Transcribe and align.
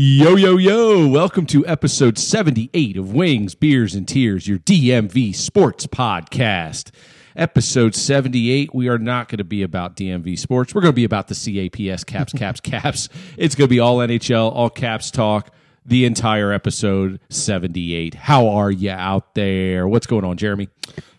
Yo, 0.00 0.36
yo, 0.36 0.56
yo. 0.56 1.08
Welcome 1.08 1.44
to 1.46 1.66
episode 1.66 2.18
78 2.18 2.96
of 2.96 3.12
Wings, 3.12 3.56
Beers, 3.56 3.96
and 3.96 4.06
Tears, 4.06 4.46
your 4.46 4.58
DMV 4.60 5.34
sports 5.34 5.88
podcast. 5.88 6.92
Episode 7.34 7.96
78, 7.96 8.72
we 8.72 8.88
are 8.88 9.00
not 9.00 9.28
going 9.28 9.38
to 9.38 9.44
be 9.44 9.64
about 9.64 9.96
DMV 9.96 10.38
sports. 10.38 10.72
We're 10.72 10.82
going 10.82 10.92
to 10.92 10.96
be 10.96 11.02
about 11.02 11.26
the 11.26 11.34
CAPS, 11.34 12.04
caps, 12.04 12.32
caps, 12.32 12.60
caps. 12.62 13.08
It's 13.36 13.56
going 13.56 13.66
to 13.66 13.70
be 13.70 13.80
all 13.80 13.96
NHL, 13.98 14.52
all 14.54 14.70
caps 14.70 15.10
talk, 15.10 15.52
the 15.84 16.04
entire 16.04 16.52
episode 16.52 17.18
78. 17.30 18.14
How 18.14 18.50
are 18.50 18.70
you 18.70 18.92
out 18.92 19.34
there? 19.34 19.88
What's 19.88 20.06
going 20.06 20.24
on, 20.24 20.36
Jeremy? 20.36 20.68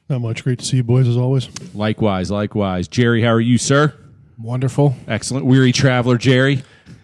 Not 0.08 0.22
much. 0.22 0.46
Great 0.46 0.60
to 0.60 0.66
see 0.66 0.78
you 0.78 0.86
boys 0.86 1.06
as 1.10 1.18
always. 1.18 1.50
Likewise, 1.76 2.32
likewise. 2.32 2.88
Jerry, 2.88 3.24
how 3.24 3.34
are 3.34 3.42
you, 3.42 3.58
sir? 3.58 3.94
Wonderful. 4.38 4.96
Excellent. 5.06 5.46
Weary 5.46 5.74
traveler, 5.74 6.18
Jerry. 6.18 6.64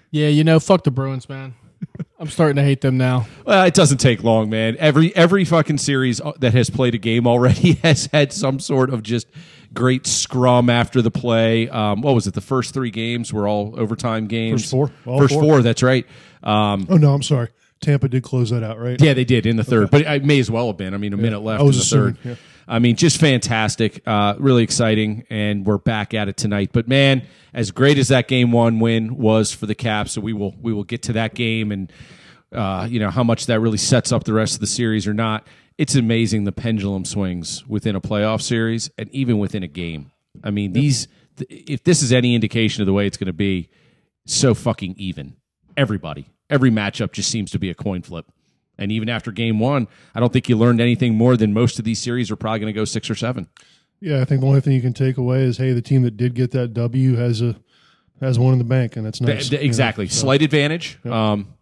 Yeah, 0.10 0.30
you 0.30 0.46
know, 0.46 0.62
fuck 0.62 0.86
the 0.86 0.92
Bruins, 0.92 1.28
man. 1.28 1.54
I'm 2.20 2.28
starting 2.30 2.56
to 2.58 2.64
hate 2.64 2.82
them 2.82 2.98
now. 2.98 3.28
Well, 3.46 3.66
it 3.66 3.74
doesn't 3.74 3.98
take 4.00 4.24
long, 4.24 4.50
man. 4.50 4.76
Every 4.80 5.16
every 5.16 5.46
fucking 5.46 5.78
series 5.80 6.22
that 6.40 6.54
has 6.54 6.70
played 6.70 6.96
a 6.96 6.98
game 6.98 7.28
already 7.28 7.74
has 7.84 8.08
had 8.14 8.32
some 8.34 8.60
sort 8.60 8.90
of 8.90 9.04
just 9.04 9.28
great 9.74 10.06
scrum 10.08 10.70
after 10.70 11.02
the 11.02 11.12
play. 11.12 11.68
Um, 11.70 12.02
what 12.02 12.16
was 12.16 12.28
it? 12.28 12.34
The 12.34 12.42
first 12.42 12.74
three 12.74 12.92
games 12.92 13.34
were 13.34 13.48
all 13.48 13.74
overtime 13.80 14.28
games. 14.28 14.62
First 14.64 14.72
four. 14.72 14.92
All 15.06 15.20
First 15.20 15.34
four. 15.34 15.44
four. 15.44 15.62
That's 15.62 15.84
right. 15.84 16.06
Um, 16.44 16.88
Oh 16.90 16.98
no, 16.98 17.14
I'm 17.14 17.24
sorry. 17.24 17.50
Tampa 17.82 18.08
did 18.08 18.24
close 18.24 18.50
that 18.52 18.64
out, 18.64 18.80
right? 18.80 19.00
yeah, 19.02 19.14
they 19.14 19.26
did 19.26 19.46
in 19.46 19.58
the 19.58 19.64
third, 19.64 19.92
but 19.92 20.02
it 20.02 20.24
may 20.24 20.40
as 20.40 20.50
well 20.50 20.68
have 20.68 20.78
been. 20.78 20.94
I 20.94 20.98
mean, 20.98 21.14
a 21.14 21.18
minute 21.18 21.42
left 21.42 21.60
I 21.60 21.64
was 21.64 21.76
in 21.76 21.80
the 21.80 21.84
assuming, 21.84 22.14
third. 22.16 22.30
yeah. 22.30 22.36
I 22.68 22.80
mean, 22.80 22.96
just 22.96 23.20
fantastic, 23.20 24.02
uh, 24.08 24.36
really 24.40 24.64
exciting, 24.64 25.26
and 25.30 25.66
we're 25.66 25.78
back 25.78 26.14
at 26.14 26.28
it 26.28 26.38
tonight. 26.38 26.72
But 26.74 26.88
man, 26.88 27.28
as 27.54 27.72
great 27.72 27.98
as 27.98 28.08
that 28.08 28.28
game 28.28 28.52
one 28.52 28.80
win 28.80 29.18
was 29.18 29.52
for 29.52 29.66
the 29.66 29.76
Caps, 29.76 30.14
so 30.14 30.22
we 30.22 30.34
will 30.34 30.56
we 30.62 30.74
will 30.74 30.84
get 30.84 31.04
to 31.04 31.14
that 31.14 31.36
game 31.36 31.72
and 31.72 31.92
uh, 32.52 32.88
you 32.90 33.00
know 33.00 33.10
how 33.10 33.24
much 33.24 33.46
that 33.48 33.60
really 33.60 33.78
sets 33.78 34.12
up 34.12 34.24
the 34.24 34.34
rest 34.34 34.56
of 34.56 34.60
the 34.62 34.68
series 34.68 35.08
or 35.08 35.14
not. 35.14 35.48
It's 35.78 35.96
amazing 35.96 36.46
the 36.46 36.52
pendulum 36.52 37.06
swings 37.06 37.68
within 37.68 37.96
a 37.96 38.02
playoff 38.02 38.42
series 38.42 38.90
and 38.98 39.10
even 39.12 39.38
within 39.38 39.62
a 39.62 39.68
game. 39.68 40.12
I 40.44 40.52
mean, 40.52 40.74
these 40.74 41.08
if 41.50 41.84
this 41.84 42.02
is 42.02 42.14
any 42.14 42.34
indication 42.34 42.82
of 42.82 42.86
the 42.86 42.94
way 42.94 43.06
it's 43.06 43.18
going 43.18 43.28
to 43.28 43.34
be, 43.34 43.70
so 44.26 44.54
fucking 44.54 44.96
even. 44.98 45.36
Everybody, 45.78 46.28
every 46.50 46.72
matchup 46.72 47.12
just 47.12 47.30
seems 47.30 47.52
to 47.52 47.60
be 47.60 47.70
a 47.70 47.76
coin 47.76 48.02
flip. 48.02 48.26
And 48.78 48.92
even 48.92 49.10
after 49.10 49.32
game 49.32 49.60
one, 49.60 49.88
I 50.14 50.20
don't 50.20 50.34
think 50.34 50.50
you 50.50 50.58
learned 50.58 50.82
anything 50.82 51.16
more 51.16 51.38
than 51.38 51.54
most 51.54 51.80
of 51.80 51.86
these 51.86 52.00
series 52.00 52.30
are 52.32 52.36
probably 52.36 52.60
going 52.60 52.74
to 52.74 52.78
go 52.78 52.86
six 52.86 53.10
or 53.10 53.16
seven. 53.16 53.48
Yeah, 54.02 54.22
I 54.22 54.26
think 54.26 54.42
the 54.42 54.48
only 54.48 54.62
thing 54.62 54.74
you 54.74 54.82
can 54.82 54.94
take 54.94 55.18
away 55.18 55.44
is, 55.44 55.58
hey, 55.58 55.72
the 55.72 55.82
team 55.82 56.02
that 56.04 56.18
did 56.18 56.34
get 56.36 56.52
that 56.52 56.74
W 56.74 57.16
has 57.16 57.42
a 57.42 57.56
has 58.22 58.38
one 58.40 58.54
in 58.54 58.60
the 58.60 58.66
bank, 58.66 58.96
and 58.96 59.06
that's 59.06 59.20
Th- 59.20 59.28
nice. 59.30 59.50
th- 59.50 59.62
exactly. 59.62 60.08
Slight 60.08 60.42
advantage. 60.42 61.00
Um, 61.06 61.54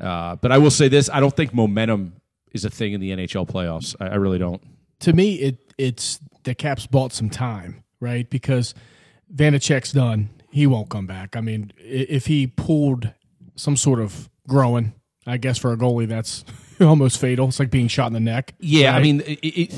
uh, 0.00 0.36
but 0.36 0.52
I 0.52 0.58
will 0.58 0.70
say 0.70 0.88
this 0.88 1.10
I 1.10 1.20
don't 1.20 1.34
think 1.34 1.52
momentum 1.54 2.14
is 2.52 2.64
a 2.64 2.70
thing 2.70 2.92
in 2.92 3.00
the 3.00 3.10
NHL 3.10 3.46
playoffs. 3.48 3.94
I, 4.00 4.08
I 4.08 4.14
really 4.16 4.38
don't. 4.38 4.62
To 5.00 5.12
me, 5.12 5.34
it 5.36 5.72
it's 5.78 6.18
the 6.44 6.54
Caps 6.54 6.86
bought 6.86 7.12
some 7.12 7.30
time, 7.30 7.82
right? 8.00 8.28
Because 8.28 8.74
Vanecek's 9.34 9.92
done. 9.92 10.30
He 10.50 10.66
won't 10.66 10.88
come 10.88 11.06
back. 11.06 11.36
I 11.36 11.40
mean, 11.40 11.72
if 11.78 12.26
he 12.26 12.46
pulled 12.46 13.12
some 13.56 13.76
sort 13.76 14.00
of 14.00 14.28
growing, 14.46 14.94
I 15.28 15.36
guess 15.36 15.58
for 15.58 15.72
a 15.72 15.76
goalie, 15.76 16.08
that's 16.08 16.44
almost 16.80 17.20
fatal. 17.20 17.48
It's 17.48 17.58
like 17.58 17.70
being 17.70 17.88
shot 17.88 18.06
in 18.06 18.12
the 18.12 18.20
neck. 18.20 18.54
Yeah, 18.58 18.94
I 18.94 19.00
mean, 19.00 19.20
it, 19.22 19.38
it, 19.42 19.70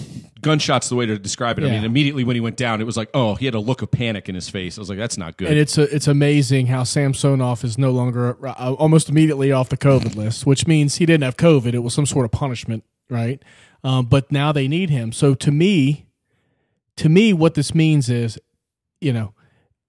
gunshot's 0.42 0.88
the 0.88 0.96
way 0.96 1.06
to 1.06 1.18
describe 1.18 1.58
it. 1.58 1.64
I 1.64 1.70
mean, 1.70 1.84
immediately 1.84 2.24
when 2.24 2.36
he 2.36 2.40
went 2.40 2.56
down, 2.56 2.80
it 2.80 2.84
was 2.84 2.96
like, 2.96 3.10
oh, 3.14 3.34
he 3.34 3.44
had 3.46 3.54
a 3.54 3.60
look 3.60 3.82
of 3.82 3.90
panic 3.90 4.28
in 4.28 4.34
his 4.34 4.48
face. 4.48 4.78
I 4.78 4.80
was 4.80 4.88
like, 4.88 4.98
that's 4.98 5.18
not 5.18 5.36
good. 5.36 5.48
And 5.48 5.58
it's 5.58 5.78
a, 5.78 5.94
it's 5.94 6.06
amazing 6.06 6.66
how 6.66 6.84
Samsonov 6.84 7.64
is 7.64 7.78
no 7.78 7.90
longer 7.90 8.36
uh, 8.46 8.74
almost 8.74 9.08
immediately 9.08 9.52
off 9.52 9.68
the 9.68 9.76
COVID 9.76 10.16
list, 10.16 10.46
which 10.46 10.66
means 10.66 10.96
he 10.96 11.06
didn't 11.06 11.24
have 11.24 11.36
COVID. 11.36 11.74
It 11.74 11.80
was 11.80 11.94
some 11.94 12.06
sort 12.06 12.24
of 12.24 12.32
punishment, 12.32 12.84
right? 13.08 13.42
Um, 13.82 14.06
but 14.06 14.30
now 14.30 14.52
they 14.52 14.68
need 14.68 14.90
him. 14.90 15.12
So 15.12 15.34
to 15.34 15.50
me, 15.50 16.06
to 16.96 17.08
me, 17.08 17.32
what 17.32 17.54
this 17.54 17.74
means 17.74 18.10
is, 18.10 18.38
you 19.00 19.12
know, 19.12 19.32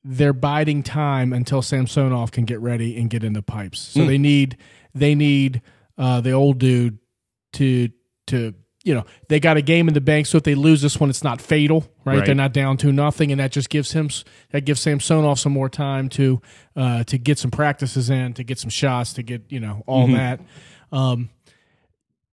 they're 0.03 0.33
biding 0.33 0.81
time 0.81 1.31
until 1.33 1.61
Samsonov 1.61 2.31
can 2.31 2.45
get 2.45 2.59
ready 2.59 2.97
and 2.97 3.09
get 3.09 3.23
in 3.23 3.33
the 3.33 3.43
pipes. 3.43 3.79
So 3.79 4.05
they 4.05 4.17
need 4.17 4.57
they 4.93 5.15
need 5.15 5.61
uh, 5.97 6.21
the 6.21 6.31
old 6.31 6.57
dude 6.57 6.99
to 7.53 7.89
to 8.27 8.53
you 8.83 8.95
know 8.95 9.05
they 9.29 9.39
got 9.39 9.57
a 9.57 9.61
game 9.61 9.87
in 9.87 9.93
the 9.93 10.01
bank. 10.01 10.25
So 10.25 10.37
if 10.37 10.43
they 10.43 10.55
lose 10.55 10.81
this 10.81 10.99
one, 10.99 11.09
it's 11.09 11.23
not 11.23 11.41
fatal, 11.41 11.87
right? 12.03 12.17
Right. 12.17 12.25
They're 12.25 12.35
not 12.35 12.53
down 12.53 12.77
to 12.77 12.91
nothing, 12.91 13.31
and 13.31 13.39
that 13.39 13.51
just 13.51 13.69
gives 13.69 13.91
him 13.91 14.09
that 14.51 14.61
gives 14.61 14.81
Samsonov 14.81 15.39
some 15.39 15.51
more 15.51 15.69
time 15.69 16.09
to 16.09 16.41
uh, 16.75 17.03
to 17.05 17.17
get 17.17 17.37
some 17.37 17.51
practices 17.51 18.09
in, 18.09 18.33
to 18.33 18.43
get 18.43 18.59
some 18.59 18.69
shots, 18.69 19.13
to 19.13 19.23
get 19.23 19.43
you 19.49 19.59
know 19.59 19.83
all 19.85 20.07
that. 20.07 20.39
Um, 20.91 21.29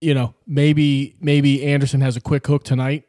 you 0.01 0.15
know, 0.15 0.35
maybe 0.47 1.17
maybe 1.21 1.65
Anderson 1.65 2.01
has 2.01 2.17
a 2.17 2.21
quick 2.21 2.47
hook 2.47 2.65
tonight. 2.65 3.05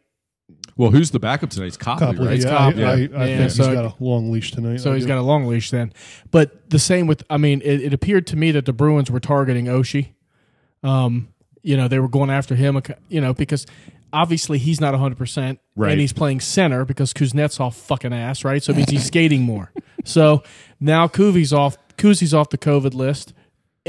Well, 0.80 0.92
who's 0.92 1.12
the 1.12 1.20
backup 1.20 1.50
tonight? 1.50 1.66
It's 1.68 1.76
Copley, 1.78 2.08
Copley, 2.08 2.28
right? 2.28 2.40
yeah, 2.40 2.50
Copley. 2.50 2.86
I, 2.86 2.90
I, 2.90 2.94
I 2.94 2.98
Yeah, 2.98 3.08
think 3.10 3.52
he's 3.52 3.58
got 3.58 3.84
a 3.84 3.94
long 4.00 4.32
leash 4.32 4.52
tonight. 4.54 4.78
So 4.78 4.92
I 4.92 4.96
he's 4.96 5.04
do. 5.04 5.10
got 5.10 5.18
a 5.18 5.22
long 5.22 5.46
leash 5.46 5.72
then. 5.72 5.92
But 6.32 6.70
the 6.70 6.80
same 6.80 7.06
with, 7.06 7.22
I 7.30 7.36
mean, 7.36 7.62
it, 7.66 7.82
it 7.82 7.94
appeared 7.94 8.26
to 8.28 8.38
me 8.38 8.52
that 8.52 8.64
the 8.66 8.72
Bruins 8.72 9.12
were 9.12 9.20
targeting 9.20 9.66
Oshie. 9.66 10.12
Um, 10.82 11.28
you 11.64 11.76
know, 11.76 11.90
they 11.90 12.00
were 12.00 12.08
going 12.08 12.30
after 12.30 12.56
him, 12.56 12.82
you 13.10 13.20
know, 13.20 13.34
because 13.34 13.66
obviously 14.14 14.58
he's 14.58 14.80
not 14.80 14.94
100%. 14.94 15.58
Right. 15.76 15.92
And 15.92 16.00
he's 16.00 16.14
playing 16.14 16.40
center 16.40 16.86
because 16.86 17.14
Kuznetsov 17.14 17.74
fucking 17.74 18.14
ass, 18.14 18.46
right? 18.46 18.64
So 18.64 18.72
it 18.72 18.78
means 18.78 18.90
he's 18.90 19.06
skating 19.06 19.42
more. 19.44 19.72
So 20.06 20.44
now 20.80 21.08
Kuvi's 21.08 21.52
off, 21.52 21.78
Kuzi's 21.98 22.34
off 22.34 22.50
the 22.52 22.58
COVID 22.58 22.94
list. 22.94 23.34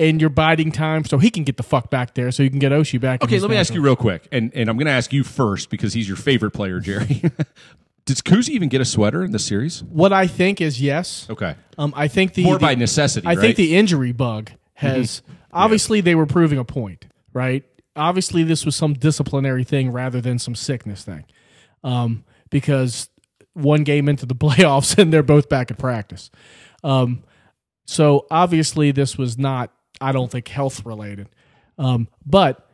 And 0.01 0.19
you're 0.19 0.31
biding 0.31 0.73
time 0.73 1.05
so 1.05 1.19
he 1.19 1.31
can 1.31 1.45
get 1.45 1.59
the 1.59 1.63
fuck 1.63 1.91
back 1.91 2.15
there 2.15 2.33
so 2.33 2.43
you 2.43 2.49
can 2.49 2.59
get 2.59 2.73
Oshie 2.73 2.99
back. 2.99 3.23
Okay, 3.23 3.39
let 3.39 3.51
me 3.51 3.57
ask 3.57 3.75
you 3.75 3.83
real 3.83 3.97
quick, 3.97 4.27
and, 4.33 4.51
and 4.55 4.71
I'm 4.71 4.77
going 4.77 4.87
to 4.87 4.93
ask 4.93 5.13
you 5.13 5.23
first 5.25 5.69
because 5.69 5.93
he's 5.93 6.09
your 6.09 6.17
favorite 6.17 6.53
player, 6.53 6.81
Jerry. 6.81 7.23
Does 8.07 8.23
Kuzi 8.23 8.49
even 8.49 8.71
get 8.71 8.81
a 8.81 8.85
sweater 8.87 9.23
in 9.23 9.31
the 9.33 9.39
series? 9.39 9.83
What 9.85 10.13
I 10.13 10.27
think 10.27 10.61
is 10.63 10.81
yes. 10.81 11.29
Okay. 11.29 11.55
Um, 11.77 11.93
I 11.95 12.09
think 12.09 12.33
the 12.33 12.45
More 12.45 12.55
the- 12.55 12.61
by 12.61 12.75
necessity, 12.75 13.27
I 13.27 13.35
right? 13.35 13.41
think 13.41 13.57
the 13.57 13.77
injury 13.77 14.13
bug 14.13 14.51
has 14.75 15.21
obviously 15.53 16.01
they 16.01 16.15
were 16.15 16.25
proving 16.27 16.59
a 16.59 16.65
point, 16.65 17.07
right? 17.35 17.63
Obviously, 17.95 18.43
this 18.43 18.65
was 18.65 18.75
some 18.75 18.95
disciplinary 18.95 19.65
thing 19.65 19.93
rather 19.93 20.23
than 20.23 20.39
some 20.39 20.55
sickness 20.55 21.05
thing, 21.05 21.25
um, 21.85 22.25
because 22.49 23.11
one 23.53 23.85
game 23.85 24.09
into 24.09 24.25
the 24.25 24.35
playoffs 24.47 24.97
and 24.97 25.13
they're 25.13 25.23
both 25.23 25.51
back 25.51 25.71
at 25.71 25.77
practice. 25.77 26.31
Um, 26.83 27.23
so 27.87 28.27
obviously, 28.31 28.93
this 28.93 29.19
was 29.19 29.37
not, 29.37 29.71
I 30.01 30.13
don't 30.13 30.31
think, 30.31 30.49
health 30.49 30.85
related, 30.87 31.29
um, 31.79 32.09
but. 32.25 32.67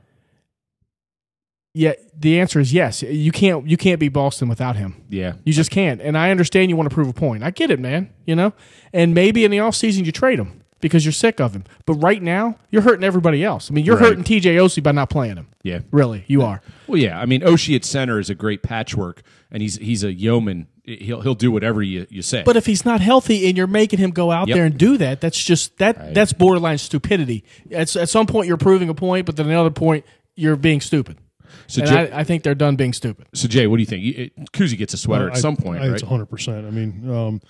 Yeah, 1.78 1.92
the 2.18 2.40
answer 2.40 2.58
is 2.58 2.72
yes. 2.72 3.02
You 3.02 3.30
can't 3.30 3.68
you 3.68 3.76
can't 3.76 4.00
beat 4.00 4.08
Boston 4.08 4.48
without 4.48 4.76
him. 4.76 5.04
yeah. 5.10 5.34
You 5.44 5.52
just 5.52 5.70
can't. 5.70 6.00
And 6.00 6.16
I 6.16 6.30
understand 6.30 6.70
you 6.70 6.76
want 6.76 6.88
to 6.88 6.94
prove 6.94 7.06
a 7.08 7.12
point. 7.12 7.42
I 7.42 7.50
get 7.50 7.70
it, 7.70 7.78
man. 7.78 8.08
You 8.24 8.34
know? 8.34 8.54
And 8.94 9.14
maybe 9.14 9.44
in 9.44 9.50
the 9.50 9.58
offseason 9.58 10.06
you 10.06 10.10
trade 10.12 10.38
him 10.38 10.62
because 10.80 11.04
you're 11.04 11.12
sick 11.12 11.38
of 11.38 11.52
him. 11.54 11.64
But 11.84 11.96
right 11.96 12.22
now, 12.22 12.56
you're 12.70 12.80
hurting 12.80 13.04
everybody 13.04 13.44
else. 13.44 13.70
I 13.70 13.74
mean, 13.74 13.84
you're 13.84 13.96
Right. 13.96 14.06
hurting 14.08 14.24
TJ 14.24 14.56
Oshie 14.56 14.82
by 14.82 14.92
not 14.92 15.10
playing 15.10 15.36
him. 15.36 15.48
Yeah. 15.64 15.80
Really, 15.90 16.24
you 16.28 16.40
are. 16.40 16.62
Well, 16.86 16.96
yeah. 16.98 17.20
I 17.20 17.26
mean, 17.26 17.42
Oshie 17.42 17.76
at 17.76 17.84
center 17.84 18.18
is 18.18 18.30
a 18.30 18.34
great 18.34 18.62
patchwork, 18.62 19.22
and 19.50 19.62
he's 19.62 19.76
he's 19.76 20.04
a 20.04 20.12
yeoman. 20.12 20.66
He'll 20.84 21.20
he'll 21.20 21.34
do 21.34 21.50
whatever 21.50 21.82
you, 21.82 22.06
you 22.10 22.22
say. 22.22 22.42
But 22.44 22.56
if 22.56 22.66
he's 22.66 22.84
not 22.84 23.00
healthy 23.00 23.48
and 23.48 23.56
you're 23.56 23.66
making 23.66 23.98
him 23.98 24.10
go 24.10 24.30
out 24.30 24.46
Yep. 24.48 24.54
there 24.56 24.64
and 24.66 24.78
do 24.78 24.96
that, 24.98 25.20
that's 25.20 25.42
just 25.42 25.78
that 25.78 26.14
that's 26.14 26.32
borderline 26.32 26.78
stupidity. 26.78 27.42
At, 27.72 27.94
at 27.96 28.08
some 28.08 28.26
point 28.26 28.46
you're 28.46 28.56
proving 28.56 28.88
a 28.88 28.94
point, 28.94 29.26
but 29.26 29.36
then 29.36 29.46
another 29.46 29.70
point 29.70 30.04
you're 30.36 30.54
being 30.56 30.80
stupid. 30.80 31.18
so, 31.66 31.80
And 31.82 31.90
Jay, 31.90 32.12
I, 32.12 32.20
I 32.20 32.24
think 32.24 32.42
they're 32.44 32.54
done 32.54 32.76
being 32.76 32.92
stupid. 32.92 33.26
so 33.34 33.48
Jay, 33.48 33.66
what 33.66 33.76
do 33.78 33.82
you 33.82 33.86
think? 33.86 34.04
It- 34.04 34.32
Kuzi 34.52 34.76
gets 34.78 34.94
a 34.94 34.96
sweater 34.96 35.28
at 35.30 35.36
I- 35.36 35.40
some 35.40 35.56
point, 35.56 35.80
I, 35.82 35.86
right? 35.88 35.94
It's 35.94 36.02
100. 36.04 36.26
percent 36.26 36.64
I 36.66 36.70
mean, 36.70 37.10
um, 37.10 37.40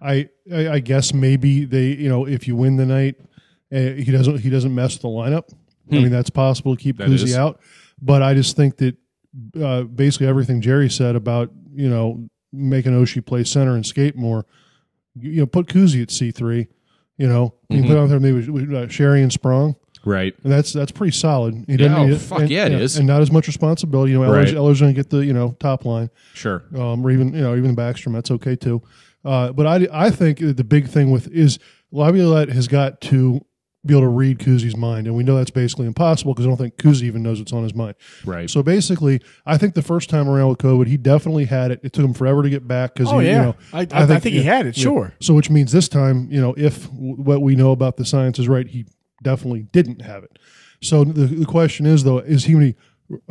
I, 0.00 0.28
I 0.52 0.68
I 0.68 0.78
guess 0.78 1.12
maybe 1.12 1.64
they, 1.64 1.86
you 1.88 2.08
know, 2.08 2.26
if 2.28 2.46
you 2.46 2.54
win 2.54 2.76
the 2.76 2.86
night, 2.86 3.16
uh, 3.72 3.78
he 3.96 4.04
doesn't 4.12 4.38
he 4.38 4.50
doesn't 4.50 4.72
mess 4.74 4.94
with 4.94 5.02
the 5.02 5.08
lineup. 5.08 5.52
I 5.90 5.96
mean, 5.96 6.10
that's 6.10 6.30
possible 6.30 6.76
to 6.76 6.82
keep 6.82 6.96
Hmm. 6.96 7.10
That 7.10 7.12
is. 7.12 7.24
Kuzi 7.24 7.36
out. 7.36 7.60
But 8.00 8.22
I 8.22 8.34
just 8.34 8.54
think 8.56 8.76
that 8.78 8.96
uh, 9.60 9.82
basically 9.82 10.26
everything 10.26 10.60
Jerry 10.60 10.88
said 10.90 11.16
about 11.16 11.50
you 11.74 11.88
know 11.88 12.28
making 12.52 12.92
Oshie 12.92 13.24
play 13.24 13.44
center 13.44 13.74
and 13.74 13.84
skate 13.84 14.14
more, 14.16 14.46
you, 15.14 15.30
you 15.32 15.40
know, 15.40 15.46
put 15.46 15.66
Kuzi 15.66 16.02
at 16.02 16.10
C 16.10 16.30
three. 16.30 16.68
You 17.16 17.28
know, 17.28 17.54
you 17.68 17.78
Mm-hmm. 17.78 17.88
put 17.88 17.96
out 17.96 18.08
there 18.08 18.18
maybe 18.20 18.48
with, 18.50 18.64
uh, 18.70 18.86
Sheary 18.86 19.22
and 19.22 19.32
Sprong. 19.32 19.76
right. 20.04 20.34
And 20.42 20.52
that's 20.52 20.72
that's 20.72 20.90
pretty 20.90 21.12
solid. 21.12 21.64
He 21.68 21.76
Yeah, 21.76 21.96
oh, 21.96 22.16
fuck 22.16 22.40
and, 22.40 22.50
yeah, 22.50 22.66
it 22.66 22.72
and- 22.72 22.82
is. 22.82 22.96
and 22.96 23.06
not 23.06 23.20
as 23.22 23.30
much 23.30 23.46
responsibility. 23.46 24.10
You 24.12 24.18
know, 24.18 24.24
Eller's, 24.24 24.50
Right. 24.50 24.56
Eller's 24.58 24.80
going 24.80 24.92
to 24.92 24.96
get 25.00 25.10
the 25.10 25.24
you 25.24 25.32
know 25.32 25.56
top 25.60 25.84
line 25.84 26.10
Sure. 26.34 26.64
um, 26.76 27.06
or 27.06 27.10
even 27.12 27.32
you 27.32 27.40
know 27.42 27.54
even 27.56 27.76
Backstrom. 27.76 28.12
That's 28.14 28.30
okay 28.32 28.56
too. 28.56 28.82
Uh, 29.24 29.52
but 29.52 29.66
I 29.66 29.86
I 29.92 30.10
think 30.10 30.38
the 30.40 30.64
big 30.64 30.88
thing 30.88 31.10
with 31.12 31.28
is 31.28 31.58
Laviolette 31.92 32.48
has 32.48 32.66
got 32.66 33.00
to 33.02 33.44
be 33.86 33.94
able 33.94 34.02
to 34.02 34.08
read 34.08 34.38
Kuzi's 34.38 34.76
mind, 34.76 35.06
and 35.06 35.14
we 35.14 35.22
know 35.24 35.36
that's 35.36 35.50
basically 35.50 35.86
impossible 35.86 36.32
because 36.32 36.46
I 36.46 36.48
don't 36.48 36.56
think 36.56 36.76
Kuzi 36.76 37.02
even 37.02 37.22
knows 37.22 37.38
what's 37.38 37.52
on 37.52 37.62
his 37.62 37.74
mind. 37.74 37.94
Right. 38.24 38.48
So 38.48 38.62
basically, 38.62 39.20
I 39.44 39.58
think 39.58 39.74
the 39.74 39.82
first 39.82 40.08
time 40.08 40.28
around 40.28 40.48
with 40.48 40.58
COVID, 40.58 40.86
he 40.86 40.96
definitely 40.96 41.44
had 41.44 41.70
it. 41.70 41.80
It 41.82 41.92
took 41.92 42.04
him 42.04 42.14
forever 42.14 42.42
to 42.42 42.48
get 42.50 42.66
back 42.66 42.94
because 42.94 43.12
Oh, 43.12 43.18
he, 43.18 43.26
yeah. 43.28 43.32
you 43.38 43.42
know, 43.48 43.56
I- 43.72 43.80
I- 43.92 44.14
I 44.14 44.18
think 44.20 44.34
he 44.34 44.42
had 44.42 44.66
it, 44.66 44.74
sure. 44.76 45.12
So 45.20 45.34
which 45.34 45.50
means 45.50 45.72
this 45.72 45.88
time, 45.88 46.28
you 46.30 46.40
know, 46.40 46.54
if 46.56 46.84
w- 46.90 47.14
what 47.16 47.42
we 47.42 47.56
know 47.56 47.72
about 47.72 47.96
the 47.98 48.04
science 48.04 48.38
is 48.38 48.48
right, 48.48 48.66
he 48.66 48.86
definitely 49.22 49.66
didn't 49.72 50.02
have 50.02 50.24
it. 50.24 50.38
So 50.82 51.04
the, 51.04 51.26
the 51.26 51.46
question 51.46 51.86
is 51.86 52.04
though, 52.04 52.18
is 52.18 52.44
he 52.44 52.52
gonna 52.54 52.66
be 52.66 52.74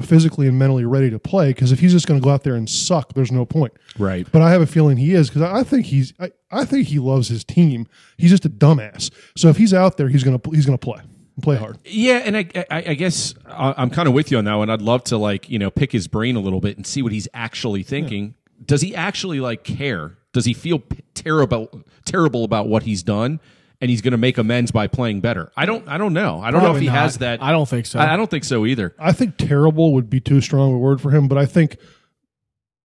physically 0.02 0.48
and 0.48 0.58
mentally 0.58 0.86
ready 0.86 1.10
to 1.10 1.20
play? 1.20 1.50
Because 1.50 1.72
if 1.72 1.80
he's 1.80 1.92
just 1.92 2.08
going 2.08 2.20
to 2.20 2.24
go 2.24 2.30
out 2.32 2.44
there 2.44 2.56
and 2.56 2.70
suck, 2.70 3.14
there's 3.14 3.32
no 3.32 3.46
point. 3.46 3.74
Right. 3.98 4.28
But 4.32 4.42
I 4.42 4.52
have 4.52 4.62
a 4.62 4.66
feeling 4.68 4.98
he 4.98 5.14
is 5.14 5.30
because 5.30 5.42
I 5.42 5.64
think 5.64 5.86
he's 5.88 6.14
I, 6.20 6.32
I 6.52 6.66
think 6.66 6.88
he 6.88 7.00
loves 7.00 7.28
his 7.30 7.44
team. 7.44 7.88
He's 8.18 8.30
just 8.32 8.46
a 8.46 8.50
dumbass. 8.50 9.12
So 9.36 9.50
if 9.50 9.58
he's 9.58 9.74
out 9.74 9.98
there, 9.98 10.10
he's 10.10 10.24
gonna 10.24 10.40
he's 10.52 10.66
gonna 10.66 10.78
play 10.78 11.02
play 11.42 11.56
hard. 11.58 11.78
Yeah, 11.86 12.18
and 12.26 12.38
I, 12.38 12.46
I, 12.70 12.84
I 12.90 12.94
guess 12.94 13.34
I- 13.48 13.74
I'm 13.78 13.90
kind 13.90 14.08
of 14.08 14.14
with 14.14 14.32
you 14.32 14.38
on 14.38 14.46
that 14.46 14.56
one. 14.56 14.70
I'd 14.70 14.82
love 14.82 15.04
to 15.06 15.18
like 15.18 15.50
you 15.50 15.58
know 15.60 15.72
pick 15.72 15.92
his 15.92 16.08
brain 16.08 16.36
a 16.36 16.40
little 16.40 16.62
bit 16.62 16.78
and 16.78 16.86
see 16.86 17.02
what 17.02 17.12
he's 17.12 17.28
actually 17.34 17.84
thinking. 17.84 18.36
Does 18.66 18.82
he 18.82 18.96
actually 18.96 19.40
like 19.40 19.64
care? 19.64 20.18
Does 20.32 20.46
he 20.46 20.54
feel 20.54 20.82
terrible 21.16 21.84
terrible 22.06 22.44
about 22.44 22.68
what 22.68 22.84
he's 22.84 23.04
done? 23.04 23.40
And 23.84 23.90
he's 23.90 24.00
going 24.02 24.14
to 24.14 24.18
make 24.18 24.38
amends 24.38 24.72
by 24.72 24.88
playing 24.88 25.20
better. 25.20 25.52
I 25.58 25.66
don't. 25.66 25.86
I 25.90 25.98
don't 25.98 26.14
know. 26.14 26.40
I 26.40 26.52
don't 26.52 26.62
know 26.62 26.68
if 26.68 26.72
Probably 26.72 26.82
he 26.84 26.88
not. 26.88 26.96
has 27.00 27.18
that. 27.18 27.44
I 27.44 27.52
don't 27.52 27.68
think 27.68 27.86
so. 27.86 28.00
I, 28.00 28.14
I 28.14 28.16
don't 28.16 28.30
think 28.30 28.46
so 28.46 28.66
either. 28.66 28.96
I 28.98 29.12
think 29.12 29.36
terrible 29.36 29.94
would 29.96 30.10
be 30.10 30.22
too 30.22 30.40
strong 30.40 30.74
a 30.74 30.78
word 30.78 31.02
for 31.02 31.12
him, 31.12 31.28
but 31.28 31.38
I 31.38 31.46
think 31.46 31.76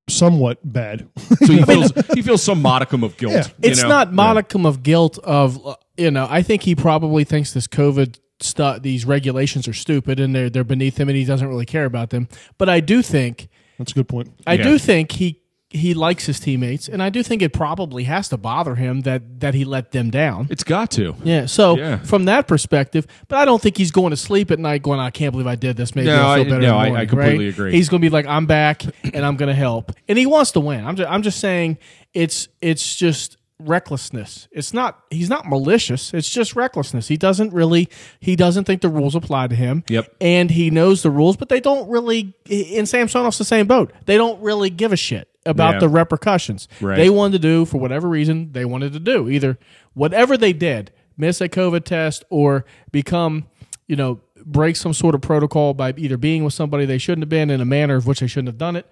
somewhat 0.09 0.59
bad. 0.65 1.09
So 1.39 1.53
he 1.53 1.63
feels 1.67 1.93
he 2.15 2.23
feels 2.23 2.43
some 2.43 2.63
modicum 2.63 3.05
of 3.05 3.17
guilt. 3.17 3.33
Yeah. 3.35 3.47
you 3.47 3.71
it's 3.71 3.83
know? 3.83 3.89
not 3.89 4.13
modicum 4.13 4.65
of 4.67 4.83
guilt 4.83 5.19
of 5.19 5.65
uh, 5.67 5.77
you 5.97 6.11
know 6.11 6.27
i 6.31 6.41
think 6.43 6.63
he 6.63 6.75
probably 6.75 7.25
thinks 7.25 7.53
this 7.53 7.67
covid 7.67 8.19
stuff 8.41 8.81
these 8.83 9.05
regulations 9.05 9.69
are 9.69 9.75
stupid 9.75 10.19
and 10.19 10.35
they're 10.35 10.49
they're 10.49 10.65
beneath 10.65 10.99
him 10.99 11.09
and 11.09 11.17
he 11.19 11.25
doesn't 11.25 11.47
really 11.49 11.67
care 11.67 11.85
about 11.85 12.09
them 12.11 12.27
but 12.57 12.69
i 12.71 12.81
do 12.81 13.03
think 13.03 13.49
That's 13.79 13.93
a 13.93 13.95
good 13.97 14.09
point. 14.09 14.33
i 14.47 14.55
Yeah. 14.55 14.63
do 14.63 14.79
think 14.79 15.13
he 15.13 15.43
he 15.71 15.93
likes 15.93 16.25
his 16.25 16.41
teammates 16.41 16.89
and 16.89 17.03
i 17.03 17.11
do 17.11 17.23
think 17.23 17.43
it 17.43 17.53
probably 17.53 18.05
has 18.05 18.29
to 18.31 18.39
bother 18.39 18.75
him 18.75 19.03
that 19.03 19.41
that 19.41 19.53
he 19.53 19.67
let 19.67 19.93
them 19.93 20.09
down 20.11 20.47
It's 20.51 20.65
got 20.65 20.91
to. 20.93 21.15
yeah 21.25 21.45
so 21.45 21.77
Yeah. 21.77 21.99
from 21.99 22.25
that 22.25 22.47
perspective 22.49 23.07
but 23.29 23.37
i 23.37 23.45
don't 23.45 23.61
think 23.61 23.77
he's 23.77 23.91
going 23.91 24.11
to 24.11 24.17
sleep 24.17 24.51
at 24.51 24.59
night 24.59 24.83
going 24.83 24.99
i 24.99 25.11
can't 25.11 25.31
believe 25.33 25.47
i 25.47 25.57
did 25.57 25.77
this 25.77 25.95
maybe 25.95 26.07
No, 26.07 26.23
i'll 26.23 26.37
feel 26.37 26.47
I- 26.47 26.49
better 26.49 26.61
no, 26.63 26.69
in 26.69 26.71
the 26.71 26.75
I- 26.75 26.85
I 26.85 26.89
morning," 26.89 27.09
completely 27.09 27.45
right? 27.47 27.55
agree. 27.55 27.73
he's 27.73 27.89
going 27.91 28.01
to 28.01 28.07
be 28.07 28.11
like 28.11 28.27
i'm 28.27 28.47
back 28.47 28.83
and 29.13 29.27
i'm 29.27 29.37
going 29.37 29.49
to 29.51 29.55
help 29.55 29.93
and 30.09 30.17
he 30.17 30.25
wants 30.25 30.53
to 30.53 30.61
win 30.61 30.87
i'm 30.87 30.97
just, 30.97 31.11
I'm 31.11 31.23
just 31.23 31.39
saying 31.39 31.77
it's 32.15 32.49
it's 32.63 32.97
just 32.97 33.37
recklessness 33.61 34.49
it's 34.53 34.73
not 34.73 35.01
he's 35.11 35.29
not 35.29 35.47
malicious 35.47 36.15
it's 36.15 36.31
just 36.31 36.57
recklessness 36.57 37.09
he 37.09 37.17
doesn't 37.17 37.53
really 37.53 37.89
he 38.21 38.37
doesn't 38.37 38.65
think 38.65 38.81
the 38.83 38.89
rules 38.89 39.15
apply 39.15 39.49
to 39.49 39.55
him 39.55 39.83
Yep. 39.89 40.15
and 40.21 40.51
he 40.51 40.71
knows 40.71 41.03
the 41.03 41.11
rules 41.11 41.37
but 41.37 41.49
they 41.49 41.61
don't 41.61 41.89
really 41.91 42.35
in 42.49 42.87
samsonov's 42.87 43.37
the 43.37 43.45
same 43.45 43.67
boat 43.67 43.93
they 44.07 44.17
don't 44.17 44.41
really 44.41 44.71
give 44.71 44.93
a 44.93 44.97
shit 44.97 45.29
about 45.49 45.75
Yeah. 45.75 45.81
the 45.81 45.89
repercussions 45.89 46.69
Right. 46.81 46.97
they 46.97 47.11
wanted 47.11 47.33
to 47.33 47.39
do 47.49 47.65
for 47.65 47.79
whatever 47.79 48.09
reason 48.09 48.53
they 48.53 48.65
wanted 48.65 48.93
to 48.93 49.01
do 49.01 49.29
either 49.29 49.59
whatever 49.95 50.37
they 50.37 50.53
did 50.53 50.91
miss 51.17 51.41
a 51.41 51.49
covid 51.49 51.85
test 51.85 52.25
or 52.31 52.65
become 52.93 53.47
you 53.87 53.97
know 53.97 54.21
break 54.45 54.77
some 54.77 54.93
sort 54.95 55.15
of 55.15 55.21
protocol 55.21 55.75
by 55.75 55.93
either 55.97 56.17
being 56.17 56.45
with 56.45 56.55
somebody 56.55 56.85
they 56.85 56.99
shouldn't 56.99 57.23
have 57.23 57.29
been 57.29 57.51
in 57.51 57.61
a 57.61 57.65
manner 57.65 57.97
of 57.97 58.07
which 58.07 58.21
they 58.21 58.27
shouldn't 58.27 58.49
have 58.49 58.59
done 58.59 58.77
it 58.77 58.87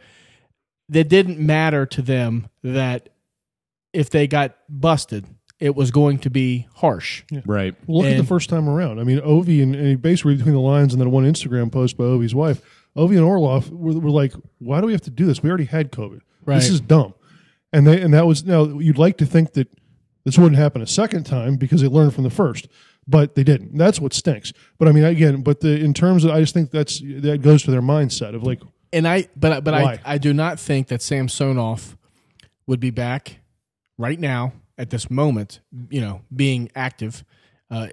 that 0.89 1.09
didn't 1.09 1.39
matter 1.39 1.85
to 1.87 2.01
them 2.03 2.49
that 2.63 3.09
if 3.93 4.11
they 4.11 4.27
got 4.27 4.57
busted 4.69 5.25
it 5.59 5.75
was 5.75 5.91
going 5.91 6.19
to 6.19 6.29
be 6.31 6.67
harsh 6.75 7.23
Right. 7.47 7.75
Well, 7.87 8.03
look 8.03 8.11
at 8.13 8.17
the 8.19 8.25
first 8.25 8.51
time 8.51 8.69
around. 8.69 8.99
I 9.01 9.05
mean, 9.05 9.21
Ovi 9.21 9.63
and, 9.63 9.75
and 9.75 10.03
basically 10.03 10.35
between 10.37 10.55
the 10.55 10.61
lines 10.61 10.93
and 10.93 11.01
then 11.01 11.11
one 11.11 11.25
Instagram 11.25 11.73
post 11.73 11.97
by 11.97 12.05
Ovi's 12.05 12.35
wife, 12.35 12.61
Ovi 12.95 13.13
and 13.17 13.21
Orlov 13.25 13.71
were, 13.71 13.99
were 13.99 14.11
like, 14.11 14.35
"Why 14.59 14.81
do 14.83 14.87
we 14.87 14.93
have 14.93 15.01
to 15.03 15.11
do 15.11 15.25
this? 15.25 15.43
We 15.43 15.49
already 15.49 15.65
had 15.65 15.91
COVID. 15.93 16.21
Right. 16.47 16.57
This 16.57 16.71
is 16.71 16.81
dumb." 16.81 17.15
And 17.73 17.87
they 17.87 18.01
and 18.01 18.15
that 18.15 18.27
was 18.27 18.45
now 18.45 18.65
you'd 18.65 18.99
like 18.99 19.19
to 19.19 19.27
think 19.27 19.53
that 19.55 19.69
this 20.25 20.39
wouldn't 20.39 20.57
happen 20.57 20.83
a 20.83 20.87
second 20.87 21.25
time 21.25 21.57
because 21.57 21.83
they 21.83 21.89
learned 21.89 22.15
from 22.15 22.25
the 22.25 22.31
first, 22.31 22.69
but 23.07 23.35
they 23.35 23.45
didn't. 23.45 23.77
That's 23.77 24.01
what 24.01 24.13
stinks. 24.15 24.53
But 24.79 24.89
I 24.89 24.93
mean, 24.93 25.05
again, 25.05 25.43
but 25.43 25.61
the 25.61 25.79
in 25.79 25.93
terms 25.95 26.25
of 26.25 26.31
I 26.31 26.41
just 26.41 26.55
think 26.55 26.71
that's 26.71 27.01
that 27.01 27.43
goes 27.43 27.63
to 27.65 27.71
their 27.71 27.83
mindset 27.83 28.35
of 28.35 28.43
like, 28.43 28.61
and 28.93 29.07
I 29.07 29.29
but 29.37 29.63
but 29.65 29.75
Why? 29.75 30.01
I 30.05 30.15
I 30.15 30.19
do 30.19 30.33
not 30.33 30.59
think 30.59 30.89
that 30.89 31.03
Samsonov 31.03 31.97
would 32.67 32.81
be 32.81 32.91
back 32.91 33.41
right 33.99 34.19
now 34.19 34.53
at 34.79 34.91
this 34.91 35.11
moment, 35.11 35.61
you 35.91 36.01
know, 36.01 36.23
being 36.35 36.71
active, 36.75 37.25
uh, 37.71 37.89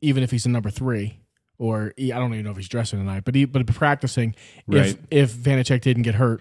even 0.00 0.22
if 0.22 0.30
he's 0.30 0.46
a 0.46 0.50
number 0.50 0.70
three, 0.70 1.20
or 1.58 1.92
he, 1.96 2.12
I 2.12 2.18
don't 2.18 2.32
even 2.32 2.44
know 2.44 2.50
if 2.50 2.56
he's 2.56 2.68
dressing 2.68 2.98
tonight, 2.98 3.24
but 3.24 3.34
he 3.34 3.44
but 3.44 3.66
practicing 3.66 4.34
Right. 4.66 4.86
if 4.86 4.98
if 5.10 5.34
Vanecek 5.34 5.80
didn't 5.80 6.02
get 6.02 6.16
hurt, 6.16 6.40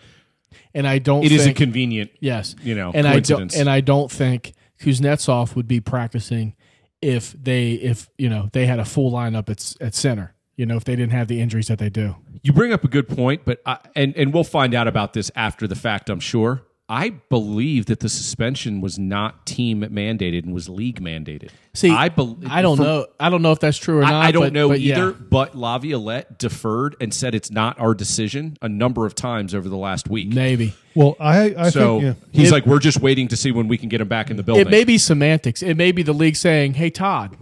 and 0.74 0.88
I 0.88 1.00
don't. 1.00 1.24
It 1.24 1.32
is 1.32 1.44
think, 1.44 1.60
inconvenient. 1.60 2.12
yes, 2.20 2.56
you 2.64 2.76
know, 2.76 2.92
and 2.94 3.08
I 3.08 3.20
don't 3.20 3.54
and 3.56 3.70
I 3.70 3.82
don't 3.82 4.12
think 4.12 4.54
Kuznetsov 4.80 5.56
would 5.56 5.68
be 5.68 5.80
practicing 5.80 6.56
if 7.02 7.34
they 7.34 7.74
if 7.74 8.10
you 8.18 8.30
know 8.30 8.50
they 8.54 8.66
had 8.66 8.80
a 8.80 8.86
full 8.86 9.12
lineup 9.12 9.50
at 9.50 9.76
at 9.82 9.96
center. 9.96 10.34
You 10.56 10.68
know, 10.68 10.78
if 10.78 10.84
they 10.84 10.96
didn't 10.96 11.14
have 11.14 11.28
the 11.28 11.42
injuries 11.42 11.68
that 11.70 11.80
they 11.80 11.90
do. 11.90 12.16
You 12.44 12.54
bring 12.54 12.72
up 12.74 12.84
a 12.84 12.88
good 12.88 13.08
point, 13.08 13.42
but 13.44 13.60
I, 13.66 13.80
and 13.96 14.16
and 14.16 14.34
we'll 14.34 14.44
find 14.44 14.76
out 14.76 14.88
about 14.88 15.14
this 15.14 15.32
after 15.36 15.68
the 15.68 15.76
fact. 15.76 16.10
I'm 16.10 16.20
sure. 16.20 16.64
I 16.96 17.10
believe 17.10 17.88
that 17.88 18.02
the 18.02 18.10
suspension 18.10 18.80
was 18.80 19.00
not 19.00 19.48
team 19.48 19.82
mandated 19.82 20.44
and 20.44 20.54
was 20.54 20.70
league 20.70 21.02
mandated. 21.02 21.50
See, 21.74 21.90
I 21.90 22.10
bel 22.10 22.38
I 22.48 22.62
don't 22.62 22.78
for- 22.78 22.84
know. 22.84 23.08
I 23.20 23.30
don't 23.30 23.42
know 23.42 23.52
if 23.52 23.60
that's 23.60 23.78
true 23.80 23.98
or 23.98 24.02
not. 24.02 24.14
I, 24.14 24.28
I 24.28 24.32
don't 24.32 24.44
but- 24.44 24.54
know 24.54 24.68
but 24.70 24.78
either, 24.80 25.08
yeah. 25.08 25.16
but 25.30 25.56
Laviolette 25.56 26.38
deferred 26.38 26.96
and 27.02 27.12
said 27.12 27.34
it's 27.34 27.50
not 27.50 27.80
our 27.80 27.96
decision 27.96 28.58
a 28.62 28.70
number 28.70 29.08
of 29.08 29.16
times 29.16 29.56
over 29.56 29.68
the 29.68 29.78
last 29.78 30.08
week. 30.08 30.32
Maybe 30.34 30.76
well, 30.94 31.16
I 31.20 31.56
I 31.58 31.70
so 31.72 32.00
think 32.00 32.18
yeah. 32.22 32.28
he's 32.32 32.50
It- 32.50 32.54
like, 32.54 32.66
we're 32.68 32.78
just 32.80 33.02
waiting 33.02 33.28
to 33.30 33.36
see 33.36 33.52
when 33.52 33.68
we 33.68 33.78
can 33.78 33.90
get 33.90 34.00
him 34.00 34.08
back 34.08 34.30
in 34.30 34.38
the 34.38 34.44
building. 34.44 34.68
it 34.68 34.70
may 34.70 34.84
be 34.84 35.00
semantics. 35.00 35.64
It 35.64 35.76
may 35.76 35.92
be 35.92 36.04
the 36.04 36.14
league 36.14 36.36
saying, 36.36 36.76
"Hey, 36.76 36.92
Todd, 36.92 37.36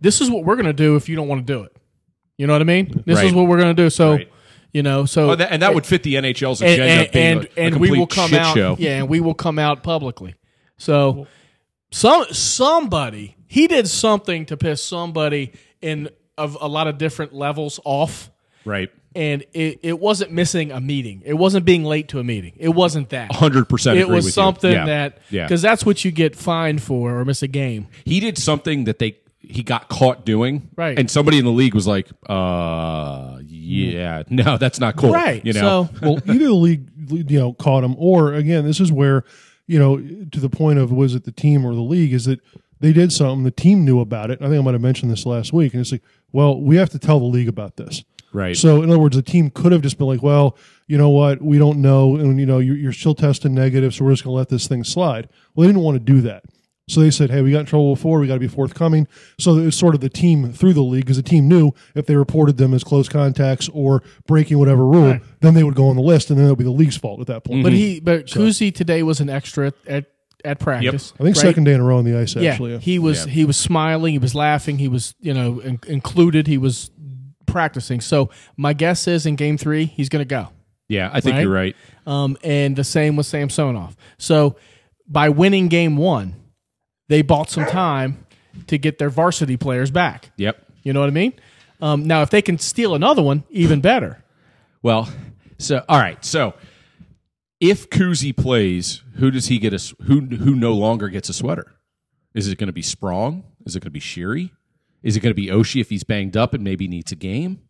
this 0.00 0.20
is 0.20 0.28
what 0.30 0.44
we're 0.44 0.56
going 0.56 0.66
to 0.66 0.72
do 0.72 0.96
if 0.96 1.08
you 1.08 1.14
don't 1.14 1.28
want 1.28 1.46
to 1.46 1.52
do 1.52 1.62
it." 1.62 1.72
You 2.36 2.46
know 2.46 2.52
what 2.52 2.62
I 2.62 2.64
mean? 2.66 3.02
This 3.06 3.20
is 3.22 3.32
what 3.32 3.46
we're 3.48 3.58
going 3.58 3.74
to 3.74 3.82
do. 3.82 3.90
So, 3.90 4.12
Right. 4.12 4.28
You 4.72 4.82
know, 4.82 5.04
so 5.06 5.30
Oh, 5.30 5.34
that, 5.34 5.50
and 5.52 5.62
that 5.62 5.74
would 5.74 5.86
fit 5.86 6.02
the 6.02 6.14
NHL's 6.16 6.60
agenda 6.62 6.84
and 6.84 7.06
of 7.06 7.12
being 7.12 7.48
and, 7.56 7.74
a, 7.74 7.76
a 7.76 7.78
we 7.78 7.88
complete 7.88 7.98
will 7.98 8.06
come 8.06 8.30
shit 8.30 8.38
out. 8.40 8.56
show. 8.56 8.76
Yeah, 8.78 8.98
and 8.98 9.08
we 9.08 9.20
will 9.20 9.34
come 9.34 9.58
out 9.58 9.82
publicly. 9.82 10.34
So, 10.76 11.26
some 11.90 12.24
somebody 12.30 13.36
he 13.46 13.66
did 13.66 13.88
something 13.88 14.44
to 14.46 14.56
piss 14.56 14.82
somebody 14.84 15.52
in 15.80 16.10
of 16.36 16.56
a 16.60 16.68
lot 16.68 16.86
of 16.86 16.98
different 16.98 17.32
levels 17.32 17.80
off. 17.84 18.30
Right. 18.64 18.90
and 19.14 19.44
it, 19.54 19.80
it 19.82 19.98
wasn't 19.98 20.30
missing 20.32 20.70
a 20.72 20.80
meeting. 20.80 21.22
It 21.24 21.32
wasn't 21.32 21.64
being 21.64 21.84
late 21.84 22.08
to 22.08 22.18
a 22.18 22.24
meeting. 22.24 22.52
It 22.58 22.68
wasn't 22.68 23.08
that. 23.10 23.30
100% 23.30 23.96
It 23.96 24.06
was 24.06 24.16
with 24.16 24.24
you. 24.26 24.30
something 24.32 24.70
Yeah. 24.72 24.84
that 24.84 25.18
Yeah. 25.30 25.44
because 25.44 25.62
that's 25.62 25.86
what 25.86 26.04
you 26.04 26.10
get 26.10 26.36
fined 26.36 26.82
for 26.82 27.18
or 27.18 27.24
miss 27.24 27.42
a 27.42 27.48
game. 27.48 27.86
he 28.04 28.20
did 28.20 28.36
something 28.36 28.84
that 28.84 28.98
they 28.98 29.16
he 29.50 29.62
got 29.62 29.88
caught 29.88 30.24
doing 30.26 30.68
Right. 30.76 30.98
and 30.98 31.10
somebody 31.10 31.38
in 31.38 31.44
the 31.46 31.50
league 31.50 31.74
was 31.74 31.86
like 31.86 32.08
uh 32.28 33.38
yeah 33.46 34.22
no 34.30 34.58
that's 34.58 34.78
not 34.78 34.96
cool 34.96 35.12
Right. 35.12 35.44
you 35.44 35.52
know 35.54 35.88
So 35.88 35.96
well, 36.02 36.18
either 36.26 36.44
the 36.46 36.52
league, 36.52 36.88
you 37.30 37.38
know, 37.38 37.52
caught 37.54 37.82
him, 37.84 37.94
or 37.98 38.34
again, 38.34 38.64
this 38.66 38.80
is 38.80 38.92
where, 38.92 39.24
you 39.66 39.78
know, 39.78 39.96
to 39.96 40.40
the 40.40 40.50
point 40.50 40.78
of 40.78 40.92
was 40.92 41.14
it 41.14 41.24
the 41.24 41.32
team 41.32 41.64
or 41.64 41.74
the 41.74 41.80
league 41.80 42.12
is 42.12 42.26
that 42.26 42.40
they 42.80 42.92
did 42.92 43.12
something, 43.12 43.44
the 43.44 43.50
team 43.50 43.84
knew 43.84 44.00
about 44.00 44.30
it. 44.30 44.40
I 44.42 44.44
think 44.48 44.58
I 44.58 44.62
might 44.62 44.74
have 44.74 44.80
mentioned 44.82 45.10
this 45.10 45.24
last 45.26 45.52
week, 45.52 45.72
and 45.74 45.80
it's 45.80 45.90
like, 45.90 46.02
well, 46.32 46.60
we 46.60 46.76
have 46.76 46.90
to 46.90 46.98
tell 46.98 47.18
the 47.18 47.24
league 47.26 47.48
about 47.48 47.76
this. 47.76 48.04
right 48.32 48.56
So, 48.56 48.82
in 48.82 48.90
other 48.90 48.98
words, 49.00 49.16
the 49.16 49.22
team 49.22 49.50
could 49.50 49.72
have 49.72 49.82
just 49.82 49.98
been 49.98 50.06
like, 50.06 50.22
well, 50.22 50.56
you 50.86 50.96
know 50.98 51.08
what, 51.08 51.40
we 51.42 51.58
don't 51.58 51.78
know, 51.82 52.16
and 52.16 52.38
you 52.38 52.46
know, 52.46 52.58
you're, 52.58 52.76
you're 52.76 52.92
still 52.92 53.14
testing 53.16 53.54
negative, 53.54 53.94
so 53.94 54.04
we're 54.04 54.12
just 54.12 54.22
going 54.24 54.34
to 54.34 54.38
let 54.38 54.48
this 54.50 54.68
thing 54.68 54.84
slide. 54.84 55.28
Well, 55.54 55.62
they 55.66 55.72
didn't 55.72 55.82
want 55.82 55.96
to 55.96 56.12
do 56.12 56.20
that. 56.22 56.44
So 56.88 57.00
they 57.00 57.10
said, 57.10 57.30
hey, 57.30 57.42
we 57.42 57.52
got 57.52 57.60
in 57.60 57.66
trouble 57.66 57.94
before, 57.94 58.18
we 58.18 58.26
got 58.26 58.34
to 58.34 58.40
be 58.40 58.48
forthcoming. 58.48 59.06
So 59.38 59.56
it 59.58 59.64
was 59.66 59.76
sort 59.76 59.94
of 59.94 60.00
the 60.00 60.08
team 60.08 60.52
through 60.52 60.72
the 60.72 60.82
league 60.82 61.04
because 61.04 61.16
the 61.18 61.22
team 61.22 61.46
knew 61.48 61.72
if 61.94 62.06
they 62.06 62.16
reported 62.16 62.56
them 62.56 62.74
as 62.74 62.82
close 62.82 63.08
contacts 63.08 63.68
or 63.72 64.02
breaking 64.26 64.58
whatever 64.58 64.84
rule, 64.84 65.18
then 65.40 65.54
they 65.54 65.62
would 65.62 65.74
go 65.74 65.88
on 65.88 65.96
the 65.96 66.02
list, 66.02 66.30
and 66.30 66.38
then 66.38 66.46
it 66.46 66.48
would 66.48 66.58
be 66.58 66.64
the 66.64 66.70
league's 66.70 66.96
fault 66.96 67.20
at 67.20 67.26
that 67.28 67.44
point. 67.44 67.62
but 67.62 67.72
he 67.72 68.00
but 68.00 68.26
Kuzi 68.26 68.74
today 68.74 69.02
was 69.02 69.20
an 69.20 69.28
extra 69.30 69.72
at 69.86 70.06
at 70.44 70.60
practice. 70.60 71.12
I 71.18 71.24
think 71.24 71.36
right? 71.36 71.42
second 71.42 71.64
day 71.64 71.74
in 71.74 71.80
a 71.80 71.84
row 71.84 71.98
on 71.98 72.04
the 72.04 72.16
ice, 72.16 72.36
Yeah, 72.36 72.52
actually. 72.52 72.72
Yeah. 72.72 72.78
he 72.78 72.98
was 72.98 73.26
Yeah. 73.26 73.32
he 73.32 73.44
was 73.44 73.56
smiling. 73.56 74.12
He 74.12 74.18
was 74.18 74.34
laughing. 74.34 74.78
He 74.78 74.88
was 74.88 75.14
you 75.20 75.34
know 75.34 75.58
in, 75.60 75.80
included. 75.88 76.46
He 76.46 76.58
was 76.58 76.90
practicing. 77.46 78.00
So 78.00 78.30
my 78.56 78.72
guess 78.72 79.08
is 79.08 79.26
in 79.26 79.36
game 79.36 79.56
three 79.58 79.86
he's 79.86 80.08
going 80.08 80.20
to 80.20 80.28
go. 80.28 80.48
yeah 80.88 81.10
i 81.12 81.20
think 81.20 81.34
Right? 81.34 81.42
you're 81.42 81.52
right 81.52 81.76
Um, 82.06 82.36
and 82.44 82.76
the 82.76 82.84
same 82.84 83.16
with 83.16 83.26
Samsonov. 83.26 83.96
So 84.18 84.56
by 85.06 85.28
winning 85.30 85.68
game 85.68 85.96
one, 85.96 86.34
they 87.08 87.22
bought 87.22 87.50
some 87.50 87.66
time 87.66 88.24
to 88.66 88.78
get 88.78 88.98
their 88.98 89.10
varsity 89.10 89.56
players 89.56 89.90
back. 89.90 90.30
yep 90.36 90.64
You 90.82 90.92
know 90.92 91.00
what 91.00 91.08
I 91.08 91.12
mean? 91.12 91.32
Um, 91.80 92.04
now, 92.06 92.22
if 92.22 92.30
they 92.30 92.42
can 92.42 92.58
steal 92.58 92.94
another 92.94 93.22
one, 93.22 93.44
even 93.50 93.80
better. 93.80 94.22
well 94.82 95.08
so 95.58 95.84
all 95.88 95.98
right 95.98 96.24
so 96.24 96.54
if 97.60 97.90
Kuzi 97.90 98.36
plays 98.36 99.02
who 99.16 99.30
does 99.30 99.46
he 99.46 99.58
get 99.58 99.72
a 99.74 99.94
who 100.04 100.20
who 100.20 100.54
no 100.54 100.72
longer 100.74 101.08
gets 101.08 101.28
a 101.28 101.32
sweater 101.32 101.74
is 102.34 102.46
it 102.48 102.58
going 102.58 102.68
to 102.68 102.72
be 102.72 102.82
Sprong 102.82 103.42
is 103.66 103.74
it 103.74 103.80
going 103.80 103.86
to 103.88 103.90
be 103.90 104.00
Sheary 104.00 104.50
is 105.02 105.16
it 105.16 105.20
going 105.20 105.30
to 105.32 105.40
be 105.40 105.48
Oshie 105.48 105.80
if 105.80 105.90
he's 105.90 106.04
banged 106.04 106.36
up 106.36 106.54
and 106.54 106.62
maybe 106.62 106.86
needs 106.86 107.10
a 107.12 107.16
game 107.16 107.60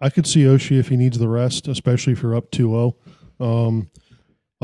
I 0.00 0.10
could 0.10 0.26
see 0.26 0.42
Oshie 0.42 0.80
if 0.80 0.88
he 0.88 0.96
needs 0.96 1.16
the 1.20 1.28
rest, 1.28 1.68
especially 1.68 2.14
if 2.14 2.22
you're 2.22 2.34
up 2.34 2.50
2 2.50 2.68
0. 2.68 2.96
Um, 3.38 3.76
other 3.78 3.90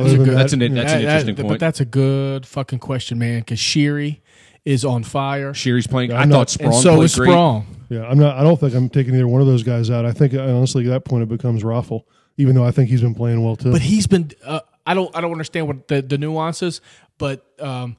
That's 0.05 0.14
a 0.14 0.17
good- 0.19 0.26
that, 0.28 0.35
that's 0.37 0.52
an 0.52 0.61
you 0.61 0.69
know, 0.71 0.75
that's 0.76 0.93
an 0.93 0.99
That- 1.02 1.05
that- 1.07 1.28
interesting 1.28 1.49
But 1.49 1.61
that's 1.61 1.81
a 1.81 1.85
good 1.85 2.47
fucking 2.47 2.78
question, 2.78 3.19
man. 3.19 3.40
Because 3.40 3.59
Sheary 3.59 4.21
is 4.64 4.85
on 4.85 5.02
fire. 5.05 5.52
Sheary's 5.55 5.87
playing. 5.87 6.12
I 6.12 6.23
I'm 6.23 6.31
thought 6.31 6.38
not- 6.38 6.50
Sprong 6.50 6.73
and 6.75 6.83
so 6.83 6.95
played 6.97 7.05
is 7.05 7.14
great. 7.17 7.28
Sprong. 7.31 7.67
Yeah, 7.90 8.02
I'm 8.07 8.19
not. 8.19 8.37
I 8.37 8.43
don't 8.43 8.61
think 8.61 8.75
I'm 8.75 8.88
taking 8.90 9.14
either 9.14 9.26
one 9.28 9.40
of 9.40 9.47
those 9.47 9.62
guys 9.62 9.90
out. 9.90 10.05
I 10.05 10.12
think 10.12 10.35
honestly, 10.35 10.85
at 10.85 10.90
that 10.90 11.05
point, 11.05 11.23
it 11.23 11.28
becomes 11.28 11.62
Raffl. 11.62 12.02
Even 12.37 12.55
though 12.55 12.64
I 12.64 12.71
think 12.71 12.88
he's 12.90 13.00
been 13.00 13.14
playing 13.14 13.43
well 13.43 13.57
too. 13.57 13.73
But 13.73 13.81
he's 13.81 14.07
been. 14.07 14.31
Uh, 14.45 14.61
I 14.87 14.95
don't. 14.95 15.14
I 15.17 15.21
don't 15.21 15.33
understand 15.33 15.67
what 15.67 15.88
the, 15.88 16.02
the 16.02 16.19
nuances. 16.19 16.81
But 17.19 17.45
um, 17.59 17.97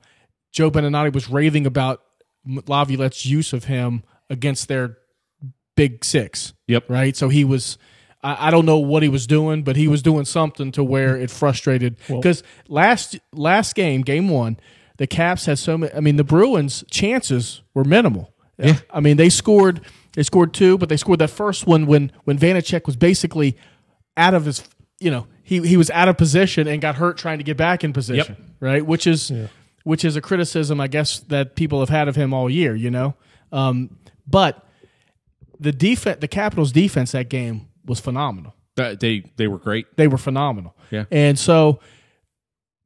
Joe 0.53 0.71
Beninati 0.71 1.11
was 1.13 1.29
raving 1.29 1.65
about 1.65 2.01
Laviolette's 2.45 3.25
use 3.25 3.51
of 3.51 3.65
him 3.65 4.03
against 4.29 4.67
their 4.69 4.97
big 5.75 6.05
six. 6.05 6.53
Yep. 6.67 6.89
Right. 6.89 7.15
So 7.17 7.29
he 7.29 7.43
was. 7.43 7.77
I, 8.21 8.47
I 8.47 8.51
don't 8.51 8.65
know 8.65 8.79
what 8.79 9.03
he 9.03 9.09
was 9.09 9.27
doing, 9.27 9.63
but 9.63 9.75
he 9.75 9.87
was 9.87 10.01
doing 10.01 10.25
something 10.25 10.71
to 10.73 10.83
where 10.83 11.15
it 11.15 11.31
frustrated. 11.31 11.97
Because 12.07 12.43
last 12.67 13.19
last 13.33 13.75
game, 13.75 14.01
game 14.01 14.29
one, 14.29 14.57
the 14.97 15.07
Caps 15.07 15.45
had 15.45 15.59
so 15.59 15.77
many. 15.77 15.93
I 15.93 15.99
mean, 15.99 16.17
the 16.17 16.23
Bruins' 16.23 16.83
chances 16.91 17.61
were 17.73 17.83
minimal. 17.83 18.33
Yeah. 18.57 18.77
I 18.91 18.99
mean, 18.99 19.17
they 19.17 19.29
scored. 19.29 19.81
They 20.13 20.23
scored 20.23 20.53
two, 20.53 20.77
but 20.77 20.89
they 20.89 20.97
scored 20.97 21.19
that 21.19 21.29
first 21.29 21.65
one 21.65 21.85
when 21.85 22.11
when 22.25 22.37
Vanecek 22.37 22.85
was 22.85 22.95
basically 22.95 23.57
out 24.17 24.33
of 24.33 24.45
his. 24.45 24.63
You 24.99 25.11
know, 25.11 25.27
he 25.43 25.65
he 25.65 25.77
was 25.77 25.89
out 25.91 26.09
of 26.09 26.17
position 26.17 26.67
and 26.67 26.81
got 26.81 26.95
hurt 26.95 27.17
trying 27.17 27.37
to 27.37 27.43
get 27.45 27.55
back 27.55 27.83
in 27.85 27.93
position. 27.93 28.35
Right, 28.59 28.85
which 28.85 29.07
is 29.07 29.31
which 29.83 30.03
is 30.03 30.17
a 30.17 30.21
criticism, 30.21 30.81
I 30.81 30.87
guess, 30.87 31.21
that 31.29 31.55
people 31.55 31.79
have 31.79 31.87
had 31.87 32.09
of 32.09 32.17
him 32.17 32.33
all 32.33 32.49
year. 32.49 32.75
You 32.75 32.91
know, 32.91 33.15
um, 33.53 33.95
but 34.27 34.67
the 35.57 35.71
defense, 35.71 36.19
the 36.19 36.27
Capitals' 36.27 36.73
defense 36.73 37.13
that 37.13 37.29
game 37.29 37.68
was 37.89 37.99
phenomenal. 37.99 38.53
That- 38.75 38.99
They 38.99 39.23
they 39.35 39.47
were 39.47 39.57
great. 39.57 39.85
They 39.97 40.07
were 40.07 40.17
phenomenal. 40.17 40.75
Yeah. 40.91 41.05
And 41.11 41.37
so 41.37 41.79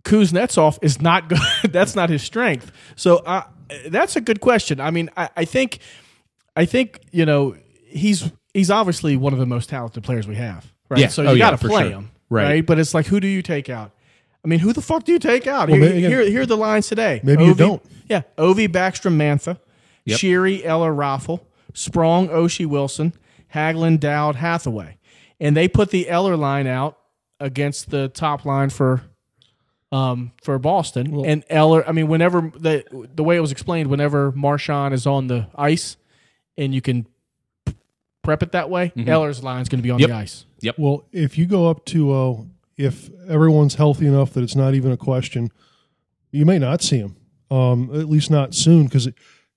Kuznetsov 0.04 0.80
is 0.82 1.02
not 1.02 1.30
good. 1.30 1.40
that's 1.72 1.96
not 1.96 2.10
his 2.10 2.22
strength. 2.24 2.72
So 2.96 3.18
uh, 3.18 3.44
that's 3.88 4.16
a 4.16 4.22
good 4.22 4.42
question. 4.42 4.80
I 4.80 4.92
mean, 4.92 5.10
I, 5.16 5.30
I 5.38 5.46
think, 5.46 5.80
I 6.56 6.66
think 6.66 7.00
you 7.12 7.26
know 7.26 7.56
he's 7.86 8.32
he's 8.54 8.70
obviously 8.72 9.16
one 9.18 9.34
of 9.34 9.40
the 9.40 9.46
most 9.46 9.70
talented 9.70 10.04
players 10.04 10.28
we 10.28 10.36
have. 10.36 10.72
Right. 10.90 11.02
Yeah. 11.02 11.08
So 11.08 11.24
Oh, 11.26 11.32
you 11.32 11.40
yeah, 11.40 11.46
got 11.46 11.52
to 11.52 11.58
for 11.58 11.70
play 11.70 11.84
sure. 11.84 11.92
him. 11.92 12.12
Right. 12.30 12.66
But 12.66 12.80
it's 12.80 12.94
like, 12.94 13.06
who 13.06 13.20
do 13.20 13.28
you 13.28 13.42
take 13.42 13.70
out? 13.70 13.92
I 14.44 14.48
mean, 14.48 14.60
who 14.60 14.74
the 14.74 14.82
fuck 14.82 15.04
do 15.06 15.12
you 15.14 15.20
take 15.20 15.48
out? 15.48 15.70
Well, 15.70 15.80
here, 15.80 15.90
maybe- 15.90 16.02
here, 16.02 16.22
here 16.30 16.42
are 16.42 16.46
the 16.46 16.58
lines 16.58 16.88
today. 16.88 17.22
Maybe 17.24 17.46
you 17.46 17.54
don't. 17.54 17.82
Yeah. 18.10 18.24
Ovi, 18.38 18.68
Backstrom, 18.68 19.16
Mantha, 19.16 19.58
Yep. 20.06 20.20
Sheary, 20.20 20.66
Eller, 20.66 20.92
Raffl, 20.92 21.40
Sprong, 21.74 22.28
Oshie, 22.28 22.66
Wilson, 22.66 23.14
Hagelin, 23.54 24.00
Dowd, 24.00 24.36
Hathaway. 24.36 24.98
And 25.40 25.56
they 25.58 25.68
put 25.68 25.90
the 25.90 26.10
Eller 26.10 26.36
line 26.38 26.68
out 26.68 26.98
against 27.40 27.90
the 27.90 28.08
top 28.10 28.46
line 28.46 28.70
for 28.70 29.02
um, 29.92 30.32
for 30.42 30.58
Boston. 30.58 31.24
and 31.26 31.44
Eller, 31.50 31.88
I 31.88 31.92
mean, 31.92 32.08
whenever 32.08 32.52
the 32.58 32.84
the 33.14 33.24
way 33.24 33.36
it 33.38 33.42
was 33.42 33.52
explained, 33.52 33.90
whenever 33.90 34.32
Marchand 34.32 34.94
is 34.94 35.06
on 35.06 35.28
the 35.28 35.48
ice 35.56 35.98
and 36.58 36.74
you 36.74 36.82
can 36.82 37.06
prep 38.24 38.42
it 38.42 38.54
that 38.54 38.70
way, 38.70 38.92
Eller's 39.06 39.44
line 39.44 39.62
is 39.62 39.70
going 39.70 39.80
to 39.80 39.84
be 39.84 39.92
on 39.92 40.00
Yep. 40.00 40.10
the 40.10 40.16
ice. 40.16 40.46
Yep. 40.62 40.76
Well, 40.80 41.04
if 41.12 41.38
you 41.38 41.46
go 41.46 41.70
up 41.70 41.86
2-0, 41.86 42.48
if 42.78 43.10
everyone's 43.28 43.76
healthy 43.76 44.08
enough 44.08 44.34
that 44.34 44.44
it's 44.44 44.56
not 44.56 44.74
even 44.74 44.92
a 44.92 44.98
question, 44.98 45.52
you 46.32 46.46
may 46.46 46.58
not 46.58 46.82
see 46.82 46.98
him. 47.00 47.18
Um, 47.52 47.90
at 47.94 48.10
least 48.10 48.32
not 48.32 48.56
soon, 48.56 48.86
because 48.86 49.08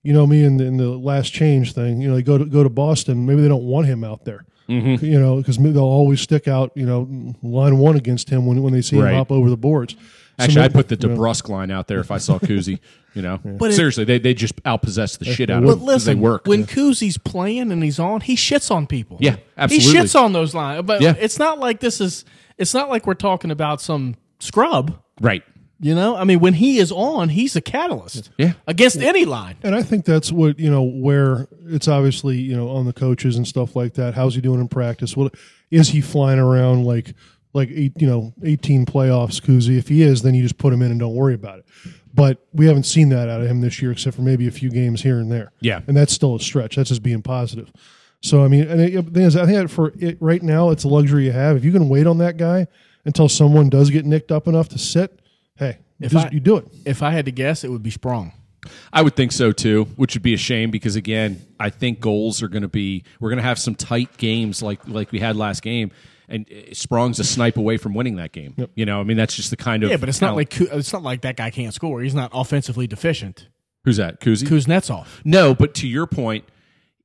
you 0.07 0.13
know 0.13 0.27
me 0.27 0.45
in 0.45 0.57
the, 0.57 0.65
in 0.65 0.77
the 0.77 0.89
last 0.89 1.33
change 1.33 1.73
thing. 1.75 2.01
You 2.01 2.09
know, 2.09 2.15
they 2.15 2.23
go 2.23 2.39
to 2.39 2.45
go 2.45 2.63
to 2.63 2.69
Boston. 2.71 3.27
Maybe 3.27 3.43
they 3.43 3.49
don't 3.49 3.65
want 3.65 3.87
him 3.87 4.05
out 4.05 4.25
there. 4.25 4.45
Mm-hmm. 4.69 5.05
You 5.05 5.21
know, 5.21 5.37
because 5.37 5.59
they'll 5.59 5.79
always 5.79 6.21
stick 6.21 6.49
out. 6.49 6.73
You 6.75 6.87
know, 6.87 7.35
line 7.43 7.79
one 7.79 7.97
against 7.97 8.31
him 8.31 8.47
when 8.47 8.63
when 8.63 8.73
they 8.73 8.83
see 8.83 8.99
Right. 9.01 9.11
him 9.11 9.17
hop 9.19 9.31
over 9.33 9.51
the 9.51 9.57
boards. 9.57 9.95
So 10.39 10.45
Actually, 10.45 10.63
I'd 10.67 10.73
put 10.75 10.89
the 10.89 10.97
you 11.01 11.09
know, 11.09 11.17
DeBrusk 11.17 11.49
line 11.49 11.71
out 11.71 11.87
there 11.89 12.01
if 12.01 12.11
I 12.11 12.19
saw 12.19 12.39
Kuzi. 12.41 12.79
You 13.15 13.23
know, 13.23 13.39
But 13.43 13.71
it- 13.71 13.75
seriously, 13.75 14.05
they 14.05 14.19
they 14.19 14.35
just 14.35 14.63
outpossess 14.65 15.19
the 15.19 15.25
shit 15.25 15.49
out 15.51 15.63
of 15.63 15.69
But 15.69 15.79
him 15.79 15.87
'cause 15.87 16.05
they 16.05 16.15
work. 16.15 16.47
when 16.47 16.65
Kuzi's 16.67 17.17
playing 17.17 17.73
and 17.73 17.83
he's 17.83 17.99
on, 17.99 18.21
he 18.23 18.35
shits 18.37 18.71
on 18.71 18.87
people. 18.87 19.17
Yeah, 19.21 19.37
absolutely. 19.57 19.93
He 19.93 19.97
shits 19.99 20.21
on 20.21 20.33
those 20.33 20.55
lines. 20.55 20.83
But 20.85 21.01
Yeah. 21.01 21.15
it's 21.19 21.39
not 21.39 21.59
like 21.59 21.81
this 21.81 22.01
is. 22.01 22.25
It's 22.59 22.75
not 22.75 22.89
like 22.91 23.07
we're 23.07 23.15
talking 23.15 23.51
about 23.51 23.81
some 23.81 24.17
scrub. 24.41 24.99
right. 25.21 25.43
You 25.79 25.95
know, 25.95 26.17
I 26.17 26.25
mean, 26.25 26.41
when 26.41 26.55
he 26.55 26.79
is 26.79 26.91
on, 26.91 27.29
he's 27.29 27.55
a 27.55 27.61
catalyst. 27.61 28.31
Yeah. 28.39 28.55
against 28.67 28.97
any 28.97 29.27
line. 29.27 29.57
And 29.63 29.75
I 29.75 29.83
think 29.83 30.07
that's 30.07 30.33
what 30.33 30.59
you 30.59 30.71
know 30.71 30.83
where 30.83 31.49
it's 31.67 31.87
obviously 31.87 32.39
you 32.39 32.57
know 32.57 32.69
on 32.71 32.87
the 32.87 32.95
coaches 32.95 33.37
and 33.37 33.47
stuff 33.47 33.77
like 33.77 33.95
that. 33.95 34.15
How's 34.15 34.35
he 34.35 34.41
doing 34.41 34.61
in 34.61 34.69
practice? 34.69 35.17
What 35.17 35.35
is 35.71 35.89
he 35.91 36.01
flying 36.01 36.39
around 36.39 36.85
like 36.85 37.15
like 37.53 37.69
eight 37.71 37.93
you 38.01 38.07
know 38.07 38.33
eighteen 38.43 38.87
playoffs? 38.87 39.41
Kuzi. 39.41 39.77
If 39.77 39.89
he 39.89 40.03
is, 40.03 40.23
then 40.23 40.35
you 40.35 40.43
just 40.43 40.57
put 40.57 40.73
him 40.73 40.81
in 40.81 40.91
and 40.91 40.99
don't 40.99 41.15
worry 41.15 41.35
about 41.35 41.59
it. 41.59 41.67
But 42.15 42.47
we 42.55 42.65
haven't 42.65 42.85
seen 42.85 43.11
that 43.11 43.29
out 43.29 43.43
of 43.43 43.47
him 43.47 43.61
this 43.61 43.83
year, 43.83 43.93
except 43.93 44.17
for 44.17 44.23
maybe 44.23 44.47
a 44.47 44.51
few 44.51 44.71
games 44.71 45.03
here 45.03 45.19
and 45.19 45.31
there. 45.31 45.53
Yeah. 45.61 45.83
and 45.87 45.95
that's 45.95 46.15
still 46.15 46.35
a 46.35 46.41
stretch. 46.41 46.77
That's 46.77 46.89
just 46.89 47.03
being 47.03 47.21
positive. 47.21 47.71
So 48.23 48.43
I 48.43 48.49
mean, 48.49 48.67
and 48.67 48.81
it, 48.81 48.95
the 49.05 49.11
thing 49.11 49.25
is, 49.25 49.37
I 49.37 49.45
think 49.45 49.59
that 49.59 49.69
for 49.69 49.93
it 49.99 50.17
right 50.21 50.43
now, 50.43 50.71
it's 50.71 50.85
a 50.85 50.89
luxury 50.89 51.27
you 51.27 51.33
have. 51.33 51.59
If 51.59 51.65
you 51.67 51.73
can 51.73 51.91
wait 51.91 52.07
on 52.07 52.17
that 52.19 52.39
guy 52.39 52.67
until 53.05 53.29
someone 53.29 53.69
does 53.69 53.91
get 53.91 54.07
nicked 54.07 54.33
up 54.33 54.49
enough 54.49 54.71
to 54.71 54.79
sit, 54.79 55.21
hey, 55.57 55.79
If 56.01 56.13
just, 56.13 56.27
I- 56.27 56.31
you 56.31 56.41
do 56.41 56.57
it. 56.59 56.67
If 56.85 57.03
I 57.03 57.11
had 57.11 57.25
to 57.27 57.33
guess, 57.33 57.65
it 57.65 57.71
would 57.71 57.83
be 57.83 57.91
Sprong. 57.91 58.33
I 58.93 59.03
would 59.03 59.15
think 59.15 59.31
so 59.31 59.53
too, 59.53 59.85
which 59.97 60.15
would 60.15 60.23
be 60.25 60.35
a 60.35 60.39
shame 60.39 60.71
because 60.73 60.97
again, 60.97 61.41
I 61.61 61.71
think 61.71 62.01
goals 62.01 62.43
are 62.43 62.49
going 62.49 62.63
to 62.63 62.69
be 62.69 63.05
we're 63.21 63.29
going 63.31 63.37
to 63.39 63.45
have 63.45 63.59
some 63.61 63.77
tight 63.77 64.17
games 64.17 64.61
like 64.61 64.87
like 64.89 65.13
we 65.13 65.21
had 65.21 65.37
last 65.37 65.63
game, 65.63 65.93
and 66.29 66.47
uh, 66.51 66.75
Sprong's 66.75 67.21
a 67.21 67.25
snipe 67.25 67.59
away 67.59 67.77
from 67.77 67.95
winning 67.95 68.17
that 68.17 68.33
game. 68.33 68.57
You 68.75 68.85
know, 68.85 69.01
I 69.01 69.05
mean 69.05 69.17
that's 69.17 69.37
just 69.37 69.51
the 69.51 69.57
kind 69.57 69.85
of 69.85 69.91
Yeah, 69.91 69.99
but 69.99 70.09
it's 70.09 70.21
not 70.21 70.35
like 70.35 70.61
it's 70.61 70.93
not 70.93 71.03
like 71.05 71.21
that 71.21 71.37
guy 71.37 71.51
can't 71.51 71.73
score. 71.75 72.01
He's 72.03 72.15
not 72.15 72.31
offensively 72.35 72.89
deficient. 72.89 73.47
who's 73.85 73.99
that 73.99 74.21
Kuzi? 74.21 74.49
Kuznetsov. 74.49 75.07
No, 75.25 75.55
but 75.55 75.75
to 75.75 75.87
your 75.87 76.09
point, 76.09 76.45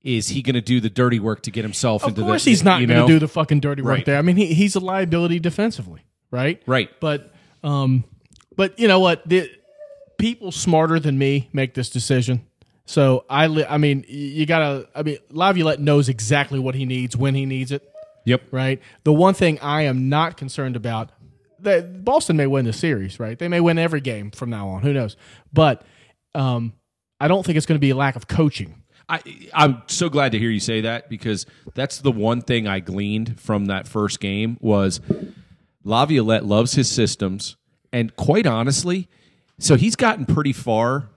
is 0.02 0.30
he 0.30 0.42
going 0.42 0.56
to 0.56 0.62
do 0.62 0.80
the 0.80 0.90
dirty 0.90 1.20
work 1.20 1.44
to 1.44 1.52
get 1.52 1.64
himself 1.64 2.02
Of 2.02 2.10
into 2.10 2.22
Of 2.22 2.28
course, 2.28 2.44
the? 2.46 2.50
he's 2.50 2.64
not 2.64 2.78
going 2.88 2.90
to 2.90 3.06
do 3.06 3.20
the 3.20 3.28
fucking 3.28 3.60
dirty 3.60 3.84
work 3.84 3.98
Right. 3.98 4.06
there. 4.06 4.18
I 4.18 4.24
mean, 4.24 4.36
he, 4.38 4.48
he's 4.56 4.76
a 4.76 4.80
liability 4.80 5.38
defensively, 5.38 6.02
right? 6.32 6.60
right. 6.66 6.90
But 7.00 7.32
um, 7.64 8.04
but 8.56 8.78
you 8.80 8.88
know 8.88 9.00
what? 9.00 9.28
The 9.28 9.50
people 10.18 10.52
smarter 10.52 11.00
than 11.00 11.18
me 11.18 11.50
make 11.54 11.74
this 11.74 11.90
decision. 11.90 12.46
So 12.86 13.26
I, 13.30 13.48
li- 13.48 13.66
I 13.70 13.78
mean, 13.78 14.04
you 14.08 14.46
gotta. 14.46 14.88
I 14.96 15.04
mean, 15.04 15.18
Laviolette 15.30 15.80
knows 15.80 16.10
exactly 16.10 16.60
what 16.60 16.76
he 16.76 16.86
needs 16.86 17.16
when 17.16 17.36
he 17.36 17.46
needs 17.46 17.72
it, 17.72 17.88
Yep. 18.26 18.42
right? 18.52 18.82
The 19.04 19.14
one 19.14 19.34
thing 19.34 19.60
I 19.62 19.84
am 19.84 20.10
not 20.10 20.36
concerned 20.36 20.76
about 20.76 21.12
that 21.60 22.04
Boston 22.04 22.38
may 22.38 22.48
win 22.48 22.66
the 22.66 22.74
series, 22.74 23.20
right? 23.20 23.38
They 23.38 23.48
may 23.48 23.60
win 23.62 23.78
every 23.78 24.02
game 24.02 24.32
from 24.32 24.50
now 24.50 24.68
on. 24.70 24.82
Who 24.82 24.94
knows? 24.94 25.16
But 25.54 25.84
um, 26.34 26.74
I 27.20 27.28
don't 27.28 27.46
think 27.46 27.56
it's 27.56 27.68
going 27.68 27.78
to 27.80 27.82
be 27.82 27.92
a 27.92 27.96
lack 27.96 28.16
of 28.16 28.28
coaching. 28.28 28.82
I, 29.08 29.22
I'm 29.54 29.84
so 29.88 30.10
glad 30.10 30.32
to 30.32 30.40
hear 30.40 30.50
you 30.50 30.60
say 30.60 30.82
that 30.82 31.08
because 31.10 31.46
that's 31.76 32.00
the 32.00 32.12
one 32.12 32.42
thing 32.42 32.68
I 32.68 32.80
gleaned 32.80 33.40
from 33.40 33.66
that 33.66 33.88
first 33.88 34.20
game 34.20 34.58
was 34.60 35.02
Laviolette 35.84 36.46
loves 36.46 36.74
his 36.74 36.90
systems, 36.90 37.58
and 37.92 38.16
quite 38.16 38.46
honestly, 38.46 39.08
so 39.60 39.76
he's 39.76 39.96
gotten 39.96 40.26
pretty 40.26 40.54
far 40.54 41.10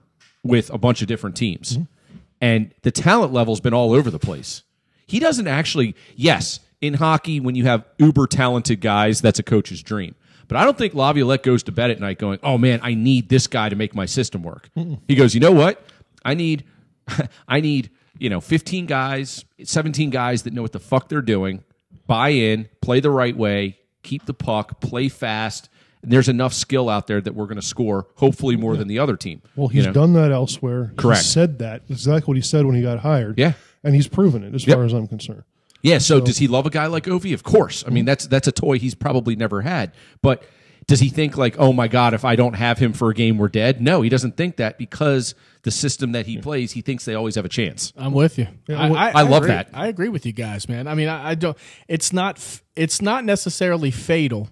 with 0.43 0.69
a 0.69 0.77
bunch 0.77 1.01
of 1.01 1.07
different 1.07 1.35
teams, 1.35 1.77
mm-hmm. 1.77 2.17
and 2.41 2.73
the 2.83 2.91
talent 2.91 3.33
level's 3.33 3.59
been 3.59 3.73
all 3.73 3.93
over 3.93 4.09
the 4.11 4.19
place. 4.19 4.63
He 5.07 5.19
doesn't 5.19 5.47
actually, 5.47 5.95
yes, 6.15 6.59
in 6.81 6.95
hockey 6.95 7.39
when 7.39 7.55
you 7.55 7.65
have 7.65 7.85
uber 7.97 8.27
talented 8.27 8.81
guys, 8.81 9.21
that's 9.21 9.39
a 9.39 9.43
coach's 9.43 9.81
dream. 9.81 10.15
But 10.47 10.57
I 10.57 10.63
don't 10.63 10.77
think 10.77 10.93
Laviolette 10.93 11.43
goes 11.43 11.63
to 11.63 11.71
bed 11.71 11.89
at 11.89 11.99
night 11.99 12.19
going, 12.19 12.39
"Oh 12.43 12.57
man, 12.57 12.79
I 12.83 12.93
need 12.93 13.29
this 13.29 13.47
guy 13.47 13.69
to 13.69 13.75
make 13.75 13.95
my 13.95 14.05
system 14.05 14.43
work." 14.43 14.69
He 15.07 15.15
goes, 15.15 15.33
"You 15.33 15.39
know 15.39 15.51
what? 15.51 15.83
I 16.23 16.35
need 16.35 16.65
I 17.47 17.61
need, 17.61 17.89
you 18.17 18.29
know, 18.29 18.41
15 18.41 18.85
guys, 18.85 19.45
17 19.63 20.09
guys 20.09 20.43
that 20.43 20.53
know 20.53 20.61
what 20.61 20.71
the 20.71 20.79
fuck 20.79 21.09
they're 21.09 21.21
doing, 21.21 21.63
buy 22.07 22.29
in, 22.29 22.69
play 22.81 22.99
the 22.99 23.11
right 23.11 23.35
way, 23.35 23.77
keep 24.03 24.25
the 24.25 24.33
puck, 24.33 24.79
play 24.81 25.09
fast. 25.09 25.69
And 26.05 26.13
there's 26.13 26.29
enough 26.29 26.53
skill 26.53 26.87
out 26.87 27.07
there 27.07 27.19
that 27.19 27.33
we're 27.33 27.47
going 27.47 27.59
to 27.59 27.65
score, 27.65 28.05
hopefully 28.13 28.55
more 28.55 28.77
than 28.77 28.87
the 28.87 28.99
other 28.99 29.17
team. 29.17 29.41
Well, 29.55 29.69
you 29.69 29.77
he's 29.77 29.87
know? 29.87 29.93
done 29.93 30.13
that 30.13 30.31
elsewhere. 30.31 30.93
Correct. 30.97 31.23
He 31.23 31.27
said 31.27 31.57
that. 31.59 31.81
Exactly 31.89 32.27
what 32.31 32.37
he 32.37 32.41
said 32.43 32.63
when 32.67 32.75
he 32.75 32.83
got 32.83 32.99
hired. 32.99 33.39
Yeah. 33.39 33.53
And 33.83 33.95
he's 33.95 34.07
proven 34.07 34.43
it 34.43 34.53
as 34.53 34.67
Yep. 34.67 34.75
far 34.77 34.85
as 34.85 34.93
I'm 34.93 35.07
concerned. 35.07 35.43
Yeah. 35.81 35.97
So, 35.97 36.19
does 36.21 36.37
he 36.37 36.47
love 36.47 36.67
a 36.67 36.69
guy 36.69 36.85
like 36.85 37.05
Ovi? 37.05 37.33
Of 37.33 37.41
course. 37.41 37.83
I 37.87 37.89
mean, 37.89 38.05
that's 38.05 38.27
that's 38.27 38.47
a 38.47 38.51
toy 38.51 38.77
he's 38.77 38.93
probably 38.93 39.35
never 39.35 39.61
had. 39.61 39.93
But 40.21 40.43
does 40.85 40.99
he 40.99 41.09
think 41.09 41.37
like, 41.37 41.55
oh 41.57 41.73
my 41.73 41.87
god, 41.87 42.13
if 42.13 42.23
I 42.23 42.35
don't 42.35 42.53
have 42.53 42.77
him 42.77 42.93
for 42.93 43.09
a 43.09 43.13
game, 43.15 43.39
we're 43.39 43.47
dead? 43.49 43.81
No, 43.81 44.03
he 44.03 44.09
doesn't 44.09 44.37
think 44.37 44.57
that 44.57 44.77
because 44.77 45.33
the 45.63 45.71
system 45.71 46.11
that 46.11 46.27
he 46.27 46.37
plays, 46.37 46.73
he 46.73 46.81
thinks 46.81 47.05
they 47.05 47.15
always 47.15 47.33
have 47.33 47.45
a 47.45 47.49
chance. 47.49 47.93
I'm 47.97 48.13
with 48.13 48.37
you. 48.37 48.47
I, 48.69 48.89
well, 48.91 48.95
I 48.95 49.21
love 49.23 49.43
agree. 49.43 49.55
that. 49.55 49.69
I 49.73 49.87
agree 49.87 50.09
with 50.09 50.25
you 50.27 50.33
guys, 50.33 50.69
man. 50.69 50.87
I 50.87 50.93
mean, 50.93 51.07
I, 51.07 51.29
I 51.31 51.35
don't. 51.35 51.57
It's 51.87 52.13
not. 52.13 52.39
It's 52.75 53.01
not 53.01 53.25
necessarily 53.25 53.89
fatal. 53.89 54.49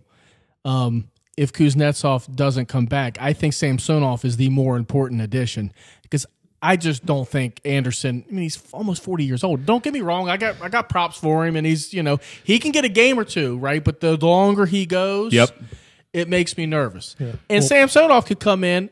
Um, 0.66 1.10
if 1.38 1.52
Kuznetsov 1.54 2.36
doesn't 2.36 2.68
come 2.68 2.86
back, 2.86 3.18
I 3.20 3.34
think 3.34 3.54
Samsonov 3.54 4.24
is 4.26 4.38
the 4.38 4.50
more 4.50 4.78
important 4.78 5.22
addition 5.22 5.72
because 6.04 6.26
I 6.62 6.78
just 6.78 7.06
don't 7.06 7.28
think 7.28 7.60
Anderson. 7.66 8.24
I 8.30 8.32
mean, 8.32 8.44
he's 8.44 8.62
almost 8.72 9.04
forty 9.04 9.26
years 9.26 9.44
old. 9.44 9.66
Don't 9.66 9.84
get 9.84 9.94
me 9.94 10.02
wrong. 10.02 10.30
I 10.30 10.38
got 10.38 10.62
I 10.62 10.70
got 10.70 10.90
props 10.90 11.18
for 11.18 11.46
him, 11.46 11.56
and 11.56 11.66
he's 11.68 11.94
you 11.94 12.04
know 12.04 12.20
he 12.44 12.60
can 12.60 12.72
get 12.72 12.86
a 12.86 12.90
game 12.90 13.20
or 13.20 13.26
two, 13.26 13.58
right? 13.58 13.84
But 13.84 14.00
the 14.00 14.16
longer 14.18 14.66
he 14.66 14.86
goes, 14.86 15.34
Yep. 15.34 15.50
it 16.14 16.30
makes 16.30 16.56
me 16.58 16.66
nervous. 16.66 17.16
And 17.50 17.64
Samsonov 17.64 18.26
could 18.28 18.40
come 18.40 18.64
in 18.64 18.90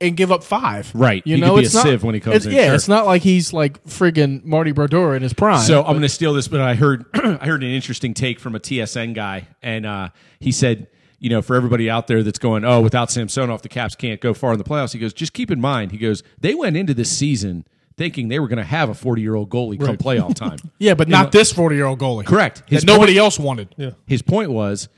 and 0.00 0.16
give 0.16 0.30
up 0.30 0.44
five. 0.44 0.90
Right. 0.94 1.22
You 1.26 1.36
He 1.36 1.40
know, 1.40 1.54
could 1.54 1.60
be 1.60 1.64
it's 1.66 1.74
a 1.74 1.78
not, 1.78 1.84
sieve 1.86 2.04
when 2.04 2.14
he 2.14 2.20
comes 2.20 2.36
it's- 2.36 2.46
in, 2.46 2.52
Yeah, 2.52 2.66
sure. 2.66 2.74
it's 2.74 2.88
not 2.88 3.04
like 3.06 3.22
he's 3.22 3.52
like 3.52 3.82
friggin' 3.84 4.44
Marty 4.44 4.70
Brodeur 4.72 5.16
in 5.16 5.22
his 5.22 5.32
prime. 5.32 5.60
So 5.66 5.80
I'm 5.80 5.92
going 5.92 6.02
to 6.02 6.08
steal 6.08 6.34
this, 6.34 6.46
but 6.46 6.60
I 6.60 6.74
heard 6.74 7.04
I 7.14 7.46
heard 7.46 7.62
an 7.64 7.70
interesting 7.70 8.12
take 8.14 8.38
from 8.38 8.54
a 8.54 8.60
TSN 8.60 9.14
guy, 9.14 9.48
and 9.62 9.86
uh, 9.86 10.10
he 10.40 10.52
said, 10.52 10.86
you 11.18 11.28
know, 11.30 11.42
for 11.42 11.56
everybody 11.56 11.90
out 11.90 12.06
there 12.06 12.22
that's 12.22 12.38
going, 12.38 12.64
oh, 12.64 12.80
without 12.80 13.10
Samsonov, 13.10 13.62
the 13.62 13.68
Caps 13.68 13.94
can't 13.94 14.20
go 14.20 14.34
far 14.34 14.52
in 14.52 14.58
the 14.58 14.64
playoffs. 14.64 14.92
He 14.92 14.98
goes, 14.98 15.12
just 15.12 15.32
keep 15.32 15.50
in 15.50 15.60
mind, 15.60 15.92
he 15.92 15.98
goes, 15.98 16.22
they 16.40 16.54
went 16.54 16.76
into 16.76 16.94
this 16.94 17.10
season 17.10 17.66
thinking 17.96 18.28
they 18.28 18.38
were 18.38 18.46
going 18.46 18.58
to 18.58 18.64
have 18.64 18.88
a 18.88 18.94
40 18.94 19.20
year 19.22 19.34
old 19.34 19.50
goalie 19.50 19.78
come 19.84 19.96
playoff 19.96 20.34
time. 20.36 20.58
yeah, 20.78 20.94
but 20.94 21.08
not 21.08 21.32
this 21.32 21.52
forty 21.52 21.74
year 21.76 21.86
old 21.86 21.98
goalie. 21.98 22.24
Correct. 22.24 22.62
His 22.66 22.82
That 22.82 22.86
nobody 22.86 23.18
else 23.18 23.38
wanted. 23.38 23.74
Yeah. 23.76 23.90
His 24.06 24.22
point 24.22 24.50
was, 24.52 24.88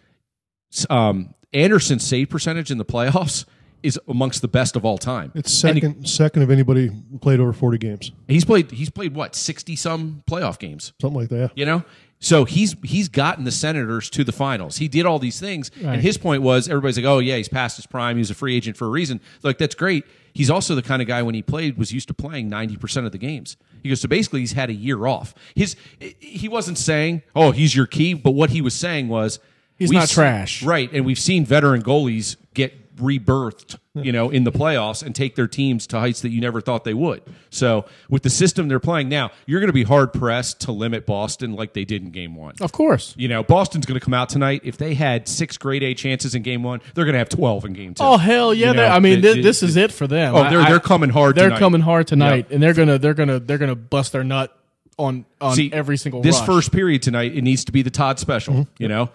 um, 0.90 1.34
Anderson's 1.52 2.06
save 2.06 2.28
percentage 2.28 2.70
in 2.70 2.78
the 2.78 2.84
playoffs 2.84 3.44
is 3.82 3.98
amongst 4.08 4.42
the 4.42 4.48
best 4.48 4.76
of 4.76 4.84
all 4.84 4.98
time. 4.98 5.32
It's 5.34 5.64
And 5.64 5.74
he- 5.76 5.80
second 5.80 6.06
second 6.08 6.42
of 6.42 6.50
anybody 6.50 6.90
played 7.20 7.40
over 7.40 7.52
forty 7.52 7.78
games, 7.78 8.12
he's 8.28 8.44
played. 8.44 8.70
He's 8.70 8.90
played 8.90 9.14
what 9.14 9.34
sixty 9.34 9.76
some 9.76 10.22
playoff 10.30 10.58
games. 10.58 10.92
something 11.00 11.18
like 11.18 11.28
that. 11.30 11.52
You 11.56 11.64
know, 11.66 11.84
so 12.18 12.44
he's 12.44 12.76
he's 12.84 13.08
gotten 13.08 13.44
the 13.44 13.50
Senators 13.52 14.10
to 14.10 14.24
the 14.24 14.32
finals. 14.32 14.76
He 14.78 14.88
did 14.88 15.06
all 15.06 15.18
these 15.18 15.40
things, 15.40 15.70
and 15.82 16.00
his 16.02 16.18
point 16.18 16.42
was 16.42 16.68
everybody's 16.68 16.96
like, 16.98 17.06
"Oh 17.06 17.18
yeah, 17.18 17.36
he's 17.36 17.48
past 17.48 17.76
his 17.76 17.86
prime. 17.86 18.16
He 18.16 18.20
was 18.20 18.30
a 18.30 18.34
free 18.34 18.54
agent 18.56 18.76
for 18.76 18.86
a 18.86 18.90
reason." 18.90 19.20
Like 19.42 19.58
that's 19.58 19.74
great. 19.74 20.04
He's 20.32 20.50
also 20.50 20.74
the 20.74 20.82
kind 20.82 21.02
of 21.02 21.08
guy 21.08 21.22
when 21.22 21.34
he 21.34 21.42
played 21.42 21.76
was 21.76 21.92
used 21.92 22.06
to 22.08 22.14
playing 22.14 22.48
ninety 22.48 22.76
percent 22.76 23.06
of 23.06 23.12
the 23.12 23.18
games. 23.18 23.56
He 23.82 23.88
goes, 23.88 24.02
so 24.02 24.08
basically, 24.08 24.40
he's 24.40 24.52
had 24.52 24.68
a 24.68 24.74
year 24.74 25.06
off. 25.06 25.34
His 25.54 25.74
he 26.18 26.48
wasn't 26.48 26.76
saying, 26.78 27.22
"Oh, 27.34 27.50
he's 27.52 27.74
your 27.74 27.86
key," 27.86 28.12
but 28.14 28.32
what 28.32 28.50
he 28.50 28.60
was 28.60 28.74
saying 28.74 29.08
was, 29.08 29.38
He's 29.78 29.88
we've 29.88 29.98
not 30.00 30.08
se- 30.10 30.14
trash. 30.14 30.62
right? 30.62 30.92
And 30.92 31.06
we've 31.06 31.18
seen 31.18 31.46
veteran 31.46 31.82
goalies 31.82 32.36
get 32.52 32.74
rebirthed, 33.00 33.78
you 33.94 34.12
know, 34.12 34.30
in 34.30 34.44
the 34.44 34.52
playoffs 34.52 35.02
and 35.02 35.14
take 35.14 35.34
their 35.34 35.48
teams 35.48 35.86
to 35.88 35.98
heights 35.98 36.20
that 36.22 36.28
you 36.30 36.40
never 36.40 36.60
thought 36.60 36.84
they 36.84 36.94
would. 36.94 37.22
So 37.50 37.86
with 38.08 38.22
the 38.22 38.30
system 38.30 38.68
they're 38.68 38.78
playing 38.78 39.08
now, 39.08 39.30
you're 39.46 39.60
going 39.60 39.68
to 39.68 39.72
be 39.74 39.82
hard 39.82 40.12
pressed 40.12 40.60
to 40.62 40.72
limit 40.72 41.06
Boston 41.06 41.54
like 41.54 41.72
they 41.72 41.84
did 41.84 42.02
in 42.02 42.10
Game 42.10 42.34
One. 42.36 42.54
Of 42.60 42.72
course. 42.72 43.14
You 43.16 43.28
know, 43.28 43.42
Boston's 43.42 43.86
going 43.86 43.98
to 43.98 44.04
come 44.04 44.14
out 44.14 44.28
tonight. 44.28 44.60
If 44.64 44.76
they 44.76 44.94
had 44.94 45.26
six 45.26 45.56
grade 45.58 45.82
A 45.82 45.94
chances 45.94 46.34
in 46.34 46.42
Game 46.42 46.62
One, 46.62 46.80
they're 46.94 47.04
going 47.04 47.14
to 47.14 47.18
have 47.18 47.28
twelve 47.28 47.64
in 47.64 47.72
Game 47.72 47.94
Two. 47.94 48.04
Oh 48.04 48.16
hell 48.16 48.54
yeah! 48.54 48.68
You 48.68 48.74
know, 48.74 48.86
I 48.86 49.00
mean, 49.00 49.20
this 49.20 49.62
is 49.62 49.76
it 49.76 49.90
for 49.92 50.06
them. 50.06 50.34
Oh, 50.36 50.48
they're 50.48 50.60
I- 50.60 50.68
they're 50.70 50.80
coming 50.80 51.10
hard. 51.10 51.34
They're 51.36 51.48
tonight. 51.48 51.58
coming 51.58 51.80
hard 51.80 52.06
tonight, 52.06 52.46
Yep. 52.48 52.50
and 52.52 52.62
they're 52.62 52.74
gonna 52.74 52.98
they're 52.98 53.14
gonna 53.14 53.40
they're 53.40 53.58
gonna 53.58 53.74
bust 53.74 54.12
their 54.12 54.24
nut 54.24 54.56
on 54.98 55.24
on 55.40 55.54
See, 55.56 55.72
every 55.72 55.96
single 55.96 56.20
this 56.22 56.36
rush. 56.38 56.46
first 56.46 56.72
period 56.72 57.02
tonight. 57.02 57.34
It 57.34 57.42
needs 57.42 57.64
to 57.64 57.72
be 57.72 57.80
the 57.82 57.90
Todd 57.90 58.18
special. 58.18 58.52
Mm-hmm. 58.54 58.82
You 58.82 58.88
know, 58.88 59.10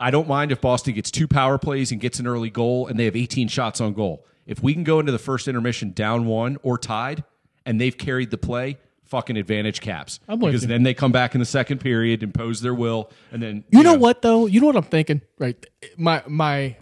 I 0.00 0.10
don't 0.10 0.28
mind 0.28 0.52
if 0.52 0.60
Boston 0.60 0.94
gets 0.94 1.10
two 1.10 1.26
power 1.28 1.58
plays 1.58 1.92
and 1.92 2.00
gets 2.00 2.18
an 2.18 2.26
early 2.26 2.50
goal, 2.50 2.86
and 2.86 2.98
they 2.98 3.04
have 3.04 3.16
18 3.16 3.48
shots 3.48 3.80
on 3.80 3.92
goal. 3.94 4.24
If 4.46 4.62
we 4.62 4.72
can 4.72 4.84
go 4.84 5.00
into 5.00 5.12
the 5.12 5.18
first 5.18 5.48
intermission 5.48 5.92
down 5.92 6.26
one 6.26 6.56
or 6.62 6.78
tied, 6.78 7.24
and 7.66 7.80
they've 7.80 7.96
carried 7.96 8.30
the 8.30 8.38
play. 8.38 8.78
Fucking 9.04 9.38
advantage 9.38 9.80
caps 9.80 10.20
I'm 10.28 10.38
because 10.38 10.62
you. 10.62 10.68
then 10.68 10.82
they 10.82 10.92
come 10.92 11.12
back 11.12 11.34
in 11.34 11.38
the 11.38 11.46
second 11.46 11.78
period, 11.78 12.22
impose 12.22 12.60
their 12.60 12.74
will, 12.74 13.10
and 13.32 13.42
then 13.42 13.64
You 13.70 13.82
know 13.82 13.94
what 13.94 14.20
though? 14.20 14.44
You 14.44 14.60
know 14.60 14.66
what 14.66 14.76
I'm 14.76 14.82
thinking? 14.82 15.22
Right. 15.38 15.56
My 15.96 16.22
my 16.26 16.76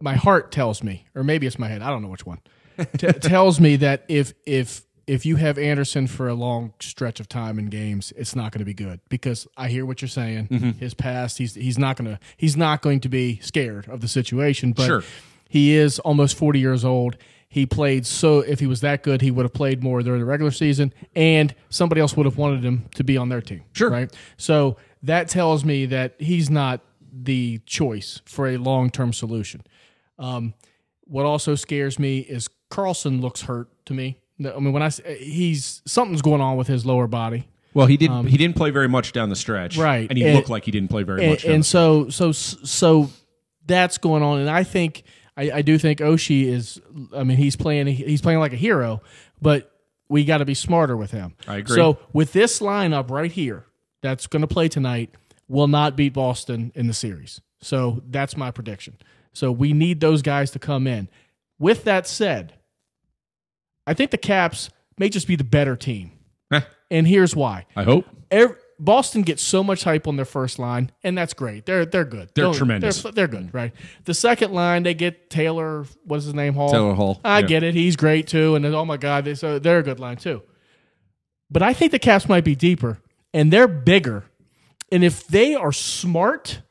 my 0.00 0.14
heart 0.16 0.50
tells 0.50 0.82
me, 0.82 1.06
or 1.14 1.22
maybe 1.22 1.46
it's 1.46 1.60
my 1.60 1.68
head. 1.68 1.80
I 1.80 1.90
don't 1.90 2.02
know 2.02 2.08
which 2.08 2.26
one. 2.26 2.40
T- 2.98 3.06
tells 3.12 3.60
me 3.60 3.76
that 3.76 4.04
if 4.08 4.34
if 4.44 4.82
if 5.12 5.26
you 5.26 5.36
have 5.36 5.58
Anderson 5.58 6.06
for 6.06 6.26
a 6.26 6.32
long 6.34 6.72
stretch 6.80 7.20
of 7.20 7.28
time 7.28 7.58
in 7.58 7.66
games, 7.66 8.12
it's 8.16 8.34
not 8.34 8.50
going 8.50 8.60
to 8.60 8.64
be 8.64 8.72
good 8.72 8.98
because 9.10 9.46
I 9.58 9.68
hear 9.68 9.84
what 9.84 10.00
you're 10.00 10.08
saying. 10.08 10.48
Mm-hmm. 10.48 10.70
His 10.78 10.94
past, 10.94 11.36
he's 11.36 11.54
he's 11.54 11.78
not 11.78 11.96
going 11.98 12.10
to 12.10 12.18
he's 12.36 12.56
not 12.56 12.80
going 12.80 13.00
to 13.00 13.08
be 13.10 13.38
scared 13.42 13.88
of 13.88 14.00
the 14.00 14.08
situation. 14.08 14.72
But 14.72 14.86
Sure. 14.86 15.02
he 15.48 15.74
is 15.74 15.98
almost 15.98 16.36
40 16.38 16.58
years 16.60 16.82
old. 16.84 17.16
He 17.46 17.66
played 17.66 18.06
so 18.06 18.40
if 18.40 18.60
he 18.60 18.66
was 18.66 18.80
that 18.80 19.02
good, 19.02 19.20
he 19.20 19.30
would 19.30 19.44
have 19.44 19.52
played 19.52 19.82
more 19.82 20.02
during 20.02 20.20
the 20.20 20.24
regular 20.24 20.50
season, 20.50 20.94
and 21.14 21.54
somebody 21.68 22.00
else 22.00 22.16
would 22.16 22.24
have 22.24 22.38
wanted 22.38 22.64
him 22.64 22.86
to 22.94 23.04
be 23.04 23.18
on 23.18 23.28
their 23.28 23.42
team. 23.42 23.64
Sure. 23.74 23.90
right? 23.90 24.10
So 24.38 24.78
that 25.02 25.28
tells 25.28 25.62
me 25.62 25.84
that 25.86 26.14
he's 26.18 26.48
not 26.48 26.80
the 27.12 27.58
choice 27.66 28.22
for 28.24 28.48
a 28.48 28.56
long 28.56 28.88
term 28.88 29.12
solution. 29.12 29.62
Um, 30.18 30.54
what 31.04 31.26
also 31.26 31.54
scares 31.54 31.98
me 31.98 32.20
is 32.20 32.48
Carlson 32.70 33.20
looks 33.20 33.42
hurt 33.42 33.68
to 33.84 33.92
me. 33.92 34.16
I 34.46 34.58
mean, 34.58 34.72
when 34.72 34.82
I 34.82 34.86
s- 34.86 35.00
he's 35.18 35.82
something's 35.86 36.22
going 36.22 36.40
on 36.40 36.56
with 36.56 36.66
his 36.68 36.84
lower 36.86 37.06
body, 37.06 37.48
Well, 37.74 37.86
he 37.86 37.96
didn't. 37.96 38.26
he 38.26 38.36
didn't 38.36 38.56
play 38.56 38.70
very 38.70 38.88
much 38.88 39.12
down 39.12 39.28
the 39.28 39.36
stretch, 39.36 39.76
Um, 39.78 39.84
Right. 39.84 40.06
And 40.08 40.18
he 40.18 40.24
And- 40.24 40.34
looked 40.36 40.50
like 40.50 40.64
he 40.64 40.70
didn't 40.70 40.90
play 40.90 41.02
very 41.02 41.22
and, 41.22 41.30
much. 41.32 41.42
down 41.44 41.52
and 41.54 41.66
so 41.66 42.08
so 42.08 42.32
so 42.32 43.10
that's 43.66 43.98
going 43.98 44.22
on. 44.22 44.40
And 44.40 44.50
I 44.50 44.62
think 44.64 45.02
I, 45.36 45.50
I 45.50 45.62
do 45.62 45.78
think 45.78 46.00
Oshie 46.00 46.44
is. 46.44 46.80
I 47.16 47.24
mean, 47.24 47.36
he's 47.38 47.56
playing 47.56 47.86
he's 47.86 48.20
playing 48.20 48.38
like 48.40 48.52
a 48.52 48.56
hero, 48.56 49.00
but 49.40 49.70
we 50.08 50.24
got 50.24 50.38
to 50.38 50.44
be 50.44 50.54
smarter 50.54 50.96
with 50.96 51.10
him. 51.10 51.34
I 51.48 51.56
agree. 51.56 51.74
So 51.76 51.98
with 52.12 52.32
this 52.34 52.60
lineup 52.60 53.10
right 53.10 53.32
here, 53.32 53.64
that's 54.02 54.26
going 54.26 54.42
to 54.42 54.46
play 54.46 54.68
tonight, 54.68 55.14
will 55.48 55.68
not 55.68 55.96
beat 55.96 56.12
Boston 56.12 56.70
in 56.74 56.86
the 56.86 56.92
series. 56.92 57.40
So 57.62 58.02
that's 58.10 58.36
my 58.36 58.50
prediction. 58.50 58.96
So 59.32 59.50
we 59.50 59.72
need 59.72 60.00
those 60.00 60.20
guys 60.20 60.50
to 60.50 60.58
come 60.58 60.86
in. 60.86 61.08
With 61.58 61.84
that 61.84 62.06
said, 62.06 62.52
I 63.86 63.94
think 63.94 64.10
the 64.10 64.18
Caps 64.18 64.70
may 64.98 65.08
just 65.08 65.26
be 65.26 65.36
the 65.36 65.44
better 65.44 65.76
team, 65.76 66.12
Eh, 66.52 66.60
and 66.90 67.06
here's 67.06 67.34
why. 67.34 67.66
I 67.74 67.82
hope. 67.82 68.06
Ev- 68.30 68.56
Boston 68.78 69.22
gets 69.22 69.42
so 69.42 69.62
much 69.62 69.84
hype 69.84 70.08
on 70.08 70.16
their 70.16 70.24
first 70.24 70.58
line, 70.58 70.90
and 71.04 71.16
that's 71.16 71.34
great. 71.34 71.66
They're 71.66 71.86
they're 71.86 72.04
good. 72.04 72.30
They're 72.34 72.52
tremendous. 72.52 73.02
They're, 73.02 73.12
they're 73.12 73.28
good, 73.28 73.54
right? 73.54 73.72
The 74.04 74.14
second 74.14 74.52
line, 74.52 74.82
they 74.82 74.94
get 74.94 75.30
Taylor. 75.30 75.84
What's 76.04 76.24
his 76.24 76.34
name? 76.34 76.54
Hall. 76.54 76.70
Taylor 76.70 76.94
Hall, 76.94 77.20
I 77.24 77.40
yeah. 77.40 77.46
get 77.46 77.62
it. 77.62 77.74
He's 77.74 77.94
great 77.96 78.26
too. 78.26 78.54
And 78.56 78.64
then, 78.64 78.74
oh 78.74 78.84
my 78.84 78.96
god, 78.96 79.24
they, 79.24 79.34
so 79.34 79.58
they're 79.58 79.78
a 79.78 79.82
good 79.82 80.00
line 80.00 80.16
too. 80.16 80.42
But 81.50 81.62
I 81.62 81.74
think 81.74 81.92
the 81.92 81.98
Caps 81.98 82.28
might 82.28 82.44
be 82.44 82.54
deeper, 82.54 82.98
and 83.32 83.52
they're 83.52 83.68
bigger. 83.68 84.24
And 84.90 85.04
if 85.04 85.26
they 85.26 85.54
are 85.54 85.72
smart, 85.72 86.62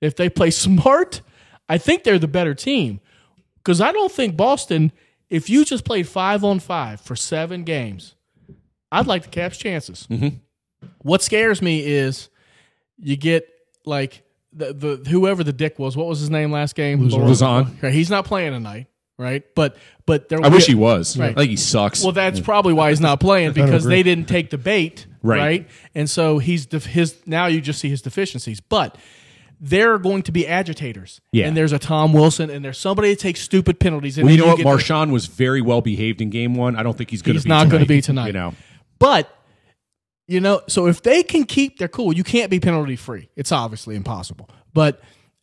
if 0.00 0.16
they 0.16 0.28
play 0.28 0.50
smart, 0.52 1.22
I 1.68 1.78
think 1.78 2.04
they're 2.04 2.18
the 2.18 2.28
better 2.28 2.54
team. 2.54 3.00
Because 3.56 3.80
I 3.80 3.92
don't 3.92 4.12
think 4.12 4.36
Boston. 4.36 4.92
If 5.30 5.50
you 5.50 5.64
just 5.64 5.84
played 5.84 6.08
five 6.08 6.42
on 6.44 6.58
five 6.58 7.00
for 7.00 7.14
seven 7.16 7.64
games, 7.64 8.14
I'd 8.90 9.06
like 9.06 9.22
the 9.24 9.28
Caps' 9.28 9.58
chances. 9.58 10.06
Mm-hmm. 10.10 10.36
What 11.02 11.22
scares 11.22 11.60
me 11.60 11.84
is 11.84 12.28
you 12.98 13.16
get 13.16 13.46
like 13.84 14.22
the, 14.52 14.72
the 14.72 15.10
whoever 15.10 15.44
the 15.44 15.52
dick 15.52 15.78
was. 15.78 15.96
What 15.96 16.06
was 16.06 16.20
his 16.20 16.30
name 16.30 16.50
last 16.50 16.74
game? 16.74 17.00
Luzon. 17.00 17.18
Lord- 17.20 17.28
Luzon. 17.28 17.76
Okay, 17.78 17.90
he's 17.92 18.08
not 18.10 18.24
playing 18.24 18.52
tonight, 18.52 18.86
right? 19.18 19.42
But 19.54 19.76
but 20.06 20.28
there. 20.30 20.42
I 20.42 20.48
wish 20.48 20.66
he 20.66 20.74
was. 20.74 21.16
Right. 21.18 21.32
I 21.32 21.34
think 21.34 21.50
he 21.50 21.56
sucks. 21.56 22.02
Well, 22.02 22.12
that's 22.12 22.40
probably 22.40 22.72
why 22.72 22.88
he's 22.90 23.00
not 23.00 23.20
playing 23.20 23.52
because 23.54 23.84
they 23.84 24.02
didn't 24.02 24.28
take 24.28 24.48
the 24.50 24.58
bait, 24.58 25.06
Right. 25.22 25.38
right? 25.38 25.68
And 25.94 26.08
so 26.08 26.38
he's 26.38 26.64
def- 26.64 26.86
his 26.86 27.16
now 27.26 27.46
you 27.46 27.60
just 27.60 27.80
see 27.80 27.90
his 27.90 28.00
deficiencies, 28.02 28.60
but. 28.60 28.96
They're 29.60 29.98
going 29.98 30.22
to 30.22 30.32
be 30.32 30.46
agitators, 30.46 31.20
Yeah. 31.32 31.46
And 31.48 31.56
there's 31.56 31.72
a 31.72 31.78
Tom 31.80 32.12
Wilson, 32.12 32.48
and 32.50 32.64
there's 32.64 32.78
somebody 32.78 33.10
that 33.10 33.18
takes 33.18 33.40
stupid 33.40 33.80
penalties. 33.80 34.16
And 34.16 34.26
Well, 34.26 34.34
you 34.34 34.40
know 34.40 34.46
what? 34.48 34.56
get 34.58 34.62
the- 34.62 34.68
Marchand 34.70 35.12
was 35.12 35.26
very 35.26 35.60
well 35.60 35.80
behaved 35.80 36.20
in 36.20 36.30
game 36.30 36.54
one. 36.54 36.76
I 36.76 36.82
don't 36.84 36.96
think 36.96 37.10
he's 37.10 37.22
going 37.22 37.34
to 37.34 37.38
be. 37.38 37.38
He's 37.38 37.44
be 37.44 37.48
not 37.48 37.68
gonna 37.68 37.86
be 37.86 38.00
tonight. 38.00 38.28
You 38.28 38.32
know, 38.34 38.54
But 39.00 39.34
you 40.28 40.40
know, 40.40 40.60
so 40.68 40.86
if 40.86 41.02
they 41.02 41.22
can 41.22 41.44
keep 41.44 41.78
their 41.78 41.88
cool, 41.88 42.12
you 42.12 42.22
can't 42.22 42.50
be 42.50 42.60
penalty 42.60 42.96
free. 42.96 43.30
It's 43.34 43.50
obviously 43.50 43.96
impossible. 43.96 44.48
But 44.74 45.00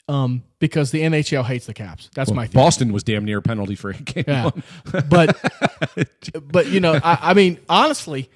um, 0.08 0.43
because 0.60 0.91
the 0.91 1.01
NHL 1.01 1.43
hates 1.43 1.65
the 1.65 1.73
Caps, 1.73 2.10
that's 2.13 2.32
my 2.32 2.45
theory. 2.45 2.63
Boston 2.63 2.93
was 2.93 3.04
damn 3.04 3.25
near 3.25 3.41
penalty 3.41 3.73
free 3.75 3.97
game 3.97 4.23
Yeah, 4.28 4.43
one. 4.45 4.63
but 5.10 5.36
but 6.51 6.67
you 6.67 6.80
know, 6.80 6.93
I, 7.04 7.17
I 7.21 7.34
mean, 7.34 7.60
honestly, 7.67 8.30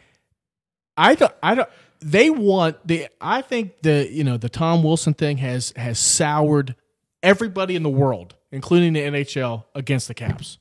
I 0.97 1.15
don't, 1.15 1.31
I 1.43 1.55
don't. 1.55 1.69
They 2.01 2.29
want 2.29 2.77
the. 2.87 3.07
I 3.19 3.41
think 3.41 3.81
the 3.81 4.07
you 4.09 4.23
know 4.23 4.37
the 4.37 4.49
Tom 4.49 4.83
Wilson 4.83 5.13
thing 5.13 5.37
has 5.37 5.73
has 5.75 5.99
soured 5.99 6.75
everybody 7.21 7.75
in 7.75 7.83
the 7.83 7.89
world, 7.89 8.35
including 8.51 8.93
the 8.93 9.01
NHL, 9.01 9.65
against 9.75 10.07
the 10.07 10.13
Caps. 10.13 10.57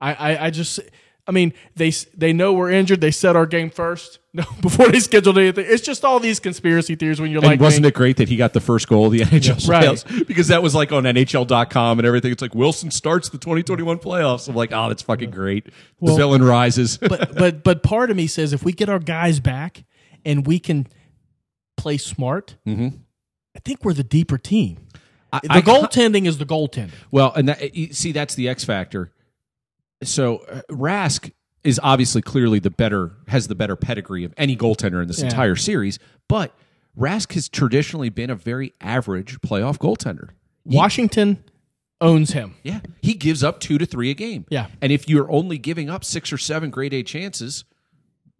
I 0.00 0.12
I, 0.14 0.46
I 0.46 0.50
just. 0.50 0.80
I 1.28 1.32
mean, 1.32 1.54
they 1.74 1.90
they 2.16 2.32
know 2.32 2.52
we're 2.52 2.70
injured. 2.70 3.00
They 3.00 3.10
set 3.10 3.34
our 3.34 3.46
game 3.46 3.68
first 3.68 4.20
no, 4.32 4.44
before 4.60 4.86
they 4.90 5.00
scheduled 5.00 5.36
anything. 5.38 5.66
It's 5.68 5.82
just 5.82 6.04
all 6.04 6.20
these 6.20 6.38
conspiracy 6.38 6.94
theories 6.94 7.20
when 7.20 7.32
you're 7.32 7.40
And 7.40 7.48
like, 7.50 7.58
wasn't 7.60 7.84
it 7.86 7.94
great 7.94 8.18
that 8.18 8.28
he 8.28 8.36
got 8.36 8.52
the 8.52 8.60
first 8.60 8.86
goal 8.86 9.06
of 9.06 9.12
the 9.12 9.18
NHL 9.22 9.68
Right. 9.68 9.82
playoffs? 9.86 10.26
Because 10.28 10.46
that 10.46 10.62
was 10.62 10.76
like 10.76 10.92
on 10.92 11.02
NHL.com 11.02 11.98
and 11.98 12.06
everything. 12.06 12.30
It's 12.30 12.42
like 12.42 12.54
Wilson 12.54 12.92
starts 12.92 13.28
the 13.30 13.38
2021 13.38 13.98
playoffs. 13.98 14.48
I'm 14.48 14.54
like, 14.54 14.70
oh, 14.72 14.86
that's 14.86 15.02
fucking 15.02 15.32
great. 15.32 15.66
The 16.00 16.14
villain 16.14 16.44
rises. 16.44 16.96
but 16.96 17.34
but 17.36 17.64
but 17.64 17.82
part 17.82 18.12
of 18.12 18.16
me 18.16 18.28
says 18.28 18.52
if 18.52 18.62
we 18.64 18.70
get 18.72 18.88
our 18.88 19.00
guys 19.00 19.40
back 19.40 19.82
and 20.26 20.46
we 20.46 20.58
can 20.58 20.86
play 21.78 21.96
smart, 21.96 22.56
I 22.66 22.92
think 23.64 23.82
we're 23.84 23.94
the 23.94 24.04
deeper 24.04 24.36
team. 24.36 24.76
the 25.32 25.38
Mm-hmm. 25.40 25.52
I- 25.52 25.60
goaltending 25.62 26.26
is 26.26 26.36
the 26.38 26.44
goaltending. 26.46 26.92
Well, 27.10 27.32
and 27.34 27.48
that, 27.48 27.60
see, 27.92 28.12
that's 28.12 28.34
the 28.34 28.48
X 28.48 28.64
factor. 28.64 29.12
So 30.02 30.38
uh, 30.38 30.60
Rask 30.70 31.30
is 31.64 31.80
obviously 31.82 32.22
clearly 32.22 32.58
the 32.58 32.70
better, 32.70 33.12
has 33.28 33.48
the 33.48 33.54
better 33.54 33.76
pedigree 33.76 34.24
of 34.24 34.32
any 34.36 34.56
goaltender 34.56 35.00
in 35.02 35.08
this 35.08 35.18
Yeah. 35.20 35.26
entire 35.26 35.56
series. 35.56 35.98
But 36.28 36.54
Rask 36.98 37.32
has 37.34 37.48
traditionally 37.48 38.08
been 38.08 38.30
a 38.30 38.34
very 38.36 38.72
average 38.80 39.40
playoff 39.40 39.78
goaltender. 39.78 40.30
Washington 40.64 41.42
owns 42.00 42.32
him. 42.32 42.54
Yeah, 42.62 42.80
he 43.02 43.14
gives 43.14 43.42
up 43.44 43.60
two 43.60 43.78
to 43.78 43.86
three 43.86 44.10
a 44.10 44.14
game. 44.14 44.44
Yeah. 44.50 44.66
and 44.82 44.92
if 44.92 45.08
you're 45.08 45.30
only 45.30 45.58
giving 45.58 45.88
up 45.90 46.04
six 46.04 46.32
or 46.32 46.38
seven 46.38 46.70
grade 46.70 46.92
A 46.94 47.02
chances, 47.02 47.64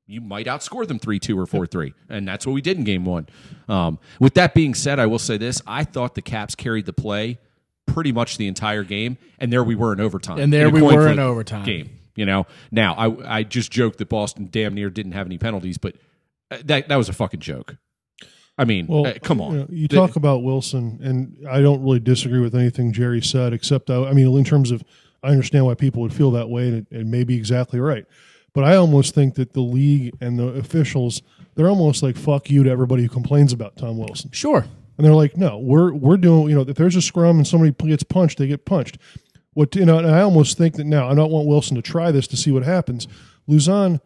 you 0.07 0.21
might 0.21 0.47
outscore 0.47 0.87
them 0.87 0.99
three 0.99 1.19
two 1.19 1.39
or 1.39 1.47
four 1.47 1.67
three, 1.67 1.95
and 2.09 2.27
that's 2.27 2.47
what 2.47 2.53
we 2.53 2.61
did 2.61 2.77
in 2.79 2.85
game 2.85 3.05
one. 3.05 3.27
Um, 3.69 3.99
with 4.21 4.35
that 4.35 4.55
being 4.55 4.75
said, 4.75 4.99
I 4.99 5.07
will 5.07 5.19
say 5.19 5.37
this: 5.37 5.61
I 5.67 5.85
thought 5.85 6.15
the 6.15 6.23
Caps 6.23 6.55
carried 6.55 6.87
the 6.87 6.93
play 6.93 7.39
pretty 7.87 8.13
much 8.13 8.37
the 8.37 8.47
entire 8.49 8.83
game, 8.85 9.17
and 9.39 9.53
there 9.53 9.65
we 9.65 9.75
were 9.75 9.93
in 9.93 10.01
overtime. 10.01 10.39
And 10.39 10.53
there 10.53 10.71
we 10.71 10.83
were 10.83 11.09
in 11.09 11.19
overtime. 11.19 11.65
game. 11.65 11.91
You 12.15 12.25
know, 12.27 12.47
now 12.71 12.95
I 12.95 13.39
I 13.39 13.43
just 13.43 13.71
joked 13.71 13.99
that 13.99 14.09
Boston 14.09 14.49
damn 14.51 14.75
near 14.75 14.91
didn't 14.91 15.13
have 15.13 15.27
any 15.27 15.39
penalties, 15.39 15.77
but 15.79 15.97
uh, 16.51 16.59
that 16.65 16.89
that 16.89 16.97
was 16.97 17.09
a 17.09 17.13
fucking 17.13 17.41
joke. 17.41 17.77
I 18.59 18.65
mean, 18.65 18.87
Well, 18.87 19.07
uh, 19.07 19.15
come 19.23 19.41
on. 19.43 19.53
You, 19.53 19.59
know, 19.59 19.67
you 19.69 19.89
The- 19.89 19.97
talk 19.97 20.17
about 20.17 20.43
Wilson, 20.43 20.99
and 21.03 21.47
I 21.47 21.61
don't 21.61 21.83
really 21.83 22.01
disagree 22.01 22.41
with 22.41 22.55
anything 22.55 22.91
Jerry 22.91 23.21
said, 23.21 23.53
except 23.53 23.91
I, 23.91 24.05
I 24.05 24.13
mean, 24.15 24.35
in 24.35 24.45
terms 24.45 24.71
of, 24.71 24.83
I 25.23 25.29
understand 25.29 25.67
why 25.67 25.75
people 25.75 26.01
would 26.01 26.15
feel 26.15 26.31
that 26.31 26.49
way, 26.49 26.69
and 26.69 26.77
it, 26.79 26.87
it 26.91 27.07
may 27.07 27.23
be 27.23 27.37
exactly 27.37 27.81
right. 27.81 28.07
But 28.57 28.65
I 28.65 28.77
almost 28.77 29.15
think 29.15 29.35
that 29.35 29.53
the 29.53 29.61
league 29.61 30.15
and 30.19 30.39
the 30.39 30.47
officials, 30.47 31.21
they're 31.57 31.69
almost 31.69 32.03
like 32.03 32.17
fuck 32.17 32.49
you 32.49 32.63
to 32.63 32.71
everybody 32.71 33.03
who 33.03 33.11
complains 33.11 33.53
about 33.53 33.77
Tom 33.77 33.99
Wilson. 33.99 34.31
Sure. 34.33 34.65
And 34.97 35.05
they're 35.05 35.13
like, 35.13 35.37
no, 35.37 35.59
we're 35.59 35.93
we're 35.93 36.17
doing, 36.17 36.49
you 36.49 36.55
know, 36.55 36.63
if 36.63 36.75
there's 36.75 36.97
a 36.97 37.03
scrum 37.03 37.37
and 37.37 37.47
somebody 37.47 37.73
gets 37.87 38.03
punched, 38.03 38.39
they 38.39 38.47
get 38.47 38.65
punched. 38.65 38.97
What 39.53 39.77
you 39.77 39.85
know, 39.85 39.99
and 39.99 40.11
I 40.11 40.23
almost 40.23 40.57
think 40.57 40.77
that 40.77 40.87
now 40.87 41.07
I 41.07 41.15
don't 41.15 41.31
want 41.31 41.47
Wilson 41.47 41.77
to 41.77 41.83
try 41.83 42.11
this 42.11 42.27
to 42.29 42.37
see 42.39 42.51
what 42.51 42.63
happens. 42.63 43.07
Luzon 43.47 44.01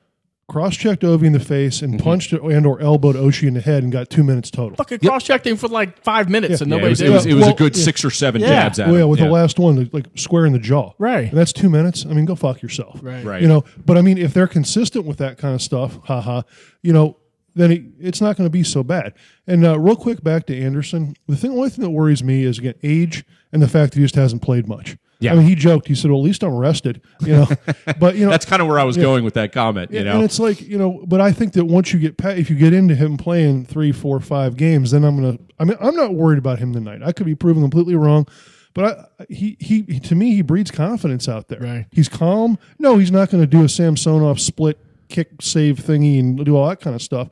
cross-checked 0.50 1.02
Ovi 1.02 1.24
in 1.26 1.32
the 1.32 1.38
face 1.40 1.80
and 1.80 1.98
punched 2.00 2.32
and 2.32 2.66
or 2.66 2.80
elbowed 2.80 3.14
Oshie 3.14 3.46
in 3.46 3.54
the 3.54 3.60
head 3.60 3.84
and 3.84 3.92
got 3.92 4.10
two 4.10 4.24
minutes 4.24 4.50
total. 4.50 4.74
Fucking 4.76 4.98
cross 4.98 5.22
checked 5.22 5.46
him 5.46 5.56
for 5.56 5.68
like 5.68 6.02
five 6.02 6.28
minutes 6.28 6.60
and 6.60 6.68
yeah, 6.70 6.76
it 6.76 6.78
nobody 6.78 6.90
was, 6.90 6.98
did 6.98 7.06
it 7.06 7.10
was, 7.12 7.26
it. 7.26 7.30
it 7.30 7.34
was 7.34 7.42
Well, 7.44 7.54
a 7.54 7.56
good 7.56 7.76
yeah. 7.76 7.84
six 7.84 8.04
or 8.04 8.10
seven 8.10 8.40
Yeah. 8.40 8.48
jabs 8.48 8.80
at 8.80 8.88
Well, 8.88 8.96
yeah, 8.96 9.02
him. 9.04 9.08
with 9.10 9.20
Yeah. 9.20 9.26
the 9.26 9.30
last 9.32 9.58
one, 9.60 9.88
like 9.92 10.06
square 10.16 10.46
in 10.46 10.52
the 10.52 10.58
jaw. 10.58 10.92
Right. 10.98 11.28
And 11.28 11.38
that's 11.38 11.52
two 11.52 11.70
minutes. 11.70 12.04
I 12.04 12.14
mean, 12.14 12.24
go 12.24 12.34
fuck 12.34 12.60
yourself. 12.62 12.98
Right. 13.00 13.24
Right. 13.24 13.40
You 13.40 13.46
know, 13.48 13.64
but 13.86 13.96
I 13.96 14.02
mean, 14.02 14.18
if 14.18 14.34
they're 14.34 14.48
consistent 14.48 15.04
with 15.06 15.18
that 15.18 15.38
kind 15.38 15.54
of 15.54 15.62
stuff, 15.62 15.98
haha, 16.04 16.42
you 16.82 16.92
know, 16.92 17.16
then 17.54 17.70
it, 17.72 17.82
it's 18.00 18.20
not 18.20 18.36
going 18.36 18.46
to 18.46 18.50
be 18.52 18.62
so 18.64 18.82
bad. 18.82 19.12
And 19.46 19.64
uh, 19.64 19.78
real 19.78 19.96
quick, 19.96 20.22
back 20.22 20.46
to 20.46 20.60
Anderson. 20.60 21.14
The 21.28 21.36
thing, 21.36 21.52
only 21.52 21.70
thing 21.70 21.84
that 21.84 21.90
worries 21.90 22.22
me 22.24 22.42
is 22.44 22.58
again 22.58 22.74
age 22.82 23.24
and 23.52 23.62
the 23.62 23.68
fact 23.68 23.92
that 23.92 23.98
he 24.00 24.04
just 24.04 24.14
hasn't 24.16 24.42
played 24.42 24.66
much. 24.68 24.96
Yeah. 25.20 25.32
I 25.32 25.36
mean, 25.36 25.46
he 25.46 25.54
joked. 25.54 25.86
He 25.86 25.94
said, 25.94 26.10
"Well, 26.10 26.20
at 26.20 26.24
least 26.24 26.42
I'm 26.42 26.54
rested." 26.56 27.02
You 27.20 27.36
know, 27.36 27.46
but 27.98 28.16
you 28.16 28.24
know, 28.24 28.30
That's 28.30 28.46
kind 28.46 28.62
of 28.62 28.68
where 28.68 28.78
I 28.78 28.84
was 28.84 28.96
going 28.96 29.22
with 29.22 29.34
that 29.34 29.52
comment. 29.52 29.90
You 29.90 30.00
and 30.00 30.08
know, 30.08 30.22
it's 30.22 30.38
like 30.38 30.60
you 30.62 30.78
know, 30.78 31.04
but 31.06 31.20
I 31.20 31.30
think 31.30 31.52
that 31.52 31.66
once 31.66 31.92
you 31.92 31.98
get 31.98 32.14
if 32.38 32.48
you 32.48 32.56
get 32.56 32.72
into 32.72 32.94
him 32.94 33.16
playing 33.16 33.66
three, 33.66 33.92
four, 33.92 34.18
five 34.20 34.56
games, 34.56 34.90
then 34.92 35.04
I'm 35.04 35.16
gonna. 35.16 35.38
I 35.58 35.64
mean, 35.64 35.76
I'm 35.80 35.94
not 35.94 36.14
worried 36.14 36.38
about 36.38 36.58
him 36.58 36.72
tonight. 36.72 37.02
I 37.04 37.12
could 37.12 37.26
be 37.26 37.34
proven 37.34 37.62
completely 37.62 37.96
wrong, 37.96 38.26
but 38.72 39.10
I, 39.18 39.26
he 39.28 39.56
he 39.60 40.00
to 40.00 40.14
me 40.14 40.34
he 40.34 40.42
breeds 40.42 40.70
confidence 40.70 41.28
out 41.28 41.48
there. 41.48 41.60
Right. 41.60 41.86
He's 41.92 42.08
calm. 42.08 42.58
No, 42.78 42.96
he's 42.96 43.12
not 43.12 43.30
going 43.30 43.42
to 43.42 43.46
do 43.46 43.62
a 43.62 43.68
Samsonov 43.68 44.40
split 44.40 44.78
kick 45.10 45.42
save 45.42 45.78
thingy 45.78 46.18
and 46.18 46.42
do 46.44 46.56
all 46.56 46.68
that 46.68 46.80
kind 46.80 46.96
of 46.96 47.02
stuff. 47.02 47.28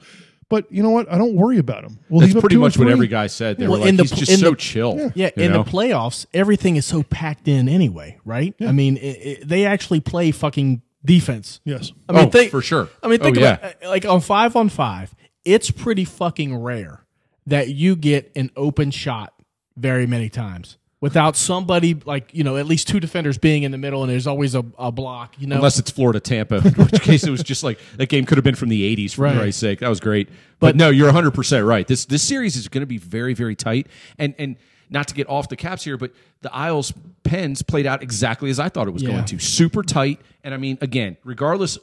But 0.51 0.71
you 0.73 0.83
know 0.83 0.91
what? 0.91 1.13
I 1.13 1.19
don't 1.19 1.35
worry 1.35 1.59
about 1.59 1.85
him. 1.85 1.99
Well, 2.09 2.21
that's 2.21 2.33
he's 2.33 2.41
pretty 2.41 2.57
much 2.57 2.79
what 2.79 2.89
every 2.89 3.07
guy 3.07 3.27
said. 3.27 3.59
They 3.59 3.65
Well, 3.69 3.73
were 3.73 3.79
like, 3.81 3.89
in 3.91 3.97
the 3.97 4.05
he's 4.05 4.13
just 4.13 4.33
in 4.33 4.39
so 4.39 4.51
the- 4.51 4.57
chill. 4.57 5.13
Yeah, 5.15 5.31
you 5.37 5.45
in 5.45 5.53
know? 5.53 5.63
the 5.63 5.71
playoffs, 5.71 6.25
everything 6.33 6.77
is 6.77 6.87
so 6.87 7.03
packed 7.03 7.49
in 7.49 7.69
anyway, 7.69 8.19
right? 8.25 8.55
I 8.61 8.73
mean, 8.73 8.97
it, 8.97 9.01
it, 9.01 9.49
they 9.49 9.67
actually 9.67 10.01
play 10.01 10.31
fucking 10.31 10.81
defense. 11.05 11.61
Yes. 11.65 11.93
I 12.09 12.13
mean, 12.13 12.27
Oh, 12.27 12.31
think, 12.31 12.51
for 12.51 12.63
sure. 12.63 12.89
I 13.03 13.09
mean, 13.09 13.21
think 13.21 13.37
Oh, 13.37 13.41
yeah. 13.41 13.55
about 13.59 13.75
uh, 13.85 13.89
like 13.91 14.07
on 14.07 14.21
five 14.23 14.57
on 14.57 14.69
five, 14.71 15.15
it's 15.45 15.71
pretty 15.71 16.05
fucking 16.05 16.57
rare 16.57 17.05
that 17.47 17.69
you 17.69 17.95
get 17.97 18.33
an 18.35 18.51
open 18.57 18.91
shot 18.91 19.35
very 19.77 20.07
many 20.07 20.29
times 20.31 20.77
without 21.01 21.37
somebody 21.37 21.95
like 22.07 22.35
you 22.35 22.43
know 22.45 22.57
at 22.57 22.67
least 22.67 22.89
two 22.89 23.01
defenders 23.01 23.39
being 23.39 23.63
in 23.63 23.71
the 23.73 23.79
middle, 23.79 24.03
and 24.03 24.11
there's 24.11 24.27
always 24.27 24.55
a, 24.55 24.65
a 24.79 24.91
block. 24.93 25.35
You 25.39 25.47
know, 25.47 25.57
Unless 25.57 25.79
it's 25.79 25.91
Florida 25.91 26.21
Tampa, 26.21 26.57
in 26.57 26.73
which 26.75 27.01
case 27.03 27.25
it 27.25 27.31
was 27.31 27.43
just 27.43 27.63
like 27.63 27.79
that 27.97 28.09
game 28.09 28.25
could 28.27 28.37
have 28.39 28.45
been 28.45 28.55
from 28.57 28.69
the 28.69 28.97
80s, 28.97 29.15
for 29.15 29.23
Right. 29.23 29.37
Christ's 29.37 29.61
sake. 29.61 29.79
That 29.81 29.89
was 29.89 30.01
great. 30.01 30.29
But, 30.61 30.75
no, 30.75 30.91
you're 30.91 31.13
100% 31.13 31.67
right. 31.67 31.87
This 31.87 32.05
this 32.07 32.23
series 32.23 32.57
is 32.57 32.67
going 32.69 32.83
to 32.83 32.87
be 32.87 32.99
very, 32.99 33.35
very 33.35 33.55
tight. 33.55 33.87
And 34.19 34.35
and 34.39 34.57
not 34.91 35.07
to 35.09 35.15
get 35.15 35.29
off 35.29 35.49
the 35.49 35.57
caps 35.57 35.85
here, 35.85 35.97
but 35.99 36.13
the 36.41 36.53
Isles 36.55 36.93
Pens 37.23 37.61
played 37.63 37.87
out 37.87 38.03
exactly 38.03 38.49
as 38.51 38.59
I 38.59 38.69
thought 38.71 38.89
it 38.89 38.93
was 38.93 39.03
Yeah. 39.03 39.11
going 39.11 39.25
to. 39.27 39.39
Super 39.39 39.83
tight. 39.83 40.19
And 40.43 40.55
I 40.55 40.57
mean, 40.57 40.79
again, 40.81 41.17
regardless, 41.25 41.79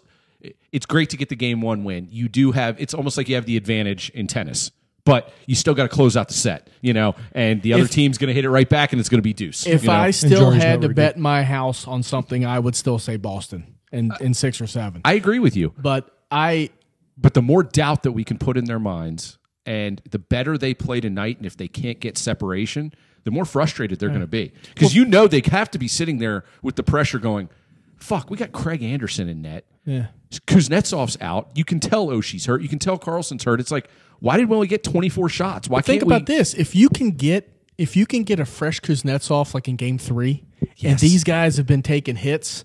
it's 0.72 0.86
great 0.88 1.12
to 1.12 1.18
get 1.18 1.30
the 1.30 1.36
game 1.36 1.62
one 1.62 1.84
win. 1.84 2.08
You 2.12 2.28
do 2.28 2.52
have, 2.52 2.82
it's 2.82 2.94
almost 2.96 3.16
like 3.16 3.30
you 3.30 3.36
have 3.36 3.46
the 3.46 3.58
advantage 3.58 4.10
in 4.16 4.26
tennis. 4.28 4.72
But 5.06 5.32
you 5.46 5.54
still 5.56 5.76
got 5.76 5.84
to 5.84 5.90
close 5.90 6.18
out 6.18 6.28
the 6.30 6.34
set, 6.34 6.70
you 6.82 6.92
know, 6.94 7.14
and 7.34 7.62
the 7.62 7.74
other 7.74 7.84
If- 7.84 7.92
team's 7.92 8.18
going 8.18 8.28
to 8.30 8.34
hit 8.34 8.44
it 8.44 8.50
right 8.50 8.68
back, 8.68 8.92
and 8.92 9.00
it's 9.00 9.08
going 9.08 9.20
to 9.20 9.24
be 9.24 9.34
deuce. 9.34 9.66
if 9.68 9.84
you 9.84 9.88
know? 9.90 9.94
I 9.96 10.12
still 10.12 10.52
had 10.52 10.82
to 10.82 10.90
bet 10.90 11.18
my 11.18 11.44
house 11.44 11.88
on 11.88 12.02
something, 12.04 12.44
I 12.46 12.58
would 12.60 12.76
still 12.76 12.98
say 13.00 13.16
Boston 13.18 13.76
in 13.92 14.12
in 14.20 14.34
six 14.34 14.60
or 14.60 14.68
seven. 14.68 15.02
I 15.06 15.14
agree 15.14 15.40
with 15.40 15.56
you. 15.56 15.74
but 15.78 16.10
I 16.32 16.72
But 17.18 17.34
the 17.36 17.42
more 17.44 17.64
doubt 17.64 18.04
that 18.04 18.12
we 18.14 18.24
can 18.24 18.38
put 18.40 18.58
in 18.58 18.66
their 18.66 18.80
minds, 18.80 19.38
and 19.66 20.02
the 20.10 20.20
better 20.20 20.58
they 20.58 20.74
play 20.74 21.00
tonight, 21.02 21.38
and 21.38 21.46
if 21.46 21.56
they 21.56 21.68
can't 21.68 22.00
get 22.00 22.18
separation, 22.18 22.92
the 23.26 23.32
more 23.32 23.46
frustrated 23.46 24.00
they're 24.00 24.10
going 24.10 24.22
to 24.22 24.28
be. 24.28 24.54
Because 24.74 24.96
you 24.96 25.06
know 25.06 25.28
they 25.28 25.42
have 25.52 25.70
to 25.72 25.78
be 25.80 25.88
sitting 25.88 26.18
there 26.18 26.44
with 26.64 26.76
the 26.76 26.84
pressure 26.84 27.18
going, 27.20 27.50
fuck, 27.96 28.30
we 28.30 28.38
got 28.38 28.52
Craig 28.52 28.82
Anderson 28.84 29.30
in 29.30 29.42
net. 29.44 29.66
yeah. 29.86 30.08
Kuznetsov's 30.48 31.18
out. 31.22 31.50
You 31.56 31.64
can 31.64 31.80
tell 31.80 32.08
Oshie's 32.08 32.46
hurt. 32.46 32.62
You 32.62 32.68
can 32.68 32.78
tell 32.80 32.98
Carlson's 32.98 33.44
hurt. 33.46 33.60
It's 33.62 33.72
like, 33.72 33.88
why 34.20 34.38
did 34.38 34.50
we 34.50 34.56
only 34.56 34.68
get 34.68 34.84
24 34.84 35.30
shots? 35.30 35.70
Why 35.70 35.82
think 35.82 36.02
can't 36.02 36.12
about 36.12 36.28
we? 36.30 36.36
this: 36.36 36.54
if 36.54 36.76
you 36.76 36.90
can 36.90 37.12
get 37.12 37.52
if 37.78 37.96
you 37.96 38.06
can 38.06 38.24
get 38.24 38.40
a 38.40 38.46
fresh 38.46 38.80
Kuznetsov 38.82 39.54
like 39.54 39.68
in 39.68 39.76
Game 39.76 39.98
Three, 39.98 40.44
and 40.84 40.98
these 41.00 41.24
guys 41.24 41.58
have 41.58 41.68
been 41.68 41.82
taking 41.84 42.16
hits, 42.16 42.64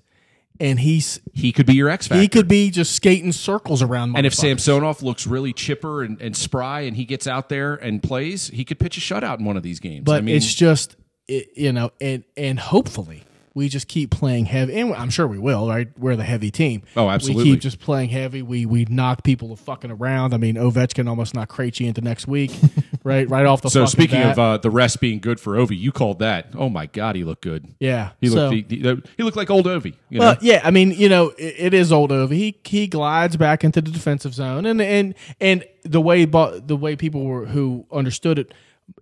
and 0.60 0.78
he's 0.80 1.20
He 1.32 1.52
could 1.52 1.66
be 1.66 1.74
your 1.74 1.88
X 1.88 2.06
factor. 2.06 2.20
he 2.20 2.28
could 2.28 2.46
be 2.48 2.70
just 2.70 2.92
skating 2.92 3.32
circles 3.32 3.82
around. 3.82 4.16
and 4.16 4.26
if. 4.26 4.34
Samsonov 4.34 5.02
looks 5.02 5.26
really 5.26 5.52
chipper 5.52 6.02
and, 6.02 6.20
and 6.20 6.36
spry 6.36 6.80
and 6.82 6.96
he 6.96 7.04
gets 7.04 7.26
out 7.26 7.48
there 7.48 7.74
and 7.74 8.02
plays, 8.02 8.48
he 8.48 8.64
could 8.64 8.78
pitch 8.78 8.96
a 8.96 9.00
shutout 9.00 9.38
in 9.38 9.44
one 9.44 9.56
of 9.56 9.62
these 9.62 9.80
games. 9.80 10.04
but 10.04 10.18
I 10.18 10.20
mean, 10.20 10.36
it's 10.36 10.54
just 10.54 10.96
it, 11.26 11.48
you 11.56 11.72
know, 11.72 11.90
and 12.00 12.24
and 12.36 12.58
hopefully 12.60 13.22
we 13.52 13.68
just 13.68 13.88
keep 13.88 14.10
playing 14.12 14.44
heavy, 14.44 14.78
and 14.78 14.94
I'm 14.94 15.10
sure 15.10 15.26
we 15.26 15.38
will. 15.38 15.68
Right, 15.68 15.88
we're 15.98 16.14
the 16.16 16.22
heavy 16.24 16.50
team. 16.50 16.82
Oh, 16.96 17.08
absolutely. 17.10 17.44
We 17.44 17.50
keep 17.52 17.60
just 17.60 17.80
playing 17.80 18.10
heavy. 18.10 18.42
We 18.42 18.64
we 18.66 18.84
knock 18.84 19.24
people 19.24 19.48
the 19.48 19.56
fucking 19.56 19.90
around. 19.90 20.34
I 20.34 20.36
mean, 20.36 20.54
Ovechkin 20.54 21.08
almost 21.08 21.34
knocked 21.34 21.50
Krejci 21.52 21.86
into 21.86 22.00
next 22.00 22.28
week, 22.28 22.52
right? 23.04 23.28
Right 23.28 23.46
off 23.46 23.62
the. 23.62 23.70
So 23.70 23.86
speaking 23.86 24.20
bat. 24.20 24.32
of 24.32 24.38
uh, 24.38 24.56
the 24.58 24.70
rest 24.70 25.00
being 25.00 25.18
good 25.18 25.40
for 25.40 25.54
Ovi, 25.56 25.76
you 25.78 25.90
called 25.92 26.20
that. 26.20 26.46
Oh 26.54 26.68
my 26.68 26.86
God, 26.86 27.16
he 27.16 27.24
looked 27.24 27.42
good. 27.42 27.66
yeah, 27.80 28.10
He 28.20 28.28
so, 28.28 28.48
looked 28.50 28.70
he, 28.70 28.76
he- 28.78 29.02
he 29.16 29.22
looked 29.24 29.36
like 29.36 29.50
old 29.50 29.66
Ovi. 29.66 29.94
You 30.10 30.20
Well, 30.20 30.34
know? 30.34 30.38
yeah, 30.42 30.60
I 30.62 30.70
mean, 30.70 30.92
you 30.92 31.08
know, 31.08 31.30
it, 31.38 31.54
it 31.58 31.74
is 31.74 31.90
old 31.92 32.12
over. 32.12 32.32
He 32.32 32.56
he 32.64 32.86
glides 32.86 33.36
back 33.36 33.64
into 33.64 33.80
the 33.80 33.90
defensive 33.90 34.32
zone, 34.34 34.64
and 34.64 34.80
and 34.80 35.14
and 35.40 35.64
the 35.82 36.00
way 36.00 36.24
the 36.24 36.76
way 36.78 36.94
people 36.94 37.24
were 37.24 37.46
who 37.46 37.84
understood 37.90 38.38
it, 38.38 38.54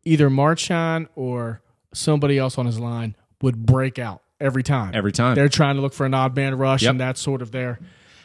either 0.05 0.31
Marchand 0.31 1.09
or 1.17 1.61
somebody 1.93 2.39
else 2.39 2.57
on 2.57 2.65
his 2.67 2.79
line 2.79 3.15
would 3.43 3.67
break 3.67 3.99
out 3.99 4.23
every 4.41 4.63
time. 4.63 4.93
Every 4.95 5.13
time. 5.13 5.35
they're 5.35 5.49
trying 5.49 5.77
to 5.77 5.83
look 5.83 5.93
for 5.95 6.07
an 6.07 6.15
odd 6.15 6.35
man 6.37 6.57
rush, 6.57 6.83
Yep. 6.83 6.91
and 6.93 7.01
that's 7.01 7.21
sort 7.21 7.43
of 7.43 7.51
their. 7.51 7.79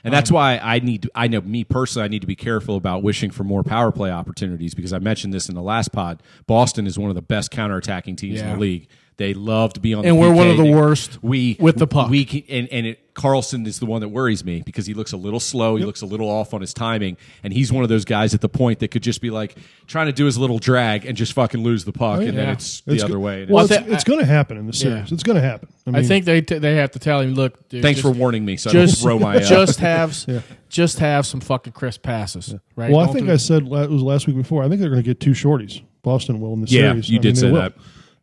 And 0.06 0.14
that's 0.14 0.32
um, 0.32 0.36
why 0.36 0.58
I 0.62 0.80
need. 0.80 1.10
I 1.16 1.28
know 1.28 1.40
me 1.42 1.64
personally. 1.64 2.06
I 2.06 2.10
need 2.10 2.22
to 2.22 2.28
be 2.28 2.36
careful 2.36 2.76
about 2.76 3.04
wishing 3.04 3.32
for 3.32 3.44
more 3.46 3.64
power 3.64 3.92
play 3.92 4.12
opportunities 4.12 4.74
because 4.74 4.92
I 4.92 5.00
mentioned 5.00 5.34
this 5.34 5.48
in 5.48 5.56
the 5.56 5.62
last 5.62 5.94
pod. 5.94 6.22
Boston 6.46 6.88
is 6.88 7.00
one 7.00 7.10
of 7.10 7.16
the 7.16 7.22
best 7.22 7.52
counterattacking 7.52 8.18
teams 8.18 8.42
in 8.42 8.50
the 8.50 8.58
league. 8.58 8.88
They 9.18 9.34
love 9.34 9.74
to 9.74 9.80
be 9.80 9.94
on, 9.94 10.06
And 10.06 10.20
we're 10.20 10.34
one 10.34 10.48
of 10.50 10.58
the 10.58 10.64
They- 10.64 10.74
worst 10.74 11.24
We 11.24 11.56
with 11.60 11.78
the 11.78 11.88
puck. 11.88 12.10
We 12.10 12.26
can, 12.26 12.44
and 12.50 12.68
and 12.70 12.88
it, 12.88 13.00
Carlson 13.14 13.66
is 13.68 13.80
the 13.80 13.86
one 13.86 14.02
that 14.02 14.10
worries 14.10 14.44
me 14.44 14.62
because 14.66 14.86
he 14.86 14.94
looks 14.94 15.12
a 15.12 15.18
little 15.18 15.40
slow. 15.40 15.76
He 15.76 15.86
looks 15.86 16.02
a 16.02 16.06
little 16.06 16.30
off 16.30 16.54
on 16.54 16.62
his 16.62 16.74
timing, 16.74 17.18
and 17.44 17.54
he's 17.54 17.72
one 17.72 17.84
of 17.84 17.90
those 17.90 18.06
guys 18.06 18.34
at 18.34 18.42
the 18.42 18.50
point 18.50 18.80
that 18.80 18.90
could 18.90 19.04
just 19.04 19.22
be 19.22 19.30
like 19.30 19.56
trying 19.88 20.08
to 20.08 20.12
do 20.12 20.26
his 20.26 20.38
little 20.38 20.58
drag 20.60 21.06
and 21.06 21.16
just 21.16 21.34
fucking 21.34 21.62
lose 21.64 21.86
the 21.86 21.92
puck, 21.94 22.20
and 22.22 22.30
then 22.38 22.48
Yeah. 22.48 22.52
it's 22.54 22.82
the 22.82 22.94
It's 22.94 23.04
other 23.04 23.20
way. 23.20 23.46
Well, 23.46 23.66
Well, 23.66 23.66
it's, 23.66 23.88
it's 23.92 24.04
going 24.04 24.20
to 24.20 24.26
happen 24.26 24.58
in 24.58 24.66
the 24.68 24.74
series. 24.74 25.10
Yeah. 25.10 25.14
It's 25.14 25.24
going 25.24 25.36
to 25.36 25.42
happen. 25.42 25.70
I, 25.86 25.92
mean, 25.92 26.04
I 26.04 26.08
think 26.08 26.26
they 26.26 26.42
t- 26.42 26.58
they 26.58 26.76
have 26.76 26.92
to 26.92 27.00
tell 27.00 27.20
him, 27.20 27.34
look, 27.34 27.70
dude, 27.70 27.82
Thanks 27.84 28.02
just, 28.02 28.14
for 28.14 28.18
warning 28.18 28.46
me, 28.46 28.58
so 28.58 28.70
I 28.70 28.74
just 28.74 28.96
don't 29.04 29.04
throw 29.04 29.20
my. 29.20 29.38
Uh, 29.38 29.40
just 29.42 29.80
have 29.80 30.16
just 30.70 31.00
have 31.00 31.26
some 31.26 31.40
fucking 31.42 31.74
crisp 31.74 32.02
passes, 32.04 32.56
right? 32.76 32.90
Well, 32.92 33.02
I 33.02 33.06
Don't 33.06 33.14
think 33.16 33.28
do- 33.28 33.34
I 33.34 33.38
said 33.38 33.64
it 33.64 33.70
was 33.90 34.02
last 34.02 34.28
week 34.28 34.36
before. 34.38 34.64
I 34.64 34.70
think 34.70 34.82
they're 34.82 34.90
going 34.90 35.04
to 35.04 35.08
get 35.08 35.20
two 35.20 35.32
shorties. 35.32 35.82
Boston 36.02 36.40
will 36.40 36.54
in 36.54 36.62
the 36.62 36.68
Yeah, 36.68 36.92
series. 36.92 37.10
you 37.10 37.20
I 37.20 37.22
did 37.22 37.28
mean, 37.36 37.36
say 37.36 37.52
that. 37.52 37.74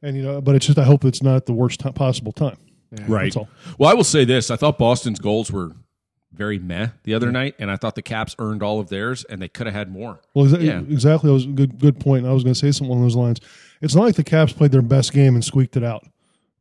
And 0.02 0.16
you 0.16 0.22
know, 0.22 0.40
but 0.40 0.54
it's 0.54 0.66
just 0.66 0.78
I 0.78 0.84
hope 0.84 1.04
it's 1.04 1.22
not 1.22 1.46
the 1.46 1.52
worst 1.52 1.80
ti 1.80 1.90
possible 1.92 2.32
time. 2.32 2.56
Right. 3.06 3.24
That's 3.24 3.36
all. 3.36 3.48
Well, 3.78 3.90
I 3.90 3.94
will 3.94 4.04
say 4.04 4.24
this: 4.24 4.50
I 4.50 4.56
thought 4.56 4.78
Boston's 4.78 5.18
goals 5.20 5.50
were 5.52 5.72
very 6.32 6.58
meh 6.58 6.88
the 7.04 7.14
other 7.14 7.30
night, 7.32 7.54
and 7.58 7.70
I 7.70 7.76
thought 7.76 7.94
the 7.94 8.02
Caps 8.02 8.34
earned 8.38 8.62
all 8.62 8.80
of 8.80 8.88
theirs, 8.88 9.24
and 9.28 9.40
they 9.42 9.48
could 9.48 9.66
have 9.66 9.74
had 9.74 9.90
more. 9.92 10.20
Well, 10.34 10.46
exa- 10.46 10.62
Yeah. 10.62 10.80
exactly. 10.80 11.28
That 11.28 11.34
was 11.34 11.44
a 11.44 11.48
good 11.48 11.78
good 11.78 12.00
point. 12.00 12.26
I 12.26 12.32
was 12.32 12.42
going 12.44 12.54
to 12.54 12.58
say 12.58 12.70
something 12.72 12.90
along 12.90 13.02
those 13.02 13.16
lines. 13.16 13.40
It's 13.80 13.94
not 13.94 14.02
like 14.02 14.14
the 14.16 14.24
Caps 14.24 14.52
played 14.52 14.72
their 14.72 14.82
best 14.82 15.12
game 15.12 15.34
and 15.34 15.44
squeaked 15.44 15.76
it 15.76 15.84
out. 15.84 16.04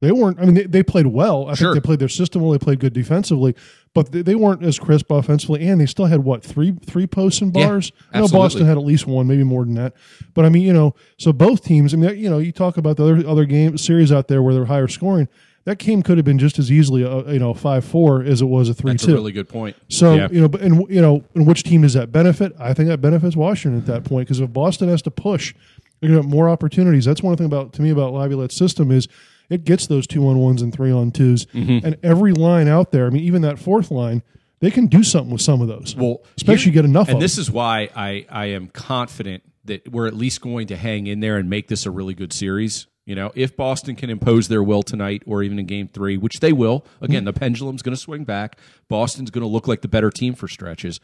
They 0.01 0.11
weren't. 0.13 0.39
I 0.39 0.45
mean, 0.45 0.53
they, 0.55 0.63
they 0.63 0.83
played 0.83 1.07
well. 1.07 1.49
I 1.49 1.55
Sure. 1.55 1.73
think 1.73 1.83
they 1.83 1.85
played 1.87 1.99
their 1.99 2.07
system 2.07 2.41
well. 2.41 2.51
They 2.51 2.57
played 2.57 2.79
good 2.79 2.93
defensively, 2.93 3.53
but 3.93 4.11
they, 4.13 4.21
they 4.21 4.35
weren't 4.35 4.63
as 4.63 4.79
crisp 4.79 5.11
offensively. 5.11 5.67
And 5.67 5.81
they 5.81 5.85
still 5.87 6.05
had 6.05 6.23
what 6.23 6.41
three 6.43 6.71
three 6.85 7.05
posts 7.05 7.41
and 7.41 7.53
Yeah, 7.55 7.67
bars. 7.67 7.91
I 8.13 8.21
know. 8.21 8.27
Boston 8.29 8.65
had 8.65 8.77
at 8.77 8.83
least 8.85 9.07
one, 9.07 9.27
maybe 9.27 9.43
more 9.43 9.65
than 9.65 9.73
that. 9.73 9.93
But 10.33 10.45
I 10.45 10.49
mean, 10.49 10.61
you 10.63 10.71
know, 10.73 10.95
so 11.17 11.33
both 11.33 11.63
teams. 11.65 11.93
I 11.93 11.97
mean, 11.97 12.17
you 12.17 12.29
know, 12.29 12.37
you 12.37 12.53
talk 12.53 12.77
about 12.77 12.95
the 12.95 13.03
other 13.03 13.27
other 13.27 13.43
game 13.45 13.77
series 13.77 14.11
out 14.11 14.29
there 14.29 14.41
where 14.41 14.53
they're 14.53 14.65
higher 14.65 14.87
scoring. 14.87 15.27
That 15.65 15.77
game 15.79 16.01
could 16.01 16.17
have 16.17 16.25
been 16.25 16.39
just 16.39 16.57
as 16.59 16.71
easily 16.71 17.03
a 17.03 17.31
you 17.33 17.39
know 17.39 17.53
five 17.53 17.85
four 17.85 18.23
as 18.23 18.41
it 18.41 18.45
was 18.45 18.69
a 18.69 18.73
three 18.73 18.91
That's 18.93 19.05
two. 19.05 19.11
a 19.11 19.15
really 19.15 19.31
good 19.31 19.49
point. 19.49 19.75
So 19.89 20.15
Yeah. 20.15 20.27
you 20.31 20.41
know, 20.41 20.47
but 20.47 20.61
and 20.61 20.85
you 20.89 21.01
know, 21.01 21.23
and 21.35 21.45
which 21.47 21.63
team 21.63 21.81
does 21.81 21.93
that 21.93 22.11
benefit? 22.11 22.53
I 22.59 22.73
think 22.73 22.89
that 22.89 22.99
benefits 23.01 23.35
Washington 23.35 23.79
at 23.79 23.85
that 23.87 24.03
point 24.03 24.27
because 24.27 24.39
if 24.39 24.51
Boston 24.53 24.89
has 24.89 25.01
to 25.03 25.11
push, 25.11 25.53
they're 25.99 26.09
going 26.09 26.21
to 26.21 26.25
have 26.27 26.31
more 26.33 26.49
opportunities. 26.49 27.05
That's 27.05 27.21
one 27.21 27.35
thing 27.37 27.45
about 27.45 27.73
to 27.73 27.81
me 27.81 27.89
about 27.89 28.13
Laviolette's 28.13 28.55
system 28.55 28.89
is 28.91 29.07
it 29.49 29.63
gets 29.65 29.87
those 29.87 30.05
two 30.07 30.27
on 30.27 30.37
ones 30.37 30.61
and 30.61 30.71
three 30.73 30.91
on 30.91 31.11
2s 31.11 31.45
Mm-hmm. 31.47 31.85
and 31.85 31.97
every 32.03 32.33
line 32.33 32.67
out 32.67 32.91
there. 32.91 33.05
I 33.07 33.09
mean, 33.09 33.23
even 33.23 33.41
that 33.41 33.57
fourth 33.59 33.89
line, 33.91 34.21
they 34.59 34.69
can 34.71 34.87
do 34.87 35.03
something 35.03 35.31
with 35.31 35.41
some 35.41 35.61
of 35.61 35.67
those. 35.67 35.95
Well, 35.95 36.21
especially 36.37 36.71
here- 36.71 36.83
get 36.83 36.85
enough 36.85 37.07
And 37.09 37.15
of 37.17 37.21
this 37.21 37.35
them. 37.35 37.41
is 37.41 37.51
why 37.51 37.89
I 37.95 38.25
I 38.29 38.45
am 38.47 38.67
confident 38.67 39.43
that 39.65 39.91
we're 39.91 40.07
at 40.07 40.15
least 40.15 40.41
going 40.41 40.67
to 40.67 40.75
hang 40.77 41.05
in 41.07 41.19
there 41.19 41.37
and 41.37 41.49
make 41.49 41.67
this 41.67 41.85
a 41.85 41.91
really 41.91 42.13
good 42.13 42.31
series. 42.33 42.87
You 43.09 43.15
know, 43.15 43.31
if 43.33 43.57
Boston 43.57 43.95
can 43.95 44.11
impose 44.11 44.49
their 44.49 44.61
will 44.61 44.83
tonight 44.83 45.23
or 45.25 45.41
even 45.41 45.57
in 45.57 45.65
game 45.65 45.87
three, 45.87 46.15
which 46.15 46.41
they 46.41 46.53
will, 46.53 46.85
again, 47.01 47.25
the 47.25 47.33
pendulum's 47.33 47.81
going 47.81 47.95
to 47.95 47.99
swing 47.99 48.23
back. 48.23 48.59
Boston's 48.87 49.31
going 49.31 49.41
to 49.41 49.47
look 49.47 49.67
like 49.67 49.81
the 49.81 49.87
better 49.87 50.11
team 50.11 50.35
for 50.35 50.47
stretches. 50.47 50.99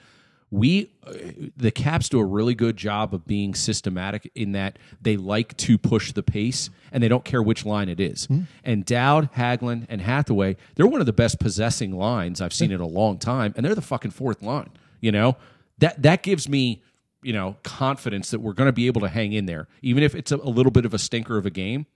We, 0.52 0.92
uh, 1.04 1.14
the 1.58 1.72
Caps 1.72 2.08
do 2.08 2.20
a 2.20 2.24
really 2.24 2.54
good 2.54 2.78
job 2.78 3.16
of 3.16 3.26
being 3.26 3.56
systematic 3.56 4.32
in 4.36 4.52
that 4.52 4.78
they 5.02 5.18
like 5.18 5.58
to 5.58 5.80
push 5.80 6.12
the 6.12 6.22
pace 6.22 6.70
and 6.92 7.02
they 7.02 7.08
don't 7.08 7.26
care 7.26 7.42
which 7.42 7.66
line 7.66 7.90
it 7.90 8.00
is. 8.00 8.28
And 8.64 8.86
Dowd, 8.86 9.34
Hagelin, 9.34 9.88
and 9.90 10.00
Hathaway, 10.00 10.58
they're 10.76 10.86
one 10.86 11.00
of 11.00 11.08
the 11.08 11.12
best 11.12 11.40
possessing 11.40 11.98
lines 11.98 12.40
I've 12.40 12.54
seen 12.54 12.72
in 12.72 12.82
a 12.82 12.88
long 12.88 13.18
time, 13.18 13.52
and 13.58 13.66
they're 13.66 13.74
the 13.74 13.82
fucking 13.82 14.12
fourth 14.12 14.44
line. 14.44 14.70
You 15.02 15.12
know 15.12 15.38
that 15.80 16.04
that 16.04 16.22
gives 16.22 16.48
me 16.48 16.84
you 17.24 17.34
know 17.34 17.58
confidence 17.64 18.30
that 18.30 18.40
we're 18.40 18.54
going 18.54 18.68
to 18.68 18.74
be 18.74 18.86
able 18.86 19.02
to 19.02 19.10
hang 19.10 19.34
in 19.34 19.48
there, 19.48 19.68
even 19.82 20.04
if 20.04 20.14
it's 20.14 20.32
a, 20.32 20.36
a 20.36 20.50
little 20.50 20.72
bit 20.72 20.86
of 20.86 20.94
a 20.94 21.00
stinker 21.00 21.38
of 21.38 21.48
a 21.48 21.50
game. 21.50 21.88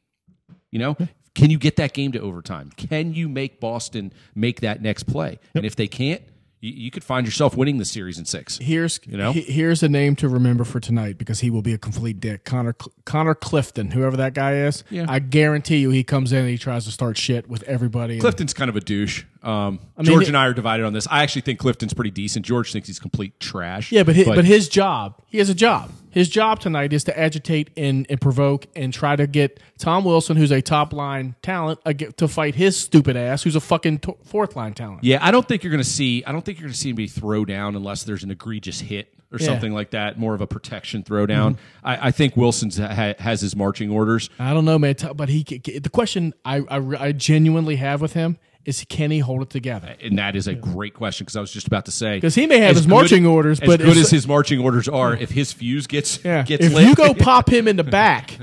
You 0.71 0.79
know, 0.79 0.97
can 1.35 1.49
you 1.49 1.57
get 1.57 1.77
that 1.77 1.93
game 1.93 2.11
to 2.11 2.19
overtime? 2.19 2.71
Can 2.77 3.13
you 3.13 3.27
make 3.29 3.59
Boston 3.59 4.13
make 4.35 4.61
that 4.61 4.81
next 4.81 5.03
play? 5.03 5.39
And 5.55 5.65
if 5.65 5.75
they 5.75 5.87
can't, 5.87 6.21
you, 6.61 6.73
you 6.73 6.91
could 6.91 7.03
find 7.05 7.25
yourself 7.25 7.55
winning 7.55 7.77
the 7.77 7.85
series 7.85 8.19
in 8.19 8.25
six. 8.25 8.57
Here's 8.57 8.99
You 9.07 9.15
know? 9.17 9.31
he- 9.31 9.41
here's 9.43 9.81
a 9.81 9.87
name 9.89 10.15
to 10.17 10.27
remember 10.27 10.65
for 10.65 10.79
tonight 10.81 11.17
because 11.17 11.39
he 11.39 11.49
will 11.49 11.61
be 11.61 11.73
a 11.73 11.77
complete 11.77 12.19
dick. 12.19 12.43
Connor 12.43 12.73
Connor 13.05 13.33
Clifton, 13.33 13.91
whoever 13.91 14.17
that 14.17 14.33
guy 14.33 14.55
is. 14.57 14.83
Yeah. 14.89 15.05
I 15.07 15.19
guarantee 15.19 15.77
you, 15.77 15.89
he 15.89 16.03
comes 16.03 16.33
in 16.33 16.39
and 16.39 16.49
he 16.49 16.57
tries 16.57 16.83
to 16.85 16.91
start 16.91 17.17
shit 17.17 17.47
with 17.49 17.63
everybody. 17.63 18.15
and- 18.15 18.21
Clifton's 18.21 18.53
kind 18.53 18.69
of 18.69 18.75
a 18.75 18.81
douche. 18.81 19.23
Um, 19.41 19.79
mean, 19.97 20.05
George 20.05 20.23
it- 20.23 20.27
and 20.29 20.37
I 20.37 20.45
are 20.47 20.53
divided 20.53 20.85
on 20.85 20.93
this. 20.93 21.07
I 21.09 21.23
actually 21.23 21.43
think 21.43 21.59
Clifton's 21.59 21.93
pretty 21.93 22.11
decent. 22.11 22.45
George 22.45 22.71
thinks 22.73 22.87
he's 22.87 22.99
complete 22.99 23.39
trash. 23.39 23.91
Yeah, 23.91 24.03
but 24.03 24.15
his, 24.15 24.25
but, 24.27 24.43
his 24.45 24.67
job, 24.67 25.15
he 25.27 25.37
has 25.37 25.49
a 25.49 25.55
job. 25.55 25.91
His 26.11 26.27
job 26.27 26.59
tonight 26.59 26.91
is 26.91 27.03
to 27.03 27.17
agitate 27.17 27.69
and, 27.77 28.05
and 28.09 28.19
provoke 28.19 28.65
and 28.75 28.91
try 28.91 29.15
to 29.15 29.27
get 29.27 29.59
Tom 29.77 30.03
Wilson, 30.03 30.37
who's 30.37 30.51
a 30.51 30.61
top 30.61 30.91
line 30.91 31.35
talent, 31.43 31.79
to 32.17 32.27
fight 32.27 32.55
his 32.55 32.75
stupid 32.77 33.15
ass, 33.15 33.43
who's 33.43 33.55
a 33.55 33.59
fucking 33.59 33.99
t- 33.99 34.13
fourth 34.25 34.55
line 34.55 34.73
talent. 34.73 35.03
Yeah, 35.03 35.19
I 35.21 35.29
don't 35.31 35.47
think 35.47 35.63
you're 35.63 35.71
going 35.71 35.83
to 35.83 35.89
see. 35.89 36.23
I 36.25 36.31
don't 36.31 36.43
think 36.43 36.57
you're 36.59 36.65
going 36.65 36.73
to 36.73 36.79
see 36.79 36.91
be 36.93 37.07
throw 37.07 37.45
down 37.45 37.75
unless 37.75 38.03
there's 38.03 38.23
an 38.23 38.31
egregious 38.31 38.79
hit 38.81 39.13
or 39.31 39.37
Yeah. 39.39 39.45
something 39.45 39.71
like 39.71 39.91
that. 39.91 40.17
More 40.17 40.33
of 40.33 40.41
a 40.41 40.47
protection 40.47 41.03
throwdown. 41.03 41.57
I, 41.83 42.07
I 42.07 42.11
think 42.11 42.35
Wilson's 42.35 42.79
ha, 42.79 43.13
has 43.19 43.41
his 43.41 43.55
marching 43.55 43.91
orders. 43.91 44.31
I 44.39 44.53
don't 44.55 44.65
know, 44.65 44.79
man. 44.79 44.95
But 45.15 45.29
he, 45.29 45.43
the 45.43 45.91
question 45.91 46.33
I, 46.43 46.57
I, 46.67 46.77
I 47.05 47.11
genuinely 47.11 47.75
have 47.75 48.01
with 48.01 48.13
him 48.13 48.39
is, 48.69 48.85
can 48.87 49.11
he 49.11 49.19
hold 49.19 49.41
it 49.41 49.49
together? 49.49 49.95
And 50.01 50.17
that 50.19 50.35
is 50.35 50.47
a 50.47 50.53
great 50.53 50.93
question 50.93 51.25
because 51.25 51.35
I 51.35 51.41
was 51.41 51.51
just 51.51 51.67
about 51.67 51.85
to 51.85 51.91
say 51.91 52.17
because 52.17 52.35
he 52.35 52.47
may 52.47 52.59
have 52.59 52.71
as 52.71 52.77
his 52.77 52.85
good- 52.85 52.91
marching 52.91 53.25
orders, 53.25 53.59
as 53.59 53.67
but 53.67 53.79
good 53.79 53.97
as 53.97 54.09
his 54.09 54.27
marching 54.27 54.59
orders 54.59 54.87
are, 54.87 55.15
if 55.15 55.31
his 55.31 55.51
fuse 55.51 55.87
gets 55.87 56.23
Yeah. 56.23 56.43
gets 56.43 56.65
if 56.65 56.73
lit, 56.73 56.87
you 56.87 56.95
go 56.95 57.13
pop 57.13 57.49
him 57.49 57.67
in 57.67 57.75
the 57.75 57.83
back 57.83 58.37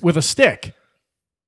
with 0.00 0.16
a 0.16 0.22
stick, 0.22 0.74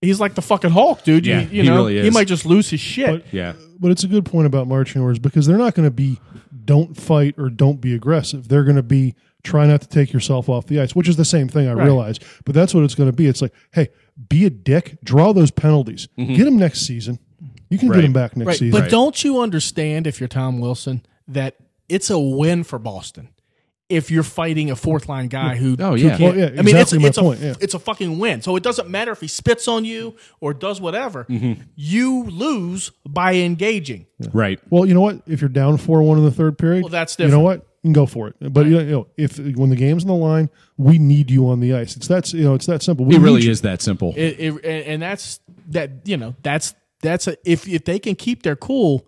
he's 0.00 0.18
like 0.18 0.34
the 0.34 0.42
fucking 0.42 0.70
Hulk, 0.70 1.04
dude. 1.04 1.26
You- 1.26 1.34
Yeah, 1.34 1.40
you, 1.42 1.62
he 1.62 1.68
know, 1.68 1.76
really 1.76 2.02
he 2.02 2.10
might 2.10 2.26
just 2.26 2.44
lose 2.46 2.70
his 2.70 2.80
shit. 2.80 3.06
But- 3.06 3.32
yeah, 3.32 3.52
But 3.78 3.90
it's 3.90 4.04
a 4.04 4.08
good 4.08 4.24
point 4.24 4.46
about 4.46 4.66
marching 4.66 5.02
orders 5.02 5.18
because 5.18 5.46
they're 5.46 5.58
not 5.58 5.74
going 5.74 5.86
to 5.86 5.94
be 5.94 6.18
don't 6.64 6.96
fight 6.96 7.34
or 7.38 7.50
don't 7.50 7.80
be 7.80 7.94
aggressive. 7.94 8.48
They're 8.48 8.64
going 8.64 8.76
to 8.76 8.82
be 8.82 9.14
try 9.42 9.66
not 9.66 9.80
to 9.80 9.88
take 9.88 10.12
yourself 10.12 10.48
off 10.48 10.66
the 10.66 10.80
ice, 10.80 10.94
which 10.94 11.08
is 11.08 11.16
the 11.16 11.24
same 11.24 11.48
thing 11.48 11.66
I 11.68 11.72
realize. 11.72 12.20
But 12.44 12.54
that's 12.54 12.72
what 12.72 12.84
it's 12.84 12.94
going 12.94 13.10
to 13.10 13.16
be. 13.16 13.26
It's 13.26 13.42
like, 13.42 13.52
hey, 13.72 13.88
be 14.28 14.44
a 14.46 14.50
dick, 14.50 14.98
draw 15.02 15.32
those 15.32 15.50
penalties, 15.50 16.06
mm-hmm. 16.16 16.34
get 16.34 16.44
them 16.44 16.56
next 16.56 16.86
season. 16.86 17.18
You 17.72 17.78
can 17.78 17.88
Right. 17.88 17.96
get 17.96 18.02
them 18.02 18.12
back 18.12 18.36
next 18.36 18.46
right. 18.46 18.56
season. 18.58 18.80
But 18.80 18.90
don't 18.90 19.24
you 19.24 19.40
understand 19.40 20.06
if 20.06 20.20
you're 20.20 20.28
Tom 20.28 20.60
Wilson 20.60 21.02
that 21.28 21.56
it's 21.88 22.10
a 22.10 22.18
win 22.18 22.64
for 22.64 22.78
Boston 22.78 23.28
if 23.88 24.10
you're 24.10 24.22
fighting 24.22 24.70
a 24.70 24.76
fourth 24.76 25.06
line 25.06 25.28
guy 25.28 25.54
who 25.56 25.76
Oh, 25.78 25.90
who 25.90 25.96
yeah. 25.96 26.16
can't- 26.16 26.36
Well, 26.36 26.38
yeah, 26.38 26.58
I 26.58 26.62
mean 26.62 26.76
it's 26.76 26.92
exactly 26.94 26.98
my 27.00 27.08
it's 27.08 27.18
point, 27.18 27.40
a 27.42 27.44
yeah. 27.46 27.54
it's 27.60 27.74
a 27.74 27.78
fucking 27.78 28.18
win. 28.18 28.40
So 28.40 28.56
it 28.56 28.62
doesn't 28.62 28.88
matter 28.88 29.12
if 29.12 29.20
he 29.20 29.28
spits 29.28 29.68
on 29.68 29.84
you 29.84 30.14
or 30.40 30.54
does 30.54 30.80
whatever. 30.80 31.24
Mm-hmm. 31.28 31.60
You 31.76 32.24
lose 32.24 32.90
by 33.06 33.34
engaging. 33.34 34.06
right. 34.32 34.58
Well, 34.70 34.86
you 34.86 34.94
know 34.94 35.02
what? 35.02 35.20
If 35.26 35.40
you're 35.42 35.50
down 35.50 35.76
four 35.76 36.02
one 36.02 36.16
in 36.18 36.24
the 36.24 36.30
third 36.30 36.56
period, 36.56 36.84
Well, 36.84 36.90
that's 36.90 37.18
You 37.18 37.26
know 37.26 37.30
different. 37.30 37.44
what? 37.44 37.56
You 37.82 37.88
can 37.88 37.92
go 37.94 38.06
for 38.06 38.28
it. 38.28 38.36
But 38.40 38.66
you 38.66 38.80
know, 38.82 39.08
if 39.18 39.38
when 39.38 39.68
the 39.68 39.76
game's 39.76 40.04
on 40.04 40.08
the 40.08 40.14
line, 40.14 40.48
we 40.78 40.98
need 40.98 41.30
you 41.30 41.48
on 41.48 41.58
the 41.60 41.74
ice. 41.74 41.96
It's 41.96 42.06
that 42.08 42.32
you 42.32 42.44
know, 42.44 42.54
it's 42.54 42.66
that 42.66 42.80
simple. 42.82 43.04
We 43.04 43.16
It 43.16 43.18
need 43.18 43.24
really 43.24 43.42
you. 43.42 43.50
is 43.50 43.60
that 43.62 43.82
simple. 43.82 44.14
It, 44.16 44.36
it, 44.38 44.52
and 44.64 44.84
and 44.86 45.02
that's 45.02 45.40
that 45.70 45.90
you 46.04 46.16
know 46.16 46.34
that's 46.44 46.74
that's 47.02 47.26
a, 47.26 47.36
if 47.44 47.68
if 47.68 47.84
they 47.84 47.98
can 47.98 48.14
keep 48.14 48.42
their 48.42 48.56
cool. 48.56 49.06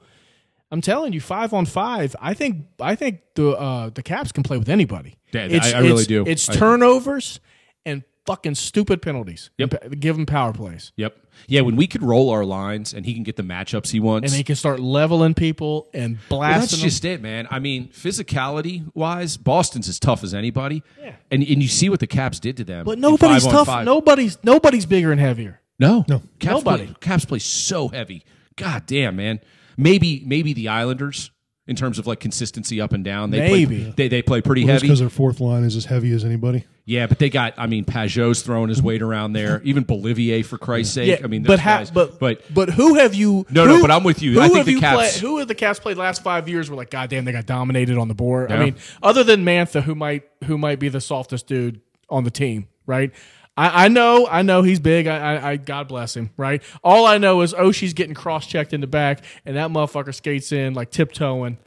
I'm 0.70 0.80
telling 0.80 1.12
you, 1.12 1.20
five 1.20 1.52
on 1.54 1.66
five. 1.66 2.16
I 2.20 2.35
think 2.35 2.66
I 2.80 2.94
think 2.96 3.20
the 3.35 3.50
uh, 3.50 3.90
the 3.90 4.02
Caps 4.02 4.33
can 4.33 4.42
play 4.42 4.59
with 4.59 4.68
anybody. 4.68 5.16
Yeah, 5.33 5.42
I- 5.62 5.72
I 5.72 5.78
really 5.78 6.02
it's- 6.02 6.07
do. 6.07 6.24
It's 6.26 6.48
I- 6.48 6.54
turnovers 6.57 7.38
and 7.87 8.02
fucking 8.26 8.54
stupid 8.57 9.00
penalties. 9.02 9.50
Yep. 9.59 10.00
Give 10.00 10.16
them 10.16 10.26
power 10.26 10.52
plays, 10.52 10.92
Yep. 10.96 11.16
Yeah, 11.48 11.61
when 11.62 11.76
we 11.76 11.87
could 11.87 12.02
roll 12.02 12.30
our 12.30 12.44
lines 12.44 12.94
and 12.94 13.04
he 13.04 13.12
can 13.12 13.22
get 13.24 13.37
the 13.37 13.42
matchups 13.42 13.90
he 13.90 14.00
wants. 14.00 14.30
and 14.33 14.37
he 14.37 14.42
can 14.44 14.54
start 14.57 14.80
leveling 14.80 15.35
people 15.35 15.88
and 15.92 16.16
Well, 16.30 16.38
blasting 16.40 16.61
that's 16.61 16.70
them. 16.72 16.80
just 16.80 17.04
it, 17.04 17.20
man. 17.20 17.46
I 17.50 17.59
mean, 17.59 17.88
physicality 17.88 18.85
wise, 18.94 19.37
Boston's 19.37 19.88
as 19.88 19.98
tough 19.98 20.24
as 20.24 20.33
anybody. 20.35 20.83
Yeah. 21.00 21.14
And 21.30 21.42
and 21.42 21.62
you 21.62 21.68
see 21.68 21.88
what 21.88 22.00
the 22.00 22.07
Caps 22.07 22.40
did 22.40 22.57
to 22.57 22.64
them. 22.64 22.85
but 22.85 22.98
nobody's 22.98 23.44
tough. 23.46 23.85
Nobody's 23.85 24.38
nobody's 24.42 24.87
bigger 24.87 25.12
and 25.12 25.20
heavier. 25.20 25.61
No, 25.78 26.04
No. 26.08 26.22
Caps 26.38 26.54
Nobody. 26.64 26.87
Play, 26.87 26.94
Caps 27.00 27.24
play 27.24 27.38
so 27.40 27.88
heavy. 27.88 28.24
God 28.56 28.87
damn, 28.87 29.16
man. 29.16 29.40
Maybe 29.76 30.22
maybe 30.24 30.52
the 30.52 30.68
Islanders 30.68 31.30
in 31.66 31.74
terms 31.76 31.98
of 31.98 32.06
like 32.06 32.20
consistency 32.20 32.80
up 32.80 32.92
and 32.92 33.02
down. 33.04 33.30
They 33.30 33.40
Maybe. 33.40 33.80
play, 33.82 33.92
they 33.96 34.08
they 34.08 34.22
play 34.22 34.40
pretty 34.40 34.62
Just 34.62 34.72
heavy. 34.72 34.87
because 34.87 35.00
their 35.00 35.08
fourth 35.08 35.40
line 35.40 35.64
is 35.64 35.74
as 35.76 35.87
heavy 35.87 36.12
as 36.12 36.24
anybody. 36.24 36.64
Yeah, 36.84 37.06
but 37.06 37.18
they 37.18 37.30
got. 37.30 37.54
I 37.56 37.66
mean, 37.66 37.84
Pageau's 37.87 38.42
throwing 38.42 38.68
his 38.68 38.82
weight 38.82 39.00
around 39.02 39.32
there. 39.32 39.62
Even 39.64 39.84
Beauvillier, 39.84 40.44
for 40.44 40.58
Christ's 40.58 40.92
sake. 40.94 41.24
I 41.24 41.26
mean, 41.26 41.42
but 41.42 41.48
those 41.54 41.60
ha- 41.60 41.78
guys. 41.78 41.90
but 41.90 42.20
but 42.20 42.42
but 42.54 42.68
who 42.68 42.94
have 42.96 43.14
you? 43.14 43.46
No, 43.50 43.66
who- 43.66 43.76
no, 43.76 43.80
but 43.80 43.90
I'm 43.90 44.04
with 44.04 44.20
you. 44.22 44.34
Who 44.34 44.40
I 44.40 44.44
think 44.48 44.58
have 44.58 44.66
the 44.66 44.72
you 44.72 44.80
Caps- 44.80 45.18
play- 45.18 45.28
who 45.28 45.38
have 45.38 45.48
the 45.48 45.54
Caps 45.54 45.80
played 45.80 45.96
last 45.96 46.22
five 46.22 46.48
years? 46.48 46.70
Were 46.70 46.76
like, 46.76 46.90
God 46.90 47.08
damn, 47.10 47.24
they 47.24 47.32
got 47.32 47.46
dominated 47.46 47.96
on 47.98 48.06
the 48.08 48.14
board. 48.14 48.52
I 48.52 48.62
mean, 48.62 48.76
other 49.02 49.24
than 49.24 49.44
Mantha, 49.44 49.82
who 49.82 49.94
might 49.94 50.22
who 50.44 50.58
might 50.58 50.78
be 50.78 50.88
the 50.90 51.00
softest 51.00 51.46
dude 51.46 51.80
on 52.10 52.22
the 52.24 52.30
team, 52.30 52.68
right? 52.87 53.10
I, 53.56 53.84
I 53.84 53.88
know, 53.88 54.26
I 54.28 54.42
know 54.42 54.62
he's 54.62 54.80
big. 54.80 55.06
I, 55.06 55.36
I, 55.36 55.50
I, 55.50 55.56
God 55.56 55.88
bless 55.88 56.16
him, 56.16 56.30
right? 56.36 56.62
All 56.82 57.06
I 57.06 57.18
know 57.18 57.42
is 57.42 57.54
Oshie's 57.54 57.92
getting 57.92 58.14
cross 58.14 58.46
checked 58.46 58.72
in 58.72 58.80
the 58.80 58.86
back, 58.86 59.24
and 59.46 59.56
that 59.56 59.70
motherfucker 59.70 60.14
skates 60.14 60.50
in 60.50 60.74
like 60.74 60.90
tiptoeing, 60.90 61.58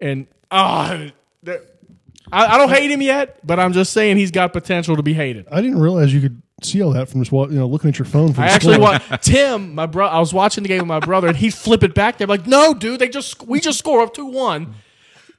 and 0.00 0.26
ah, 0.50 1.06
I, 1.46 2.46
I 2.46 2.58
don't 2.58 2.70
hate 2.70 2.90
him 2.90 3.02
yet, 3.02 3.44
but 3.46 3.58
I'm 3.58 3.72
just 3.72 3.92
saying 3.92 4.18
he's 4.18 4.30
got 4.30 4.52
potential 4.52 4.96
to 4.96 5.02
be 5.02 5.14
hated. 5.14 5.46
I 5.50 5.60
didn't 5.60 5.80
realize 5.80 6.12
you 6.12 6.20
could 6.20 6.42
see 6.62 6.82
all 6.82 6.92
that 6.92 7.08
from 7.08 7.22
just 7.22 7.32
you 7.32 7.58
know 7.58 7.66
looking 7.66 7.88
at 7.88 7.98
your 7.98 8.06
phone. 8.06 8.34
I 8.38 8.48
actually 8.48 8.74
scoring. 8.74 9.00
wa 9.10 9.16
Tim, 9.16 9.74
my 9.74 9.86
bro. 9.86 10.06
I 10.06 10.18
was 10.18 10.32
watching 10.34 10.62
the 10.62 10.68
game 10.68 10.78
with 10.78 10.88
my 10.88 11.00
brother, 11.00 11.28
and 11.28 11.36
he'd 11.36 11.54
flip 11.54 11.82
it 11.82 11.94
back 11.94 12.18
there, 12.18 12.26
like, 12.26 12.46
"No, 12.46 12.74
dude, 12.74 13.00
they 13.00 13.08
just 13.08 13.46
we 13.46 13.60
just 13.60 13.78
score 13.78 14.02
up 14.02 14.14
two 14.14 14.26
one." 14.26 14.74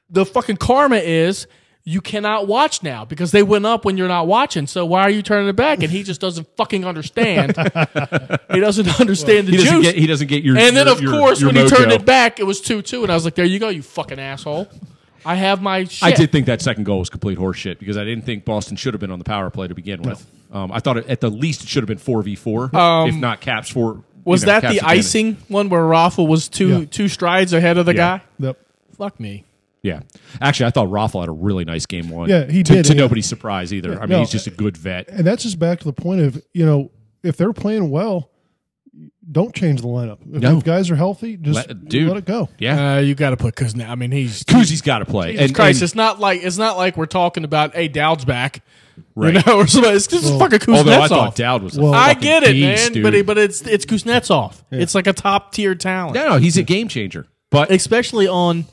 The 0.09 0.25
fucking 0.25 0.57
karma 0.57 0.97
is 0.97 1.47
you 1.85 1.99
cannot 1.99 2.47
watch 2.47 2.81
now 2.81 3.03
because 3.03 3.31
they 3.31 3.43
went 3.43 3.65
up 3.65 3.83
when 3.83 3.97
you're 3.97 4.07
not 4.07 4.25
watching. 4.25 4.67
So 4.67 4.85
why 4.85 5.01
are 5.01 5.09
you 5.09 5.21
turning 5.21 5.49
it 5.49 5.55
back? 5.57 5.83
And 5.83 5.91
he 5.91 6.03
just 6.03 6.21
doesn't 6.21 6.47
fucking 6.55 6.85
understand. 6.85 7.57
he 8.51 8.59
doesn't 8.59 8.99
understand 9.01 9.47
the 9.47 9.51
he 9.51 9.57
doesn't 9.57 9.73
juice. 9.81 9.91
get 9.91 9.95
he 9.95 10.07
doesn't 10.07 10.27
get 10.27 10.43
your. 10.43 10.57
and 10.57 10.75
then 10.77 10.85
your- 10.87 10.95
of 10.95 11.01
your- 11.01 11.11
course 11.11 11.41
your 11.41 11.51
when 11.51 11.57
he 11.63 11.69
turned 11.69 11.91
it 11.91 12.05
back, 12.05 12.39
it 12.39 12.43
was 12.43 12.61
two 12.61 12.81
two, 12.81 13.03
and 13.03 13.11
I 13.11 13.15
was 13.15 13.25
like, 13.25 13.35
"There 13.35 13.43
you 13.45 13.59
go, 13.59 13.69
you 13.69 13.81
fucking 13.81 14.19
asshole." 14.19 14.67
I 15.25 15.35
have 15.35 15.61
my 15.61 15.85
shit. 15.85 16.03
I 16.03 16.11
did 16.11 16.31
think 16.33 16.47
that 16.47 16.61
second 16.61 16.83
goal 16.85 16.99
was 16.99 17.09
complete 17.09 17.37
horseshit 17.37 17.79
because 17.79 17.97
I 17.97 18.03
didn't 18.03 18.25
think 18.25 18.43
Boston 18.45 18.75
should 18.75 18.93
have 18.93 18.99
been 19.01 19.11
on 19.11 19.19
the 19.19 19.25
power 19.25 19.49
play 19.49 19.67
to 19.69 19.73
begin 19.75 20.01
with. 20.01 20.25
Um, 20.51 20.71
I 20.71 20.79
thought 20.79 20.97
it, 20.97 21.07
at 21.09 21.21
the 21.21 21.29
least 21.29 21.63
it 21.63 21.69
should 21.69 21.81
have 21.83 21.87
been 21.87 21.97
four 21.97 22.21
v 22.23 22.35
four, 22.35 22.65
if 22.73 23.15
not 23.15 23.41
Caps 23.41 23.69
four. 23.69 24.03
Was 24.25 24.41
you 24.41 24.47
know, 24.47 24.53
that 24.53 24.61
Caps 24.61 24.73
the 24.75 24.79
advantage. 24.79 24.99
icing 24.99 25.37
one 25.49 25.67
where 25.69 25.81
Raffl 25.81 26.27
was 26.27 26.47
two 26.47 26.67
Yeah. 26.81 26.85
two 26.89 27.07
strides 27.09 27.51
ahead 27.53 27.77
of 27.77 27.85
the 27.85 27.93
Yeah. 27.93 28.17
guy? 28.19 28.23
Yep. 28.39 28.57
Fuck 28.97 29.19
me. 29.19 29.43
Yeah, 29.83 29.99
actually, 30.39 30.67
I 30.67 30.69
thought 30.71 30.87
Raffl 30.87 31.19
had 31.19 31.27
a 31.29 31.33
really 31.33 31.65
nice 31.65 31.85
game 31.85 32.09
one. 32.09 32.29
Yeah, 32.29 32.45
he 32.49 32.63
to, 32.63 32.73
did, 32.73 32.85
To 32.85 32.93
yeah. 32.93 32.99
nobody's 33.01 33.25
surprise 33.27 33.73
either. 33.73 33.97
I 33.97 34.01
mean, 34.01 34.09
no, 34.11 34.19
he's 34.19 34.31
just 34.31 34.47
a 34.47 34.51
good 34.51 34.77
vet. 34.77 35.09
And 35.09 35.27
that's 35.27 35.43
just 35.43 35.59
back 35.59 35.79
to 35.79 35.85
the 35.85 35.93
point 35.93 36.21
of 36.21 36.41
you 36.53 36.65
know 36.65 36.89
if 37.21 37.35
they're 37.37 37.51
playing 37.53 37.89
well, 37.89 38.29
don't 39.29 39.53
change 39.55 39.81
the 39.81 39.87
lineup. 39.87 40.19
If, 40.21 40.41
No. 40.41 40.57
if 40.57 40.63
guys 40.63 40.89
are 40.91 40.95
healthy, 40.95 41.35
just 41.37 41.67
Let- 41.67 41.85
dude. 41.89 42.07
let 42.07 42.17
it 42.17 42.25
go. 42.25 42.49
Yeah, 42.59 42.95
Uh, 42.95 42.99
you 42.99 43.15
got 43.15 43.31
to 43.31 43.37
put 43.37 43.55
Kuzna. 43.55 43.89
I 43.89 43.95
mean, 43.95 44.11
he's 44.11 44.43
Kuzi's 44.43 44.81
got 44.81 44.99
to 44.99 45.05
play. 45.05 45.31
Jesus 45.31 45.47
and, 45.47 45.55
Christ. 45.55 45.77
and- 45.79 45.83
it's 45.83 45.95
not 45.95 46.19
like 46.19 46.43
it's 46.43 46.57
not 46.57 46.77
like 46.77 46.95
we're 46.97 47.05
talking 47.05 47.43
about 47.43 47.75
hey 47.75 47.87
Dowd's 47.89 48.25
back, 48.25 48.63
Right. 49.15 49.33
You 49.33 49.41
know, 49.45 49.57
or 49.59 49.67
somebody. 49.67 49.95
It's 49.97 50.07
just 50.07 50.37
fucking 50.39 50.59
although 50.73 50.91
I 50.93 51.07
Kuznetsov. 51.07 51.09
thought 51.09 51.35
Dowd 51.35 51.63
was, 51.63 51.77
a 51.77 51.81
Well- 51.81 51.93
I 51.93 52.13
get 52.13 52.43
it, 52.43 52.53
beast, 52.53 52.83
man, 52.85 52.91
dude. 52.93 53.03
but 53.03 53.13
it, 53.15 53.25
but 53.25 53.37
it's 53.37 53.61
it's 53.63 53.85
Kuznetsov. 53.85 54.61
It's 54.71 54.95
like 54.95 55.07
a 55.07 55.13
top 55.13 55.51
tier 55.53 55.75
talent, 55.75 56.15
no, 56.15 56.29
no, 56.29 56.37
he's 56.37 56.55
a 56.57 56.63
game 56.63 56.87
changer. 56.87 57.25
But 57.51 57.69
especially 57.71 58.27
on 58.27 58.65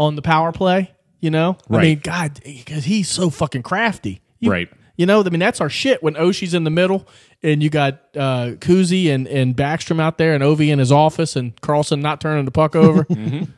on 0.00 0.16
the 0.16 0.22
power 0.22 0.50
play. 0.52 0.90
You 1.20 1.30
know, 1.30 1.58
right. 1.68 1.80
I 1.80 1.82
mean, 1.82 2.00
God, 2.02 2.40
because 2.42 2.84
he's 2.84 3.08
so 3.08 3.28
fucking 3.30 3.62
crafty. 3.62 4.20
You- 4.40 4.50
Right. 4.50 4.68
You 4.96 5.06
know, 5.06 5.22
I 5.24 5.28
mean, 5.30 5.40
that's 5.40 5.62
our 5.62 5.70
shit. 5.70 6.02
When 6.02 6.12
Oshie's 6.14 6.52
in 6.52 6.64
the 6.64 6.70
middle, 6.70 7.08
and 7.42 7.62
you 7.62 7.70
got 7.70 7.94
uh, 8.14 8.52
Kuzi 8.58 9.08
and 9.10 9.26
and 9.28 9.56
Backstrom 9.56 9.98
out 9.98 10.18
there, 10.18 10.34
and 10.34 10.44
Ovi 10.44 10.68
in 10.70 10.78
his 10.78 10.92
office, 10.92 11.36
and 11.36 11.58
Carlson 11.62 12.00
not 12.00 12.20
turning 12.20 12.44
the 12.44 12.50
puck 12.50 12.76
over. 12.76 13.06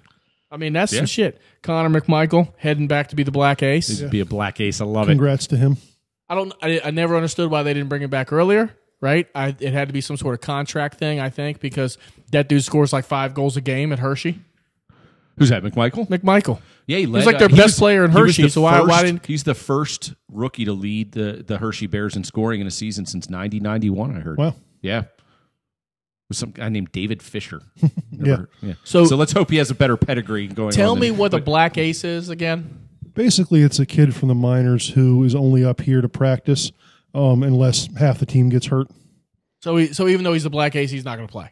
I 0.53 0.57
mean, 0.57 0.73
that's 0.73 0.93
Yeah. 0.93 1.01
some 1.01 1.07
shit. 1.07 1.41
Connor 1.63 2.01
McMichael 2.01 2.53
heading 2.59 2.87
back 2.87 3.09
to 3.09 3.17
be 3.17 3.23
the 3.25 3.33
Black 3.33 3.61
Ace. 3.63 3.91
It'd 3.91 4.11
be 4.11 4.21
a 4.21 4.25
black 4.25 4.61
ace. 4.61 4.81
I 4.81 4.85
love 4.85 5.09
it. 5.09 5.13
Congrats 5.13 5.49
to 5.49 5.57
him. 5.57 5.79
I 6.29 6.35
don't. 6.37 6.53
I, 6.63 6.81
I 6.85 6.91
never 6.93 7.17
understood 7.17 7.51
why 7.51 7.65
they 7.65 7.75
didn't 7.75 7.89
bring 7.89 8.03
him 8.03 8.11
back 8.11 8.33
earlier. 8.33 8.71
Right? 9.01 9.27
I, 9.35 9.57
it 9.59 9.73
had 9.73 9.89
to 9.89 9.93
be 9.93 10.01
some 10.01 10.17
sort 10.17 10.35
of 10.35 10.41
contract 10.43 10.99
thing. 10.99 11.19
I 11.19 11.29
think 11.31 11.59
because 11.59 11.99
that 12.31 12.49
dude 12.49 12.63
scores 12.63 12.93
like 12.93 13.05
five 13.05 13.35
goals 13.35 13.57
a 13.57 13.61
game 13.61 13.91
at 13.93 13.99
Hershey. 13.99 14.39
Who's 15.38 15.49
that? 15.49 15.62
McMichael? 15.62 16.09
McMichael. 16.09 16.61
Yeah, 16.87 16.99
he 16.99 17.07
led, 17.07 17.25
like 17.27 17.38
their 17.38 17.49
he 17.49 17.57
best 17.57 17.79
player 17.79 18.05
in 18.05 18.11
Hershey, 18.11 18.49
so 18.49 18.61
why- 18.62 18.81
why 18.83 19.03
didn't- 19.05 19.25
he's 19.27 19.45
the 19.45 19.55
first 19.55 20.14
rookie 20.29 20.64
to 20.64 20.73
lead 20.73 21.12
the 21.12 21.45
the 21.47 21.59
Hershey 21.59 21.87
Bears 21.87 22.16
in 22.16 22.25
scoring 22.25 22.61
in 22.61 22.66
a 22.66 22.71
season 22.71 23.07
since 23.07 23.29
1991, 23.31 24.16
I 24.16 24.21
heard. 24.21 24.37
Wow. 24.38 24.55
Yeah. 24.83 25.05
With 26.29 26.38
some 26.38 26.51
guy 26.51 26.68
named 26.68 26.92
David 26.92 27.23
Fisher. 27.23 27.62
Yeah. 28.12 28.42
Yeah. 28.61 28.75
So- 28.85 29.05
So, 29.07 29.16
let's 29.16 29.33
hope 29.33 29.51
he 29.51 29.57
has 29.57 29.71
a 29.71 29.75
better 29.75 29.97
pedigree 29.97 30.47
going 30.47 30.68
on. 30.68 30.73
Tell 30.73 30.95
me 30.97 31.09
than- 31.09 31.18
what 31.18 31.31
the 31.33 31.38
Black 31.40 31.77
Ace 31.79 32.05
is 32.05 32.29
again. 32.29 32.79
Basically, 33.14 33.62
it's 33.62 33.79
a 33.81 33.87
kid 33.87 34.14
from 34.14 34.29
the 34.29 34.35
minors 34.35 34.90
who 34.90 35.25
is 35.25 35.35
only 35.35 35.64
up 35.64 35.81
here 35.81 36.01
to 36.01 36.09
practice 36.09 36.71
um, 37.14 37.42
unless 37.42 37.88
half 37.99 38.18
the 38.18 38.27
team 38.27 38.49
gets 38.49 38.66
hurt. 38.66 38.87
So 39.61 39.77
he, 39.77 39.92
so 39.92 40.09
even 40.09 40.25
though 40.25 40.33
he's 40.35 40.45
the 40.45 40.51
Black 40.51 40.75
Ace, 40.77 40.90
he's 40.90 41.05
not 41.05 41.16
going 41.16 41.27
to 41.29 41.33
play. 41.33 41.51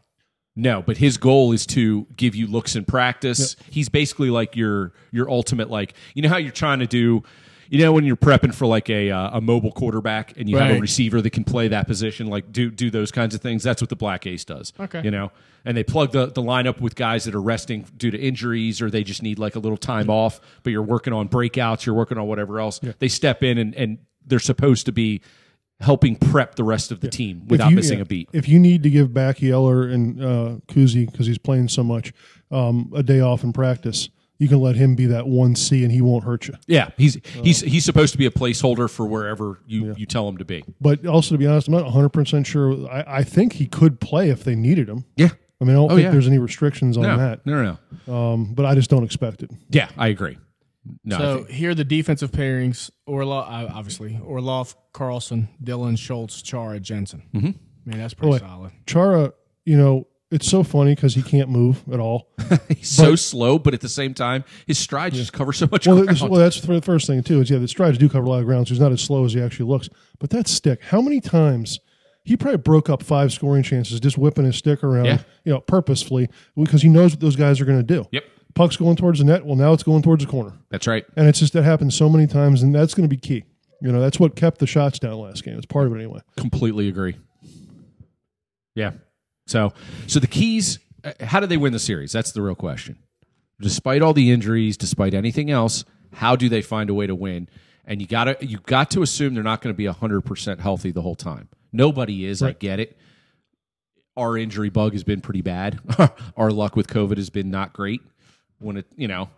No, 0.56 0.82
but 0.82 0.96
his 0.96 1.16
goal 1.16 1.52
is 1.52 1.64
to 1.66 2.06
give 2.16 2.34
you 2.34 2.46
looks 2.46 2.76
in 2.76 2.84
practice. 2.84 3.56
He's 3.70 3.88
basically 3.88 4.30
like 4.30 4.56
your 4.56 4.92
your 5.10 5.30
ultimate 5.30 5.70
like 5.70 5.94
you 6.14 6.22
know 6.22 6.28
how 6.28 6.36
you're 6.38 6.52
trying 6.52 6.80
to 6.80 6.86
do 6.86 7.22
you 7.70 7.78
know 7.78 7.92
when 7.92 8.04
you're 8.04 8.16
prepping 8.16 8.52
for 8.52 8.66
like 8.66 8.90
a 8.90 9.10
uh, 9.10 9.38
a 9.38 9.40
mobile 9.40 9.70
quarterback 9.70 10.36
and 10.36 10.50
you 10.50 10.58
have 10.58 10.76
a 10.76 10.80
receiver 10.80 11.22
that 11.22 11.30
can 11.30 11.44
play 11.44 11.68
that 11.68 11.86
position 11.86 12.26
like 12.26 12.50
do 12.50 12.68
do 12.68 12.90
those 12.90 13.12
kinds 13.12 13.34
of 13.34 13.40
things. 13.40 13.62
That's 13.62 13.80
what 13.80 13.88
the 13.88 13.96
Black 13.96 14.26
Ace 14.26 14.44
does. 14.44 14.72
Okay. 14.78 15.00
You 15.02 15.12
know, 15.12 15.30
and 15.64 15.76
they 15.76 15.84
plug 15.84 16.10
the 16.10 16.26
the 16.26 16.42
lineup 16.42 16.80
with 16.80 16.96
guys 16.96 17.24
that 17.24 17.34
are 17.34 17.40
resting 17.40 17.86
due 17.96 18.10
to 18.10 18.18
injuries 18.18 18.82
or 18.82 18.90
they 18.90 19.04
just 19.04 19.22
need 19.22 19.38
like 19.38 19.54
a 19.54 19.60
little 19.60 19.78
time 19.78 20.10
off, 20.10 20.40
but 20.64 20.70
you're 20.70 20.82
working 20.82 21.12
on 21.12 21.28
breakouts, 21.28 21.86
you're 21.86 21.94
working 21.94 22.18
on 22.18 22.26
whatever 22.26 22.58
else. 22.58 22.80
They 22.98 23.08
step 23.08 23.44
in 23.44 23.56
and 23.56 23.74
and 23.76 23.98
they're 24.26 24.40
supposed 24.40 24.86
to 24.86 24.92
be 24.92 25.22
helping 25.80 26.16
prep 26.16 26.54
the 26.56 26.64
rest 26.64 26.90
of 26.92 27.00
the 27.00 27.08
team 27.08 27.42
without 27.48 27.70
you- 27.70 27.76
missing 27.76 27.98
yeah, 27.98 28.02
a 28.02 28.06
beat. 28.06 28.28
If 28.32 28.48
you 28.48 28.58
need 28.58 28.82
to 28.82 28.90
give 28.90 29.12
back 29.14 29.40
Yeller 29.40 29.88
and 29.88 30.22
uh, 30.22 30.56
Kuzi 30.68 31.10
because 31.10 31.26
he's 31.26 31.38
playing 31.38 31.68
so 31.68 31.82
much 31.82 32.12
um, 32.50 32.92
a 32.94 33.02
day 33.02 33.20
off 33.20 33.44
in 33.44 33.52
practice, 33.52 34.10
you 34.38 34.48
can 34.48 34.58
let 34.60 34.74
him 34.76 34.94
be 34.94 35.06
that 35.06 35.26
one 35.26 35.54
C 35.54 35.82
and 35.82 35.92
he 35.92 36.00
won't 36.00 36.24
hurt 36.24 36.48
you. 36.48 36.54
Yeah, 36.66 36.90
he's 36.96 37.18
he's 37.42 37.60
he's 37.60 37.84
supposed 37.84 38.12
to 38.12 38.18
be 38.18 38.26
a 38.26 38.30
placeholder 38.30 38.88
for 38.90 39.06
wherever 39.06 39.60
you, 39.66 39.94
you 39.96 40.06
tell 40.06 40.26
him 40.28 40.38
to 40.38 40.44
be. 40.44 40.64
But 40.80 41.06
also, 41.06 41.34
to 41.34 41.38
be 41.38 41.46
honest, 41.46 41.68
I'm 41.68 41.74
not 41.74 41.84
100 41.84 42.08
percent 42.10 42.46
sure. 42.46 42.88
I, 42.90 43.04
I 43.18 43.24
think 43.24 43.54
he 43.54 43.66
could 43.66 44.00
play 44.00 44.30
if 44.30 44.44
they 44.44 44.54
needed 44.54 44.88
him. 44.88 45.04
Yeah. 45.16 45.28
I 45.60 45.66
mean, 45.66 45.76
I 45.76 45.78
don't 45.80 45.92
Oh, 45.92 45.96
think 45.96 46.04
yeah. 46.06 46.10
there's 46.10 46.26
any 46.26 46.38
restrictions 46.38 46.96
on 46.96 47.02
No, 47.02 47.18
that. 47.18 47.44
no, 47.44 47.62
no, 47.62 47.78
no. 48.06 48.14
Um, 48.14 48.54
but 48.54 48.64
I 48.64 48.74
just 48.74 48.88
don't 48.88 49.04
expect 49.04 49.42
it. 49.42 49.50
Yeah, 49.68 49.90
I 49.98 50.08
agree. 50.08 50.38
No, 51.04 51.18
So 51.18 51.36
think- 51.38 51.50
here 51.50 51.70
are 51.70 51.74
the 51.74 51.84
defensive 51.84 52.30
pairings: 52.32 52.90
Orlov, 53.06 53.46
uh, 53.48 53.72
obviously 53.74 54.18
Orlov, 54.24 54.74
Carlson, 54.92 55.48
Dillon 55.62 55.96
Schultz, 55.96 56.40
Chara, 56.42 56.80
Jensen. 56.80 57.22
Mm-hmm. 57.34 57.46
I 57.46 57.90
mean, 57.90 57.98
that's 57.98 58.14
pretty 58.14 58.32
Boy. 58.32 58.38
solid. 58.38 58.72
Chara, 58.86 59.32
you 59.64 59.76
know, 59.76 60.06
it's 60.30 60.48
so 60.48 60.62
funny 60.62 60.94
because 60.94 61.14
he 61.14 61.22
can't 61.22 61.48
move 61.50 61.82
at 61.92 61.98
all. 62.00 62.30
he's 62.68 62.88
so 62.88 63.14
slow, 63.16 63.58
but 63.58 63.74
at 63.74 63.80
the 63.80 63.88
same 63.88 64.14
time, 64.14 64.44
his 64.66 64.78
strides 64.78 65.16
just 65.16 65.32
cover 65.32 65.52
so 65.52 65.66
much 65.70 65.86
Well, 65.86 65.96
ground. 65.96 66.08
that's, 66.10 66.22
well, 66.22 66.40
that's 66.40 66.56
for 66.56 66.74
the 66.74 66.82
first 66.82 67.06
thing 67.06 67.22
too. 67.22 67.40
Is 67.40 67.50
yeah, 67.50 67.58
the 67.58 67.68
strides 67.68 67.98
do 67.98 68.08
cover 68.08 68.24
a 68.26 68.28
lot 68.28 68.38
of 68.40 68.46
ground, 68.46 68.68
so 68.68 68.74
he's 68.74 68.80
not 68.80 68.92
as 68.92 69.00
slow 69.02 69.24
as 69.24 69.32
he 69.34 69.40
actually 69.42 69.68
looks. 69.68 69.88
But 70.18 70.30
that 70.30 70.46
stick, 70.48 70.82
how 70.84 71.00
many 71.02 71.20
times 71.20 71.78
he 72.24 72.36
probably 72.36 72.58
broke 72.58 72.88
up 72.90 73.02
five 73.02 73.32
scoring 73.32 73.62
chances 73.62 73.98
just 73.98 74.16
whipping 74.18 74.44
his 74.44 74.56
stick 74.56 74.84
around, 74.84 75.06
Yeah. 75.06 75.18
you 75.44 75.52
know, 75.52 75.60
purposefully 75.60 76.28
because 76.54 76.82
he 76.82 76.88
knows 76.88 77.12
what 77.12 77.20
those 77.20 77.34
guys 77.36 77.60
are 77.60 77.64
going 77.64 77.78
to 77.78 77.82
do. 77.82 78.06
Yep. 78.12 78.24
Puck's 78.54 78.76
going 78.76 78.96
towards 78.96 79.18
the 79.20 79.24
net. 79.24 79.44
Well, 79.46 79.56
now 79.56 79.72
it's 79.72 79.82
going 79.82 80.02
towards 80.02 80.24
the 80.24 80.30
corner, 80.30 80.52
That's 80.70 80.86
right. 80.86 81.04
and 81.16 81.28
it's 81.28 81.38
just 81.38 81.52
that 81.52 81.62
happens 81.62 81.94
so 81.94 82.08
many 82.08 82.26
times, 82.26 82.62
and 82.62 82.74
that's 82.74 82.94
going 82.94 83.08
to 83.08 83.14
be 83.14 83.20
key. 83.20 83.44
You 83.82 83.92
know, 83.92 84.00
that's 84.00 84.20
what 84.20 84.36
kept 84.36 84.58
the 84.58 84.66
shots 84.66 84.98
down 84.98 85.14
last 85.18 85.42
game. 85.44 85.56
It's 85.56 85.66
part 85.66 85.86
of 85.86 85.92
it 85.92 85.96
anyway. 85.96 86.20
Completely 86.36 86.88
agree. 86.88 87.16
Yeah. 88.74 88.92
So, 89.46 89.72
so 90.06 90.20
the 90.20 90.26
keys. 90.26 90.78
uh, 91.04 91.12
How 91.20 91.40
do 91.40 91.46
they 91.46 91.56
win 91.56 91.72
the 91.72 91.78
series? 91.78 92.12
That's 92.12 92.32
the 92.32 92.42
real 92.42 92.54
question. 92.54 92.98
Despite 93.60 94.02
all 94.02 94.12
the 94.12 94.30
injuries, 94.30 94.76
despite 94.76 95.14
anything 95.14 95.50
else, 95.50 95.84
how 96.14 96.36
do 96.36 96.48
they 96.48 96.62
find 96.62 96.88
a 96.90 96.94
way 96.94 97.06
to 97.06 97.14
win? 97.14 97.48
And 97.84 98.00
you 98.00 98.06
got 98.06 98.24
to 98.24 98.46
you 98.46 98.58
got 98.58 98.90
to 98.92 99.02
assume 99.02 99.34
they're 99.34 99.42
not 99.42 99.60
going 99.60 99.74
to 99.74 99.76
be 99.76 99.86
hundred 99.86 100.22
percent 100.22 100.60
healthy 100.60 100.92
the 100.92 101.02
whole 101.02 101.14
time. 101.16 101.48
Nobody 101.72 102.24
is. 102.26 102.42
I 102.42 102.52
get 102.52 102.80
it. 102.80 102.96
Our 104.16 104.36
injury 104.36 104.70
bug 104.70 104.92
has 104.92 105.04
been 105.04 105.20
pretty 105.20 105.40
bad. 105.42 105.78
Our 106.36 106.50
luck 106.50 106.76
with 106.76 106.88
COVID 106.88 107.16
has 107.16 107.30
been 107.30 107.50
not 107.50 107.72
great. 107.72 108.00
When 108.60 108.76
it, 108.76 108.86
you 108.96 109.08
know, 109.08 109.30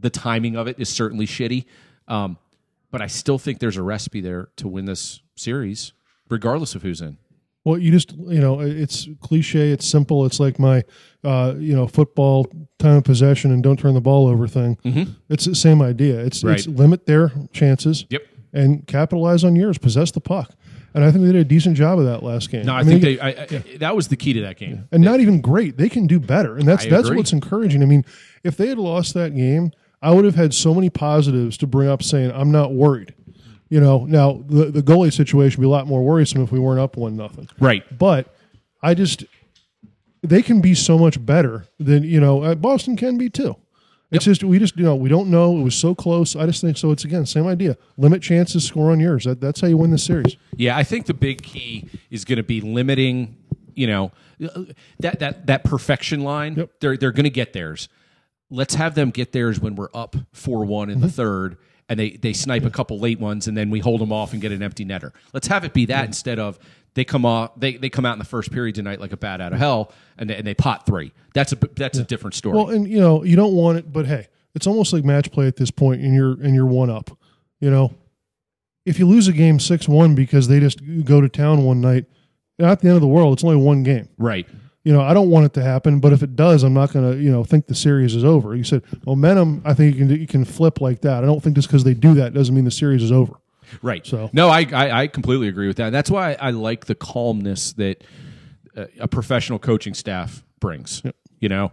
the 0.00 0.10
timing 0.10 0.56
of 0.56 0.68
it 0.68 0.78
is 0.78 0.88
certainly 0.88 1.26
shitty. 1.26 1.64
Um, 2.06 2.38
but 2.90 3.02
I 3.02 3.06
still 3.06 3.38
think 3.38 3.58
there's 3.58 3.76
a 3.76 3.82
recipe 3.82 4.20
there 4.20 4.48
to 4.56 4.68
win 4.68 4.84
this 4.86 5.20
series, 5.36 5.92
regardless 6.30 6.74
of 6.74 6.82
who's 6.82 7.00
in. 7.00 7.18
Well, 7.64 7.76
you 7.76 7.90
just 7.90 8.12
you 8.12 8.40
know, 8.40 8.60
it's 8.60 9.08
cliche. 9.20 9.72
It's 9.72 9.86
simple. 9.86 10.24
It's 10.24 10.40
like 10.40 10.58
my 10.58 10.84
uh, 11.22 11.54
you 11.58 11.74
know 11.76 11.86
football 11.86 12.46
time 12.78 12.96
of 12.96 13.04
possession 13.04 13.50
and 13.52 13.62
don't 13.62 13.78
turn 13.78 13.92
the 13.94 14.00
ball 14.00 14.26
over 14.26 14.46
thing. 14.48 14.78
It's 15.28 15.44
the 15.44 15.54
same 15.54 15.82
idea. 15.82 16.18
It's, 16.20 16.42
it's 16.44 16.66
limit 16.66 17.04
their 17.06 17.32
chances. 17.52 18.06
Yep. 18.08 18.22
and 18.54 18.86
capitalize 18.86 19.44
on 19.44 19.54
yours. 19.54 19.76
Possess 19.76 20.10
the 20.12 20.20
puck, 20.22 20.52
and 20.94 21.04
I 21.04 21.10
think 21.10 21.24
they 21.24 21.32
did 21.32 21.40
a 21.40 21.44
decent 21.44 21.76
job 21.76 21.98
of 21.98 22.06
that 22.06 22.22
last 22.22 22.50
game. 22.50 22.66
No, 22.66 22.74
I, 22.74 22.82
mean, 22.82 23.00
think 23.00 23.02
they. 23.02 23.20
I, 23.20 23.28
I, 23.28 23.76
That 23.78 23.94
was 23.96 24.08
the 24.08 24.16
key 24.16 24.32
to 24.34 24.42
that 24.42 24.56
game. 24.56 24.88
and 24.90 25.02
not 25.02 25.20
even 25.20 25.40
great. 25.40 25.76
They 25.76 25.88
can 25.88 26.06
do 26.06 26.18
better, 26.18 26.56
and 26.56 26.66
that's 26.66 26.86
that's 26.86 27.10
what's 27.10 27.32
encouraging. 27.32 27.82
I 27.82 27.86
mean, 27.86 28.04
if 28.42 28.56
they 28.56 28.68
had 28.68 28.78
lost 28.78 29.14
that 29.14 29.34
game, 29.34 29.72
I 30.02 30.12
would 30.12 30.24
have 30.24 30.34
had 30.34 30.54
so 30.54 30.74
many 30.74 30.90
positives 30.90 31.56
to 31.58 31.66
bring 31.66 31.88
up, 31.88 32.02
saying 32.02 32.32
I'm 32.32 32.50
not 32.50 32.72
worried. 32.72 33.14
You 33.68 33.80
know, 33.80 34.06
now 34.06 34.42
the 34.46 34.66
the 34.66 34.82
goalie 34.82 35.12
situation 35.12 35.60
would 35.60 35.66
be 35.66 35.68
a 35.68 35.70
lot 35.70 35.86
more 35.86 36.02
worrisome 36.02 36.42
if 36.42 36.50
we 36.50 36.58
weren't 36.58 36.80
up 36.80 36.96
one 36.96 37.16
nothing. 37.16 37.48
Right. 37.60 37.84
But 37.96 38.34
I 38.82 38.94
just 38.94 39.24
they 40.22 40.42
can 40.42 40.60
be 40.60 40.74
so 40.74 40.98
much 40.98 41.24
better 41.24 41.66
than 41.78 42.02
you 42.02 42.20
know. 42.20 42.42
Uh, 42.42 42.54
Boston 42.54 42.96
can 42.96 43.18
be 43.18 43.28
too. 43.28 43.56
It's 44.10 44.24
just 44.24 44.42
we 44.42 44.58
just 44.58 44.76
you 44.76 44.84
know 44.84 44.96
we 44.96 45.08
don't 45.08 45.28
know. 45.28 45.58
It 45.58 45.62
was 45.62 45.74
so 45.74 45.94
close. 45.94 46.34
I 46.34 46.46
just 46.46 46.60
think 46.60 46.78
so. 46.78 46.90
It's 46.92 47.04
again 47.04 47.26
same 47.26 47.46
idea. 47.46 47.76
Limit 47.98 48.22
chances, 48.22 48.64
score 48.64 48.90
on 48.90 49.00
yours. 49.00 49.24
That, 49.24 49.40
that's 49.40 49.60
how 49.60 49.68
you 49.68 49.76
win 49.76 49.90
the 49.90 49.98
series. 49.98 50.36
Yeah, 50.56 50.76
I 50.76 50.82
think 50.82 51.06
the 51.06 51.14
big 51.14 51.42
key 51.42 51.88
is 52.10 52.24
going 52.24 52.38
to 52.38 52.42
be 52.42 52.60
limiting. 52.60 53.36
You 53.74 53.86
know, 53.86 54.12
that 55.00 55.18
that 55.20 55.46
that 55.46 55.64
perfection 55.64 56.20
line. 56.20 56.54
Yep. 56.54 56.70
They're 56.80 56.96
they're 56.96 57.12
going 57.12 57.24
to 57.24 57.30
get 57.30 57.52
theirs. 57.52 57.88
Let's 58.50 58.74
have 58.76 58.94
them 58.94 59.10
get 59.10 59.32
theirs 59.32 59.60
when 59.60 59.74
we're 59.74 59.90
up 59.92 60.16
four 60.32 60.64
one 60.64 60.88
in 60.88 61.00
the 61.00 61.06
mm-hmm. 61.06 61.14
third, 61.14 61.58
and 61.90 62.00
they 62.00 62.10
they 62.12 62.32
snipe 62.32 62.64
a 62.64 62.70
couple 62.70 62.98
late 62.98 63.20
ones, 63.20 63.46
and 63.46 63.56
then 63.56 63.68
we 63.68 63.80
hold 63.80 64.00
them 64.00 64.10
off 64.10 64.32
and 64.32 64.40
get 64.40 64.52
an 64.52 64.62
empty 64.62 64.86
netter. 64.86 65.12
Let's 65.34 65.48
have 65.48 65.64
it 65.64 65.74
be 65.74 65.84
that 65.86 66.06
instead 66.06 66.38
of 66.38 66.58
they 66.98 67.04
come 67.04 67.24
off 67.24 67.52
they, 67.56 67.76
they 67.76 67.88
come 67.88 68.04
out 68.04 68.12
in 68.14 68.18
the 68.18 68.24
first 68.24 68.50
period 68.50 68.74
tonight 68.74 69.00
like 69.00 69.12
a 69.12 69.16
bat 69.16 69.40
out 69.40 69.52
of 69.52 69.58
hell, 69.58 69.92
and 70.18 70.28
they, 70.28 70.36
and 70.36 70.46
they 70.46 70.54
pot 70.54 70.86
three. 70.86 71.12
That's 71.34 71.52
a 71.52 71.56
that's 71.76 71.98
a 71.98 72.04
different 72.04 72.34
story. 72.34 72.56
Well, 72.56 72.70
and 72.70 72.88
you 72.88 73.00
know 73.00 73.24
you 73.24 73.36
don't 73.36 73.54
want 73.54 73.78
it, 73.78 73.92
but 73.92 74.06
hey, 74.06 74.28
it's 74.54 74.66
almost 74.66 74.92
like 74.92 75.04
match 75.04 75.30
play 75.30 75.46
at 75.46 75.56
this 75.56 75.70
point, 75.70 76.00
and 76.00 76.14
you're 76.14 76.32
and 76.32 76.54
you're 76.54 76.66
one 76.66 76.90
up. 76.90 77.16
You 77.60 77.70
know, 77.70 77.94
if 78.84 78.98
you 78.98 79.06
lose 79.06 79.28
a 79.28 79.32
game 79.32 79.60
six 79.60 79.88
one 79.88 80.14
because 80.14 80.48
they 80.48 80.60
just 80.60 80.80
go 81.04 81.20
to 81.20 81.28
town 81.28 81.64
one 81.64 81.80
night, 81.80 82.06
not 82.58 82.80
the 82.80 82.88
end 82.88 82.96
of 82.96 83.02
the 83.02 83.08
world. 83.08 83.34
It's 83.34 83.44
only 83.44 83.56
one 83.56 83.82
game. 83.82 84.08
right. 84.18 84.46
you 84.84 84.92
know, 84.92 85.02
I 85.02 85.14
don't 85.14 85.30
want 85.30 85.46
it 85.46 85.52
to 85.54 85.62
happen, 85.62 86.00
but 86.00 86.12
if 86.12 86.22
it 86.22 86.34
does, 86.34 86.62
I'm 86.62 86.74
not 86.74 86.92
going 86.92 87.12
to, 87.12 87.22
you 87.22 87.30
know, 87.30 87.44
think 87.44 87.66
the 87.66 87.74
series 87.74 88.14
is 88.14 88.24
over. 88.24 88.56
You 88.56 88.64
said 88.64 88.82
momentum. 89.06 89.62
I 89.64 89.74
think 89.74 89.94
you 89.94 90.06
can 90.06 90.20
you 90.20 90.26
can 90.26 90.44
flip 90.44 90.80
like 90.80 91.02
that. 91.02 91.22
I 91.22 91.26
don't 91.26 91.42
think 91.42 91.56
just 91.56 91.68
because 91.68 91.84
they 91.84 91.94
do 91.94 92.14
that 92.14 92.34
doesn't 92.34 92.54
mean 92.54 92.64
the 92.64 92.70
series 92.70 93.02
is 93.02 93.12
over. 93.12 93.34
Right. 93.82 94.06
So- 94.06 94.30
no, 94.32 94.48
I, 94.48 94.66
I 94.72 95.02
I 95.02 95.06
completely 95.06 95.48
agree 95.48 95.66
with 95.66 95.76
that. 95.78 95.90
That's 95.90 96.10
why 96.10 96.36
I 96.40 96.50
like 96.50 96.86
the 96.86 96.94
calmness 96.94 97.72
that 97.74 98.04
uh, 98.76 98.86
a 99.00 99.08
professional 99.08 99.58
coaching 99.58 99.94
staff 99.94 100.44
brings. 100.60 101.02
You 101.40 101.48
know, 101.48 101.72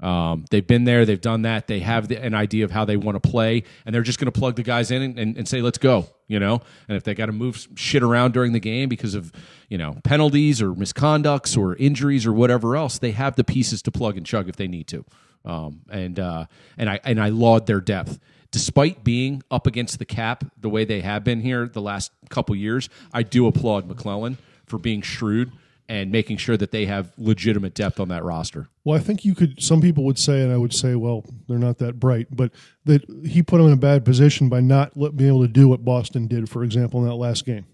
um, 0.00 0.44
they've 0.50 0.66
been 0.66 0.84
there, 0.84 1.06
they've 1.06 1.20
done 1.20 1.42
that, 1.42 1.66
they 1.68 1.80
have 1.80 2.08
the, 2.08 2.22
an 2.22 2.34
idea 2.34 2.64
of 2.64 2.70
how 2.70 2.84
they 2.84 2.96
want 2.96 3.20
to 3.22 3.28
play, 3.30 3.64
and 3.84 3.94
they're 3.94 4.02
just 4.02 4.18
going 4.18 4.30
to 4.30 4.38
plug 4.38 4.56
the 4.56 4.62
guys 4.62 4.90
in 4.90 5.02
and, 5.02 5.18
and, 5.18 5.36
and 5.38 5.48
say, 5.48 5.62
"Let's 5.62 5.78
go." 5.78 6.06
you 6.28 6.38
know. 6.38 6.60
And 6.88 6.96
if 6.96 7.04
they 7.04 7.14
got 7.14 7.26
to 7.26 7.32
move 7.32 7.68
shit 7.74 8.02
around 8.02 8.34
during 8.34 8.52
the 8.52 8.60
game 8.60 8.88
because 8.88 9.14
of 9.14 9.32
you 9.68 9.78
know 9.78 9.96
penalties 10.04 10.60
or 10.60 10.72
misconducts 10.72 11.56
or 11.56 11.76
injuries 11.76 12.26
or 12.26 12.32
whatever 12.32 12.76
else, 12.76 12.98
they 12.98 13.12
have 13.12 13.36
the 13.36 13.44
pieces 13.44 13.82
to 13.82 13.90
plug 13.90 14.16
and 14.16 14.26
chug 14.26 14.48
if 14.48 14.56
they 14.56 14.68
need 14.68 14.86
to. 14.88 15.04
Um, 15.44 15.82
and 15.90 16.18
uh, 16.18 16.46
and 16.76 16.90
I 16.90 17.00
and 17.04 17.20
I 17.20 17.28
laud 17.28 17.66
their 17.66 17.80
depth. 17.80 18.18
Despite 18.56 19.04
being 19.04 19.42
up 19.50 19.66
against 19.66 19.98
the 19.98 20.06
cap 20.06 20.42
the 20.58 20.70
way 20.70 20.86
they 20.86 21.02
have 21.02 21.22
been 21.22 21.42
here 21.42 21.68
the 21.68 21.82
last 21.82 22.10
couple 22.30 22.56
years, 22.56 22.88
I 23.12 23.22
do 23.22 23.46
applaud 23.46 23.86
MacLellan 23.86 24.38
for 24.64 24.78
being 24.78 25.02
shrewd 25.02 25.52
and 25.90 26.10
making 26.10 26.38
sure 26.38 26.56
that 26.56 26.70
they 26.70 26.86
have 26.86 27.12
legitimate 27.18 27.74
depth 27.74 28.00
on 28.00 28.08
that 28.08 28.24
roster. 28.24 28.70
Well, 28.82 28.96
I 28.98 29.02
think 29.02 29.26
you 29.26 29.34
could. 29.34 29.62
Some 29.62 29.82
people 29.82 30.04
would 30.04 30.18
say, 30.18 30.40
and 30.40 30.50
I 30.50 30.56
would 30.56 30.72
say, 30.72 30.94
well, 30.94 31.22
they're 31.46 31.58
not 31.58 31.76
that 31.80 32.00
bright, 32.00 32.28
but 32.30 32.50
that 32.86 33.02
he 33.26 33.42
put 33.42 33.58
them 33.58 33.66
in 33.66 33.74
a 33.74 33.76
bad 33.76 34.06
position 34.06 34.48
by 34.48 34.60
not 34.60 34.96
let, 34.96 35.18
being 35.18 35.28
able 35.28 35.42
to 35.42 35.52
do 35.52 35.68
what 35.68 35.84
Boston 35.84 36.26
did, 36.26 36.48
for 36.48 36.64
example, 36.64 37.02
in 37.02 37.06
that 37.06 37.16
last 37.16 37.44
game. 37.44 37.66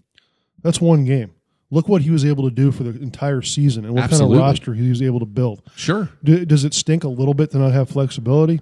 That's 0.63 0.81
one 0.81 1.05
game. 1.05 1.31
Look 1.71 1.87
what 1.87 2.01
he 2.01 2.09
was 2.11 2.25
able 2.25 2.43
to 2.43 2.53
do 2.53 2.73
for 2.73 2.83
the 2.83 3.01
entire 3.01 3.41
season, 3.41 3.85
and 3.85 3.93
what 3.93 4.03
Absolutely. 4.03 4.35
kind 4.35 4.43
of 4.43 4.49
roster 4.49 4.73
he 4.73 4.89
was 4.89 5.01
able 5.01 5.21
to 5.21 5.25
build. 5.25 5.61
Sure. 5.77 6.09
D- 6.25 6.43
does 6.43 6.65
it 6.65 6.73
stink 6.73 7.05
a 7.05 7.07
little 7.07 7.33
bit 7.33 7.51
to 7.51 7.57
not 7.57 7.71
have 7.71 7.87
flexibility? 7.89 8.59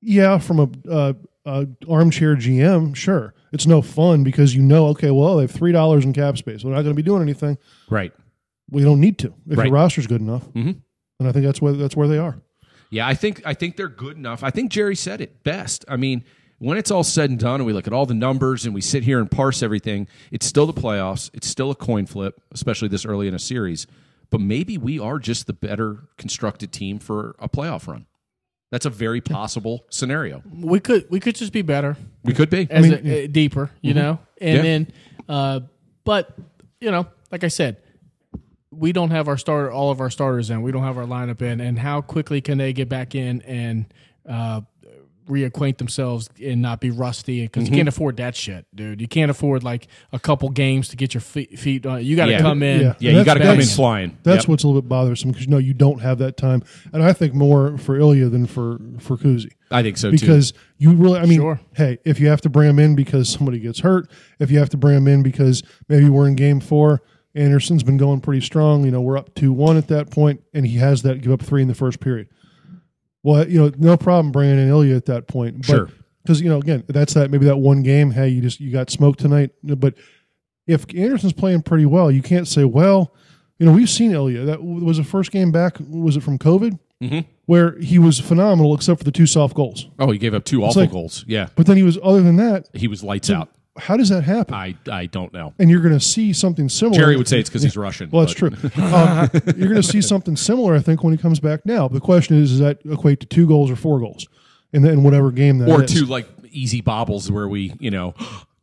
Yeah, 0.00 0.38
from 0.38 0.60
a, 0.60 0.90
uh, 0.90 1.12
a 1.44 1.66
armchair 1.88 2.36
GM, 2.36 2.94
sure. 2.94 3.34
It's 3.52 3.66
no 3.66 3.82
fun 3.82 4.22
because 4.24 4.54
you 4.54 4.62
know, 4.62 4.88
okay, 4.88 5.10
well, 5.10 5.36
they 5.36 5.42
have 5.42 5.50
three 5.50 5.72
dollars 5.72 6.04
in 6.04 6.12
cap 6.12 6.36
space. 6.38 6.62
We're 6.64 6.70
not 6.70 6.82
going 6.82 6.94
to 6.94 7.02
be 7.02 7.02
doing 7.02 7.22
anything. 7.22 7.58
Right. 7.90 8.12
We 8.70 8.82
don't 8.82 9.00
need 9.00 9.18
to 9.20 9.34
if 9.48 9.56
Right. 9.58 9.66
your 9.66 9.74
roster's 9.74 10.06
good 10.06 10.20
enough. 10.20 10.46
Mhm. 10.52 10.76
And 11.18 11.28
I 11.28 11.32
think 11.32 11.44
that's 11.44 11.60
where 11.60 11.72
that's 11.72 11.96
where 11.96 12.06
they 12.08 12.18
are. 12.18 12.40
Yeah, 12.90 13.06
I 13.08 13.14
think 13.14 13.42
I 13.44 13.54
think 13.54 13.76
they're 13.76 13.88
good 13.88 14.16
enough. 14.16 14.44
I 14.44 14.50
think 14.50 14.70
Jerry 14.70 14.94
said 14.94 15.20
it 15.20 15.42
best. 15.42 15.84
I 15.88 15.96
mean, 15.96 16.22
when 16.58 16.76
it's 16.78 16.90
all 16.90 17.02
said 17.04 17.30
and 17.30 17.38
done 17.38 17.56
and 17.56 17.66
we 17.66 17.72
look 17.72 17.86
at 17.86 17.92
all 17.92 18.04
the 18.06 18.14
numbers 18.14 18.64
and 18.66 18.74
we 18.74 18.80
sit 18.82 19.02
here 19.04 19.18
and 19.18 19.30
parse 19.30 19.62
everything, 19.62 20.06
it's 20.30 20.44
still 20.46 20.66
the 20.66 20.72
playoffs. 20.74 21.30
It's 21.32 21.46
still 21.46 21.70
a 21.70 21.74
coin 21.74 22.04
flip, 22.06 22.40
especially 22.52 22.88
this 22.88 23.04
early 23.06 23.26
in 23.28 23.34
a 23.34 23.38
series. 23.38 23.86
But 24.30 24.42
maybe 24.42 24.76
we 24.76 24.98
are 24.98 25.18
just 25.18 25.46
the 25.46 25.52
better 25.54 26.08
constructed 26.18 26.70
team 26.72 26.98
for 26.98 27.34
a 27.38 27.48
playoff 27.48 27.86
run. 27.88 28.04
That's 28.70 28.84
a 28.86 28.90
very 28.90 29.20
possible 29.20 29.84
scenario. 29.90 30.42
We 30.52 30.80
could 30.80 31.06
we 31.10 31.20
could 31.20 31.34
just 31.36 31.52
be 31.52 31.62
better 31.62 31.96
We 32.24 32.34
could 32.34 32.50
be. 32.50 32.66
as 32.70 32.90
a, 32.90 33.24
uh, 33.24 33.26
deeper, 33.30 33.70
you 33.80 33.94
know, 33.94 34.18
and 34.40 34.56
Yeah. 34.56 34.62
then, 34.62 34.92
uh, 35.28 35.60
but 36.04 36.36
you 36.80 36.90
know, 36.90 37.06
like 37.32 37.44
I 37.44 37.48
said, 37.48 37.78
we 38.70 38.92
don't 38.92 39.10
have 39.10 39.26
our 39.28 39.38
starter, 39.38 39.70
all 39.72 39.90
of 39.90 40.00
our 40.00 40.10
starters 40.10 40.50
in. 40.50 40.60
We 40.62 40.70
don't 40.70 40.82
have 40.84 40.98
our 40.98 41.06
lineup 41.06 41.40
in, 41.42 41.60
and 41.60 41.78
how 41.78 42.02
quickly 42.02 42.40
can 42.42 42.58
they 42.58 42.72
get 42.74 42.88
back 42.88 43.14
in 43.14 43.40
and 43.42 43.86
uh, 44.28 44.60
reacquaint 45.28 45.78
themselves 45.78 46.28
and 46.42 46.60
not 46.62 46.80
be 46.80 46.90
rusty? 46.90 47.42
Because 47.42 47.64
Mm-hmm. 47.64 47.72
you 47.74 47.78
can't 47.78 47.88
afford 47.88 48.16
that 48.16 48.34
shit, 48.34 48.66
dude. 48.74 49.00
You 49.00 49.06
can't 49.08 49.30
afford 49.30 49.62
like 49.62 49.86
a 50.12 50.18
couple 50.18 50.48
games 50.48 50.88
to 50.88 50.96
get 50.96 51.14
your 51.14 51.20
feet. 51.20 51.58
feet 51.58 51.86
on. 51.86 52.04
You 52.04 52.16
got 52.16 52.26
to 52.26 52.32
Yeah. 52.32 52.40
come 52.40 52.62
in. 52.62 52.80
Yeah. 52.80 52.94
Yeah, 52.98 53.10
you 53.10 53.16
That's- 53.18 53.26
got 53.26 53.34
to 53.34 53.40
come 53.40 53.60
in 53.60 53.66
flying. 53.66 54.16
That's 54.22 54.44
Yep. 54.44 54.48
what's 54.48 54.64
a 54.64 54.66
little 54.68 54.82
bit 54.82 54.88
bothersome 54.88 55.30
because 55.30 55.44
you 55.46 55.50
know 55.50 55.58
you 55.58 55.74
don't 55.74 56.00
have 56.00 56.18
that 56.18 56.36
time, 56.36 56.62
and 56.92 57.02
I 57.02 57.12
think 57.12 57.34
more 57.34 57.76
for 57.78 57.96
Ilya 57.98 58.28
than 58.30 58.46
for 58.46 58.78
for 58.98 59.16
Kuzi 59.16 59.50
I 59.70 59.82
think 59.82 59.96
so 59.98 60.10
too. 60.10 60.18
because 60.18 60.52
you 60.78 60.92
really, 60.92 61.18
I 61.20 61.26
mean, 61.26 61.38
Sure. 61.40 61.60
hey, 61.74 61.98
if 62.04 62.18
you 62.20 62.28
have 62.28 62.40
to 62.42 62.48
bring 62.48 62.70
him 62.70 62.78
in 62.78 62.94
because 62.94 63.28
somebody 63.28 63.58
gets 63.58 63.80
hurt, 63.80 64.10
if 64.38 64.50
you 64.50 64.58
have 64.58 64.70
to 64.70 64.76
bring 64.76 64.96
him 64.96 65.06
in 65.08 65.22
because 65.22 65.62
maybe 65.88 66.08
we're 66.08 66.26
in 66.28 66.34
game 66.34 66.60
four, 66.60 67.02
Anderson's 67.34 67.82
been 67.82 67.98
going 67.98 68.20
pretty 68.20 68.40
strong. 68.44 68.84
You 68.84 68.90
know, 68.90 69.00
we're 69.00 69.18
up 69.18 69.34
two 69.34 69.52
one 69.52 69.76
at 69.76 69.88
that 69.88 70.10
point, 70.10 70.40
and 70.54 70.66
he 70.66 70.78
has 70.78 71.02
that 71.02 71.20
give 71.20 71.30
up 71.30 71.42
three 71.42 71.62
in 71.62 71.68
the 71.68 71.74
first 71.74 72.00
period. 72.00 72.28
Well, 73.22 73.48
you 73.48 73.58
know, 73.60 73.72
no 73.78 73.96
problem 73.96 74.32
bringing 74.32 74.58
in 74.58 74.68
Ilya 74.68 74.96
at 74.96 75.06
that 75.06 75.26
point. 75.26 75.58
But, 75.58 75.66
Sure. 75.66 75.90
Because 76.22 76.40
you 76.42 76.48
know, 76.50 76.58
again, 76.58 76.84
that's 76.88 77.14
that 77.14 77.30
maybe 77.30 77.46
that 77.46 77.56
one 77.56 77.82
game. 77.82 78.10
Hey, 78.10 78.28
you 78.28 78.42
just 78.42 78.60
you 78.60 78.70
got 78.70 78.90
smoked 78.90 79.18
tonight, 79.20 79.50
but 79.62 79.94
if 80.66 80.84
Anderson's 80.94 81.32
playing 81.32 81.62
pretty 81.62 81.86
well, 81.86 82.10
you 82.10 82.20
can't 82.20 82.46
say, 82.46 82.64
well, 82.64 83.14
you 83.58 83.64
know, 83.64 83.72
we've 83.72 83.88
seen 83.88 84.12
Ilya. 84.12 84.44
That 84.44 84.62
was 84.62 84.98
the 84.98 85.04
first 85.04 85.30
game 85.32 85.50
back. 85.52 85.78
Was 85.88 86.16
it 86.16 86.22
from 86.22 86.38
COVID? 86.38 86.78
Mhm. 87.02 87.24
Where 87.46 87.78
he 87.78 87.98
was 87.98 88.18
phenomenal, 88.20 88.74
except 88.74 88.98
for 89.00 89.04
the 89.04 89.10
two 89.12 89.24
soft 89.26 89.54
goals. 89.54 89.88
oh, 89.98 90.10
he 90.10 90.18
gave 90.18 90.34
up 90.34 90.44
two 90.44 90.62
awful 90.64 90.82
like- 90.82 90.90
goals. 90.92 91.24
Yeah, 91.26 91.46
But 91.56 91.66
then 91.66 91.76
he 91.78 91.82
was. 91.82 91.98
Other 92.02 92.20
than 92.22 92.36
that, 92.36 92.68
he 92.74 92.88
was 92.88 93.02
lights 93.02 93.30
out. 93.30 93.48
How 93.78 93.96
does 93.96 94.08
that 94.10 94.24
happen? 94.24 94.54
I 94.54 94.74
I 94.90 95.06
don't 95.06 95.32
know. 95.32 95.54
and 95.58 95.70
you're 95.70 95.80
going 95.80 95.94
to 95.98 96.04
see 96.04 96.32
something 96.32 96.68
similar. 96.68 96.98
Jerry 96.98 97.16
would 97.16 97.28
say 97.28 97.38
it's 97.40 97.48
because 97.48 97.62
he's 97.62 97.76
Russian. 97.88 98.10
Well, 98.10 98.26
that's 98.26 98.38
but- 98.38 98.58
true. 98.60 98.84
Um, 98.84 99.28
you're 99.56 99.68
going 99.70 99.80
to 99.80 99.82
see 99.82 100.00
something 100.02 100.36
similar, 100.36 100.74
I 100.74 100.80
think, 100.80 101.02
when 101.04 101.12
he 101.12 101.18
comes 101.18 101.40
back. 101.40 101.64
Now, 101.64 101.88
the 101.88 102.00
question 102.00 102.40
is: 102.40 102.50
Does 102.50 102.58
that 102.60 102.78
equate 102.90 103.20
to 103.20 103.26
two 103.26 103.46
goals 103.46 103.70
or 103.70 103.76
four 103.76 104.00
goals 104.00 104.26
in, 104.72 104.84
in 104.84 105.02
whatever 105.02 105.30
game 105.30 105.58
that 105.58 105.68
Or 105.70 105.82
is? 105.84 105.92
two 105.92 106.04
like 106.06 106.28
easy 106.50 106.80
bobbles 106.80 107.30
where 107.30 107.46
we 107.48 107.74
you 107.78 107.90
know 107.90 108.14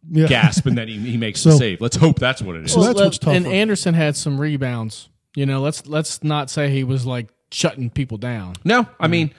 Yeah. 0.09 0.27
gasp 0.27 0.65
and 0.65 0.77
then 0.77 0.87
he, 0.87 0.97
he 0.99 1.17
makes 1.17 1.43
the 1.43 1.51
save. 1.57 1.81
Let's 1.81 1.95
hope 1.97 2.19
that's 2.19 2.41
what 2.41 2.55
it 2.55 2.65
is. 2.65 2.73
So 2.73 2.83
that's 2.83 2.99
what's 2.99 3.17
tough 3.17 3.33
And 3.35 3.45
Anderson 3.47 3.93
had 3.93 4.15
some 4.15 4.39
rebounds. 4.39 5.09
You 5.35 5.45
know, 5.45 5.61
let's 5.61 5.85
let's 5.87 6.23
not 6.23 6.49
say 6.49 6.69
he 6.69 6.83
was 6.83 7.05
like 7.05 7.29
shutting 7.51 7.89
people 7.89 8.17
down. 8.17 8.55
No, 8.63 8.87
I 8.99 9.07
mean, 9.07 9.33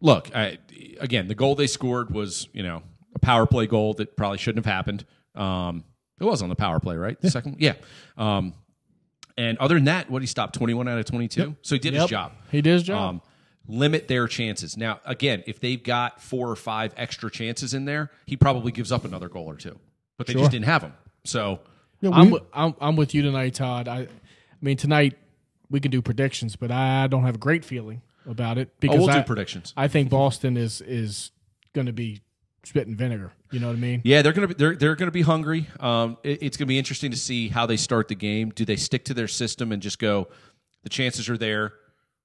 look, 0.00 0.34
I, 0.34 0.58
again, 1.00 1.28
the 1.28 1.34
goal 1.34 1.54
they 1.54 1.66
scored 1.66 2.10
was, 2.10 2.48
you 2.52 2.62
know, 2.62 2.82
a 3.14 3.18
power 3.18 3.46
play 3.46 3.66
goal 3.66 3.94
that 3.94 4.16
probably 4.16 4.38
shouldn't 4.38 4.64
have 4.64 4.72
happened. 4.72 5.04
Um, 5.34 5.84
it 6.20 6.24
was 6.24 6.42
on 6.42 6.48
the 6.48 6.56
power 6.56 6.80
play, 6.80 6.96
right? 6.96 7.20
The 7.20 7.30
second, 7.30 7.56
yeah. 7.58 7.74
Um, 8.16 8.54
and 9.36 9.58
other 9.58 9.74
than 9.74 9.84
that, 9.84 10.10
what 10.10 10.22
he 10.22 10.26
stopped 10.26 10.54
twenty 10.54 10.74
one 10.74 10.88
out 10.88 10.98
of 10.98 11.04
twenty 11.04 11.28
two, 11.28 11.56
so 11.62 11.74
he 11.74 11.78
did 11.78 11.94
his 11.94 12.06
job. 12.06 12.32
He 12.50 12.62
did 12.62 12.72
his 12.72 12.82
job. 12.84 13.14
Um, 13.14 13.22
limit 13.66 14.08
their 14.08 14.28
chances. 14.28 14.76
Now, 14.76 15.00
again, 15.04 15.42
if 15.46 15.58
they've 15.58 15.82
got 15.82 16.20
four 16.20 16.50
or 16.50 16.56
five 16.56 16.92
extra 16.96 17.30
chances 17.30 17.74
in 17.74 17.84
there, 17.86 18.10
he 18.26 18.36
probably 18.36 18.72
gives 18.72 18.92
up 18.92 19.04
another 19.04 19.28
goal 19.28 19.46
or 19.46 19.56
two, 19.56 19.78
but 20.18 20.26
they 20.26 20.34
just 20.34 20.50
didn't 20.50 20.66
have 20.66 20.82
them. 20.82 20.92
So, 21.24 21.60
Yeah, 22.00 22.10
I'm, 22.10 22.34
I'm 22.52 22.74
I'm 22.80 22.96
with 22.96 23.14
you 23.14 23.22
tonight, 23.22 23.54
Todd. 23.54 23.88
I, 23.88 24.00
I 24.00 24.08
mean 24.60 24.76
tonight 24.76 25.16
we 25.70 25.80
can 25.80 25.90
do 25.90 26.02
predictions, 26.02 26.56
but 26.56 26.70
I 26.70 27.06
don't 27.06 27.24
have 27.24 27.36
a 27.36 27.38
great 27.38 27.64
feeling 27.64 28.02
about 28.26 28.58
it 28.58 28.68
oh, 28.70 28.76
because 28.80 28.98
we'll 28.98 29.10
I, 29.10 29.18
do 29.18 29.24
predictions. 29.24 29.72
I 29.76 29.88
think 29.88 30.10
Boston 30.10 30.56
is 30.56 30.80
is 30.80 31.30
going 31.72 31.86
to 31.86 31.92
be 31.92 32.20
spitting 32.64 32.96
vinegar. 32.96 33.32
You 33.50 33.60
know 33.60 33.68
what 33.68 33.76
I 33.76 33.80
mean? 33.80 34.00
Yeah, 34.04 34.22
they're 34.22 34.32
gonna 34.32 34.48
be 34.48 34.54
they're 34.54 34.74
they're 34.74 34.96
gonna 34.96 35.10
be 35.10 35.22
hungry. 35.22 35.68
Um, 35.80 36.16
it- 36.22 36.42
it's 36.42 36.56
gonna 36.56 36.66
be 36.66 36.78
interesting 36.78 37.10
to 37.10 37.16
see 37.16 37.48
how 37.48 37.66
they 37.66 37.76
start 37.76 38.08
the 38.08 38.14
game. 38.14 38.50
Do 38.54 38.64
they 38.64 38.76
stick 38.76 39.04
to 39.06 39.14
their 39.14 39.28
system 39.28 39.70
and 39.72 39.80
just 39.82 39.98
go? 39.98 40.28
The 40.82 40.88
chances 40.90 41.28
are 41.28 41.38
there. 41.38 41.72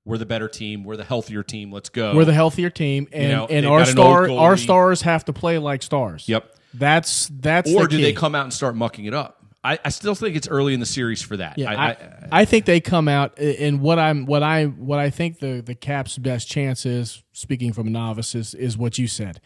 We're 0.05 0.17
the 0.17 0.25
better 0.25 0.47
team. 0.47 0.83
We're 0.83 0.97
the 0.97 1.03
healthier 1.03 1.43
team. 1.43 1.71
Let's 1.71 1.89
go. 1.89 2.15
We're 2.15 2.25
the 2.25 2.33
healthier 2.33 2.69
team, 2.69 3.07
and 3.11 3.31
know, 3.31 3.45
and 3.47 3.65
our 3.65 3.79
got 3.79 3.89
an 3.89 3.99
old 3.99 4.25
star 4.25 4.31
our 4.31 4.57
stars 4.57 5.01
have 5.03 5.25
to 5.25 5.33
play 5.33 5.57
like 5.59 5.83
stars. 5.83 6.27
Yep. 6.27 6.55
That's 6.73 7.29
that's 7.39 7.71
Or 7.73 7.83
the 7.83 7.89
do 7.89 7.97
key. 7.97 8.03
they 8.03 8.13
come 8.13 8.33
out 8.35 8.43
and 8.43 8.53
start 8.53 8.75
mucking 8.75 9.05
it 9.05 9.13
up? 9.13 9.35
I, 9.61 9.77
I 9.83 9.89
still 9.89 10.15
think 10.15 10.37
it's 10.37 10.47
early 10.47 10.73
in 10.73 10.79
the 10.79 10.85
series 10.85 11.21
for 11.21 11.35
that. 11.35 11.57
Yeah, 11.57 11.69
I, 11.71 11.73
I, 11.75 11.89
I, 11.89 12.27
I 12.31 12.45
think 12.45 12.63
they 12.63 12.79
come 12.79 13.09
out 13.09 13.37
and 13.37 13.81
what 13.81 13.99
I'm 13.99 14.25
what 14.25 14.41
I 14.41 14.65
what 14.65 14.99
I 14.99 15.09
think 15.09 15.39
the 15.39 15.61
the 15.61 15.75
Caps' 15.75 16.17
best 16.17 16.47
chance 16.47 16.85
is, 16.85 17.23
speaking 17.33 17.73
from 17.73 17.87
a 17.87 17.89
novice, 17.89 18.35
is, 18.35 18.53
is 18.53 18.77
what 18.77 18.97
you 18.97 19.05
said. 19.07 19.41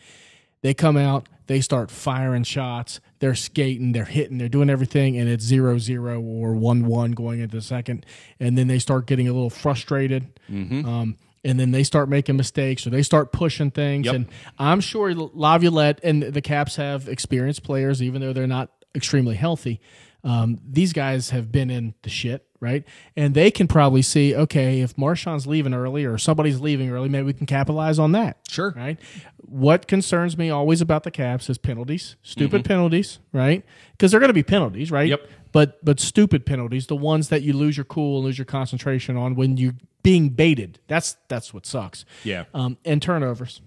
They 0.63 0.73
come 0.73 0.97
out, 0.97 1.29
they 1.47 1.61
start 1.61 1.91
firing 1.91 2.43
shots, 2.43 2.99
they're 3.19 3.35
skating, 3.35 3.91
they're 3.91 4.05
hitting, 4.05 4.37
they're 4.39 4.49
doing 4.49 4.69
everything, 4.69 5.17
and 5.17 5.29
it's 5.29 5.43
zero 5.43 5.77
zero 5.77 6.19
or 6.19 6.55
one 6.55 6.87
one 6.87 7.11
going 7.11 7.41
into 7.41 7.57
the 7.57 7.61
second, 7.61 8.05
and 8.39 8.57
then 8.57 8.67
they 8.67 8.79
start 8.79 9.05
getting 9.05 9.27
a 9.27 9.33
little 9.33 9.51
frustrated. 9.51 10.39
Um, 10.85 11.17
and 11.45 11.59
then 11.59 11.71
they 11.71 11.83
start 11.83 12.07
making 12.07 12.37
mistakes 12.37 12.87
or 12.87 12.89
they 12.89 13.03
start 13.03 13.33
pushing 13.33 13.69
things. 13.69 14.05
Yep. 14.05 14.15
And 14.15 14.25
I'm 14.57 14.79
sure 14.79 15.13
Laviolette 15.13 15.99
and 16.01 16.23
the 16.23 16.41
Caps 16.41 16.77
have 16.77 17.09
experienced 17.09 17.63
players, 17.63 18.01
even 18.01 18.21
though 18.21 18.31
they're 18.31 18.47
not 18.47 18.71
extremely 18.95 19.35
healthy. 19.35 19.81
Um, 20.23 20.59
these 20.65 20.93
guys 20.93 21.31
have 21.31 21.51
been 21.51 21.69
in 21.69 21.95
the 22.03 22.09
shit, 22.09 22.47
right? 22.63 22.83
And 23.15 23.35
they 23.35 23.51
can 23.51 23.67
probably 23.67 24.01
see, 24.01 24.33
okay, 24.35 24.79
if 24.81 24.97
Marchand's 24.97 25.45
leaving 25.45 25.73
early 25.73 26.05
or 26.05 26.17
somebody's 26.17 26.59
leaving 26.61 26.89
early, 26.89 27.09
maybe 27.09 27.25
we 27.27 27.33
can 27.33 27.45
capitalize 27.45 27.99
on 27.99 28.13
that. 28.13 28.37
Sure. 28.49 28.73
Right. 28.75 28.97
What 29.37 29.87
concerns 29.87 30.37
me 30.37 30.49
always 30.49 30.81
about 30.81 31.03
the 31.03 31.11
Caps 31.11 31.49
is 31.49 31.57
penalties, 31.59 32.15
stupid 32.23 32.65
penalties, 32.65 33.19
right? 33.31 33.63
Because 33.91 34.09
they're 34.09 34.19
going 34.19 34.29
to 34.29 34.33
be 34.33 34.41
penalties, 34.43 34.89
right? 34.89 35.09
Yep. 35.09 35.27
But 35.51 35.85
but 35.85 35.99
stupid 35.99 36.45
penalties, 36.47 36.87
the 36.87 36.95
ones 36.95 37.29
that 37.29 37.43
you 37.43 37.53
lose 37.53 37.77
your 37.77 37.83
cool 37.83 38.17
and 38.17 38.25
lose 38.25 38.39
your 38.39 38.45
concentration 38.45 39.15
on 39.17 39.35
when 39.35 39.57
you're 39.57 39.75
being 40.01 40.29
baited. 40.29 40.79
That's 40.87 41.17
that's 41.27 41.53
what 41.53 41.67
sucks. 41.67 42.05
yeah. 42.23 42.45
Um, 42.55 42.77
and 42.85 42.99
turnovers, 43.01 43.61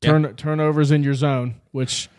turn 0.00 0.34
turnovers 0.36 0.90
in 0.90 1.02
your 1.02 1.14
zone, 1.14 1.60
which 1.72 2.10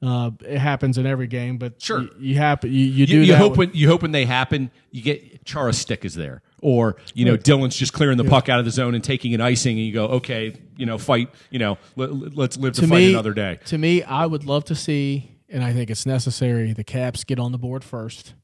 uh, 0.00 0.30
it 0.44 0.58
happens 0.58 0.98
in 0.98 1.06
every 1.06 1.26
game. 1.26 1.58
But 1.58 1.80
Sure. 1.82 2.02
you, 2.02 2.10
you 2.20 2.34
happen 2.36 2.72
you, 2.72 2.78
you 2.84 3.06
do 3.06 3.14
You, 3.16 3.20
you 3.22 3.26
that 3.32 3.38
hope 3.38 3.52
with- 3.56 3.70
when 3.70 3.76
you 3.76 3.88
hope 3.88 4.02
when 4.02 4.12
they 4.12 4.24
happen, 4.24 4.70
you 4.92 5.02
get 5.02 5.31
Chara's 5.44 5.78
stick 5.78 6.04
is 6.04 6.14
there, 6.14 6.42
or 6.60 6.96
you 7.14 7.24
know 7.24 7.36
Dillon's 7.36 7.76
just 7.76 7.92
clearing 7.92 8.16
the 8.16 8.24
puck 8.24 8.48
out 8.48 8.58
of 8.58 8.64
the 8.64 8.70
zone 8.70 8.94
and 8.94 9.02
taking 9.02 9.34
an 9.34 9.40
icing, 9.40 9.76
and 9.78 9.86
you 9.86 9.92
go, 9.92 10.06
okay, 10.06 10.54
you 10.76 10.86
know, 10.86 10.98
fight, 10.98 11.28
you 11.50 11.58
know, 11.58 11.78
let, 11.96 12.36
let's 12.36 12.56
live 12.56 12.74
to, 12.74 12.82
to 12.82 12.86
fight 12.86 12.96
me 12.96 13.10
another 13.10 13.34
day. 13.34 13.58
To 13.66 13.78
me, 13.78 14.02
I 14.02 14.26
would 14.26 14.44
love 14.44 14.64
to 14.66 14.74
see, 14.74 15.38
and 15.48 15.64
I 15.64 15.72
think 15.72 15.90
it's 15.90 16.06
necessary. 16.06 16.72
The 16.72 16.84
Caps 16.84 17.24
get 17.24 17.38
on 17.38 17.52
the 17.52 17.58
board 17.58 17.84
first, 17.84 18.34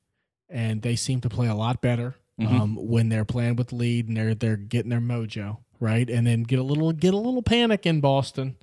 and 0.49 0.83
they 0.83 0.97
seem 0.97 1.21
to 1.23 1.29
play 1.29 1.49
a 1.49 1.55
lot 1.55 1.81
better 1.81 2.17
Mm-hmm. 2.41 2.61
um, 2.61 2.77
when 2.77 3.09
they're 3.09 3.25
playing 3.25 3.57
with 3.57 3.73
lead 3.73 4.07
and 4.07 4.17
they're 4.17 4.33
they're 4.33 4.57
getting 4.57 4.91
their 4.91 5.01
mojo 5.01 5.57
right, 5.81 6.09
and 6.09 6.25
then 6.25 6.45
get 6.45 6.61
a 6.61 6.63
little 6.63 6.93
get 6.93 7.13
a 7.13 7.17
little 7.17 7.43
panic 7.43 7.85
in 7.85 8.01
Boston, 8.01 8.55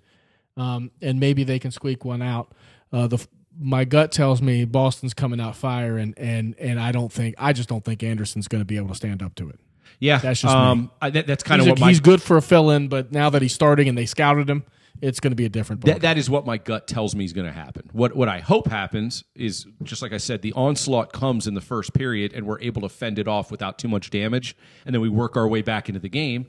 um, 0.55 0.91
and 1.01 1.19
maybe 1.19 1.43
they 1.43 1.59
can 1.59 1.71
squeak 1.71 2.05
one 2.05 2.21
out. 2.21 2.53
Uh, 2.93 3.07
the 3.07 3.27
my 3.59 3.85
gut 3.85 4.11
tells 4.11 4.41
me 4.41 4.65
Boston's 4.65 5.13
coming 5.13 5.39
out 5.39 5.55
fire, 5.55 5.97
and 5.97 6.13
and 6.17 6.55
and 6.59 6.79
I 6.79 6.91
don't 6.91 7.11
think 7.11 7.35
I 7.37 7.53
just 7.53 7.69
don't 7.69 7.83
think 7.83 8.03
Anderson's 8.03 8.47
going 8.47 8.61
to 8.61 8.65
be 8.65 8.77
able 8.77 8.89
to 8.89 8.95
stand 8.95 9.21
up 9.23 9.35
to 9.35 9.49
it. 9.49 9.59
Yeah, 9.99 10.17
That's 10.17 10.41
just 10.41 10.53
me. 10.53 10.59
um, 10.59 10.91
I, 11.01 11.09
that, 11.11 11.25
that's 11.25 11.43
kind 11.43 11.61
of 11.61 11.67
a- 11.67 11.69
what 11.71 11.79
my 11.79 11.87
he's 11.89 12.01
good 12.01 12.21
for 12.21 12.35
a 12.35 12.41
fill-in, 12.41 12.89
but 12.89 13.13
now 13.13 13.29
that 13.29 13.41
he's 13.41 13.53
starting 13.53 13.87
and 13.87 13.97
they 13.97 14.05
scouted 14.05 14.49
him, 14.49 14.65
it's 15.01 15.21
going 15.21 15.31
to 15.31 15.37
be 15.37 15.45
a 15.45 15.49
different. 15.49 15.85
that, 15.85 16.01
that 16.01 16.17
is 16.17 16.29
what 16.29 16.45
my 16.45 16.57
gut 16.57 16.85
tells 16.85 17.15
me 17.15 17.23
is 17.23 17.31
going 17.31 17.47
to 17.47 17.53
happen. 17.53 17.89
What 17.93 18.13
what 18.15 18.27
I 18.27 18.39
hope 18.39 18.67
happens 18.67 19.23
is 19.35 19.65
just 19.83 20.01
like 20.01 20.11
I 20.11 20.17
said, 20.17 20.41
the 20.41 20.51
onslaught 20.53 21.13
comes 21.13 21.47
in 21.47 21.53
the 21.53 21.61
first 21.61 21.93
period, 21.93 22.33
and 22.33 22.45
we're 22.45 22.59
able 22.61 22.81
to 22.81 22.89
fend 22.89 23.19
it 23.19 23.27
off 23.27 23.51
without 23.51 23.77
too 23.79 23.87
much 23.87 24.09
damage, 24.09 24.55
and 24.85 24.93
then 24.93 25.01
we 25.01 25.09
work 25.09 25.37
our 25.37 25.47
way 25.47 25.61
back 25.61 25.87
into 25.87 25.99
the 25.99 26.09
game. 26.09 26.45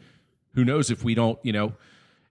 Who 0.55 0.65
knows 0.65 0.91
if 0.91 1.05
we 1.05 1.15
don't, 1.15 1.39
you 1.45 1.53
know, 1.53 1.75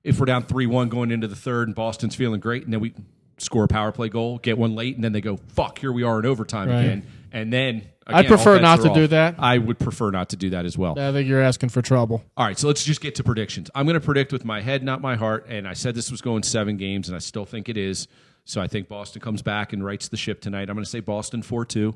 if 0.03 0.19
we're 0.19 0.25
down 0.25 0.43
three 0.43 0.65
one 0.65 0.89
going 0.89 1.11
into 1.11 1.27
the 1.27 1.35
third, 1.35 1.67
and 1.69 1.75
Boston's 1.75 2.15
feeling 2.15 2.39
great, 2.41 2.63
and 2.65 2.73
then 2.73 2.81
we 2.81 2.93
score 3.37 3.65
a 3.65 3.67
power 3.67 3.91
play 3.91 4.09
goal, 4.09 4.37
get 4.37 4.57
one 4.57 4.75
late, 4.75 4.95
and 4.95 5.03
then 5.03 5.11
they 5.11 5.21
go, 5.21 5.37
"Fuck, 5.49 5.79
here 5.79 5.91
we 5.91 6.03
are 6.03 6.19
in 6.19 6.25
overtime 6.25 6.69
Right. 6.69 6.79
again," 6.85 7.03
and 7.31 7.51
then. 7.51 7.83
I'd 8.07 8.27
prefer 8.27 8.59
not 8.59 8.81
to 8.81 8.89
off. 8.89 8.95
do 8.95 9.07
that. 9.07 9.33
I 9.39 9.57
would 9.57 9.79
prefer 9.79 10.11
not 10.11 10.29
to 10.29 10.35
do 10.35 10.51
that 10.51 10.63
as 10.65 10.77
well. 10.77 10.93
I 10.99 11.11
think 11.11 11.27
you're 11.27 11.41
asking 11.41 11.69
for 11.69 11.81
trouble. 11.81 12.23
All 12.37 12.45
right, 12.45 12.55
so 12.55 12.67
let's 12.67 12.83
just 12.83 13.01
get 13.01 13.15
to 13.15 13.23
predictions. 13.23 13.71
I'm 13.73 13.87
going 13.87 13.95
to 13.95 14.05
predict 14.05 14.31
with 14.31 14.45
my 14.45 14.61
head, 14.61 14.83
not 14.83 15.01
my 15.01 15.15
heart. 15.15 15.47
And 15.49 15.67
I 15.67 15.73
said 15.73 15.95
this 15.95 16.11
was 16.11 16.21
going 16.21 16.43
seven 16.43 16.77
games, 16.77 17.09
and 17.09 17.15
I 17.15 17.19
still 17.19 17.45
think 17.45 17.67
it 17.67 17.77
is. 17.77 18.07
So 18.43 18.61
I 18.61 18.67
think 18.67 18.87
Boston 18.89 19.23
comes 19.23 19.41
back 19.41 19.73
and 19.73 19.83
rights 19.83 20.07
the 20.07 20.17
ship 20.17 20.39
tonight. 20.39 20.69
I'm 20.69 20.75
going 20.75 20.83
to 20.83 20.89
say 20.89 20.99
Boston 20.99 21.41
four 21.41 21.65
two. 21.65 21.95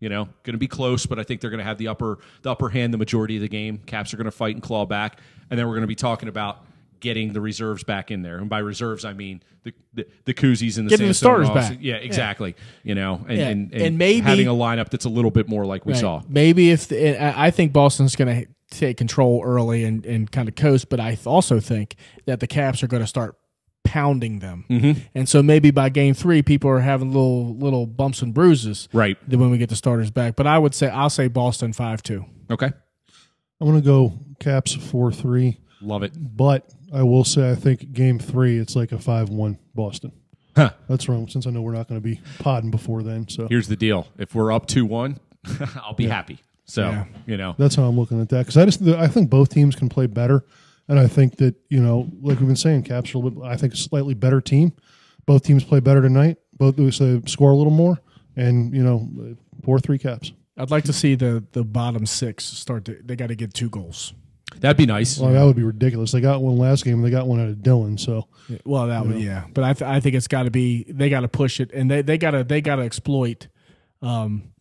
You 0.00 0.08
know, 0.08 0.24
going 0.44 0.54
to 0.54 0.58
be 0.58 0.66
close, 0.66 1.04
but 1.04 1.18
I 1.18 1.24
think 1.24 1.42
they're 1.42 1.50
going 1.50 1.58
to 1.58 1.64
have 1.64 1.76
the 1.76 1.88
upper 1.88 2.20
the 2.40 2.50
upper 2.50 2.70
hand 2.70 2.94
the 2.94 2.98
majority 2.98 3.36
of 3.36 3.42
the 3.42 3.48
game. 3.48 3.80
Caps 3.84 4.14
are 4.14 4.16
going 4.16 4.24
to 4.24 4.30
fight 4.30 4.54
and 4.54 4.62
claw 4.62 4.86
back, 4.86 5.20
and 5.50 5.58
then 5.58 5.66
we're 5.66 5.74
going 5.74 5.82
to 5.82 5.88
be 5.88 5.94
talking 5.94 6.30
about 6.30 6.64
getting 7.00 7.32
the 7.32 7.40
reserves 7.40 7.82
back 7.84 8.10
in 8.10 8.22
there. 8.22 8.38
And 8.38 8.48
by 8.48 8.58
reserves, 8.58 9.04
I 9.04 9.12
mean 9.12 9.42
the 9.64 9.72
the, 9.94 10.06
the 10.24 10.34
koozies 10.34 10.78
and 10.78 10.86
the 10.86 10.90
Getting 10.90 11.08
the 11.08 11.14
starters 11.14 11.50
back. 11.50 11.78
Yeah, 11.80 11.96
exactly. 11.96 12.54
You 12.82 12.94
know, 12.94 13.24
and, 13.28 13.38
Yeah, 13.38 13.48
and, 13.48 13.74
and 13.74 13.98
maybe- 13.98 14.20
having 14.20 14.46
a 14.48 14.52
lineup 14.52 14.90
that's 14.90 15.04
a 15.06 15.10
little 15.10 15.30
bit 15.30 15.48
more 15.48 15.64
like 15.66 15.84
we 15.86 15.92
Right. 15.92 16.00
saw. 16.00 16.22
Maybe 16.28 16.70
if 16.70 16.88
the, 16.88 17.22
I 17.22 17.46
I 17.46 17.50
think 17.50 17.72
Boston's 17.72 18.14
going 18.16 18.42
to 18.42 18.48
take 18.70 18.96
control 18.96 19.42
early 19.44 19.84
and, 19.84 20.06
and 20.06 20.30
kind 20.30 20.48
of 20.48 20.54
coast, 20.54 20.88
but 20.88 21.00
I 21.00 21.18
also 21.26 21.58
think 21.58 21.96
that 22.26 22.38
the 22.40 22.46
Caps 22.46 22.82
are 22.84 22.86
going 22.86 23.02
to 23.02 23.06
start 23.08 23.36
pounding 23.82 24.38
them, 24.38 24.64
mm-hmm. 24.70 25.00
and 25.14 25.28
so 25.28 25.42
maybe 25.42 25.70
by 25.72 25.88
game 25.88 26.14
three, 26.14 26.42
people 26.42 26.70
are 26.70 26.78
having 26.80 27.08
little 27.08 27.56
little 27.56 27.86
bumps 27.86 28.22
and 28.22 28.32
bruises. 28.32 28.88
Right. 28.92 29.16
Then 29.26 29.40
when 29.40 29.50
we 29.50 29.58
get 29.58 29.70
the 29.70 29.74
starters 29.76 30.10
back, 30.12 30.36
but 30.36 30.46
I 30.46 30.58
would 30.58 30.74
say 30.74 30.88
I'll 30.88 31.10
say 31.10 31.26
Boston 31.28 31.72
five 31.72 32.02
two. 32.02 32.26
Okay. 32.50 32.70
I'm 33.60 33.66
going 33.66 33.80
to 33.80 33.84
go 33.84 34.12
Caps 34.38 34.74
four 34.74 35.10
three, 35.10 35.58
Love 35.82 36.02
it. 36.02 36.12
but 36.16 36.72
I 36.92 37.02
will 37.02 37.24
say 37.24 37.50
I 37.50 37.54
think 37.54 37.92
Game 37.92 38.18
three 38.18 38.58
it's 38.58 38.76
like 38.76 38.92
a 38.92 38.98
five 38.98 39.28
one 39.30 39.58
Boston. 39.74 40.12
Huh. 40.56 40.70
That's 40.88 41.08
wrong. 41.08 41.28
Since 41.28 41.46
I 41.46 41.50
know 41.50 41.62
we're 41.62 41.72
not 41.72 41.88
going 41.88 42.00
to 42.00 42.04
be 42.04 42.20
podding 42.40 42.70
before 42.70 43.02
then, 43.02 43.28
so 43.28 43.46
here's 43.48 43.68
the 43.68 43.76
deal: 43.76 44.08
if 44.18 44.34
we're 44.34 44.52
up 44.52 44.66
two 44.66 44.84
one, 44.84 45.18
I'll 45.76 45.94
be 45.94 46.06
happy. 46.08 46.40
So 46.64 46.82
Yeah. 46.82 47.04
you 47.26 47.36
know, 47.36 47.54
that's 47.58 47.74
how 47.76 47.84
I'm 47.84 47.98
looking 47.98 48.20
at 48.20 48.28
that. 48.30 48.40
Because 48.46 48.56
I 48.56 48.64
just 48.64 48.82
I 48.82 49.06
think 49.08 49.30
both 49.30 49.48
teams 49.50 49.74
can 49.76 49.88
play 49.88 50.06
better, 50.06 50.44
and 50.88 50.98
I 50.98 51.06
think 51.06 51.36
that 51.36 51.54
you 51.68 51.80
know, 51.80 52.08
like 52.20 52.38
we've 52.40 52.48
been 52.48 52.56
saying, 52.56 52.82
Caps 52.82 53.14
are 53.14 53.18
a 53.18 53.20
little 53.20 53.40
bit, 53.42 53.48
I 53.48 53.56
think 53.56 53.72
a 53.72 53.76
slightly 53.76 54.14
better 54.14 54.40
team. 54.40 54.72
Both 55.26 55.44
teams 55.44 55.62
play 55.64 55.80
better 55.80 56.02
tonight. 56.02 56.38
Both 56.52 56.76
so 56.94 57.22
score 57.26 57.52
a 57.52 57.56
little 57.56 57.72
more, 57.72 57.98
and 58.36 58.74
you 58.74 58.82
know, 58.82 59.08
four 59.64 59.78
three 59.78 59.98
Caps. 59.98 60.32
I'd 60.56 60.70
like 60.70 60.84
to 60.84 60.92
see 60.92 61.14
the 61.14 61.44
the 61.52 61.64
bottom 61.64 62.06
six 62.06 62.44
start. 62.44 62.84
To, 62.86 62.98
they 63.04 63.16
got 63.16 63.28
to 63.28 63.34
get 63.36 63.54
two 63.54 63.70
goals. 63.70 64.12
That'd 64.58 64.76
be 64.76 64.86
nice. 64.86 65.18
Well, 65.18 65.32
that 65.32 65.44
would 65.44 65.56
be 65.56 65.62
ridiculous. 65.62 66.12
They 66.12 66.20
got 66.20 66.42
one 66.42 66.58
last 66.58 66.84
game. 66.84 66.94
and 66.96 67.04
They 67.04 67.10
got 67.10 67.26
one 67.26 67.40
out 67.40 67.48
of 67.48 67.62
Dillon. 67.62 67.96
So 67.96 68.26
Well, 68.64 68.88
that 68.88 69.06
would 69.06 69.18
yeah, 69.20 69.44
but 69.54 69.64
I 69.64 69.72
th- 69.72 69.88
I 69.88 70.00
think 70.00 70.14
it's 70.16 70.28
got 70.28 70.42
to 70.42 70.50
be 70.50 70.84
they 70.88 71.08
got 71.08 71.20
to 71.20 71.28
push 71.28 71.60
it 71.60 71.70
and 71.72 71.90
they 71.90 72.02
they 72.02 72.18
got 72.18 72.32
to 72.32 72.44
they 72.44 72.60
got 72.60 72.76
to 72.76 72.82
exploit 72.82 73.48
um 74.02 74.52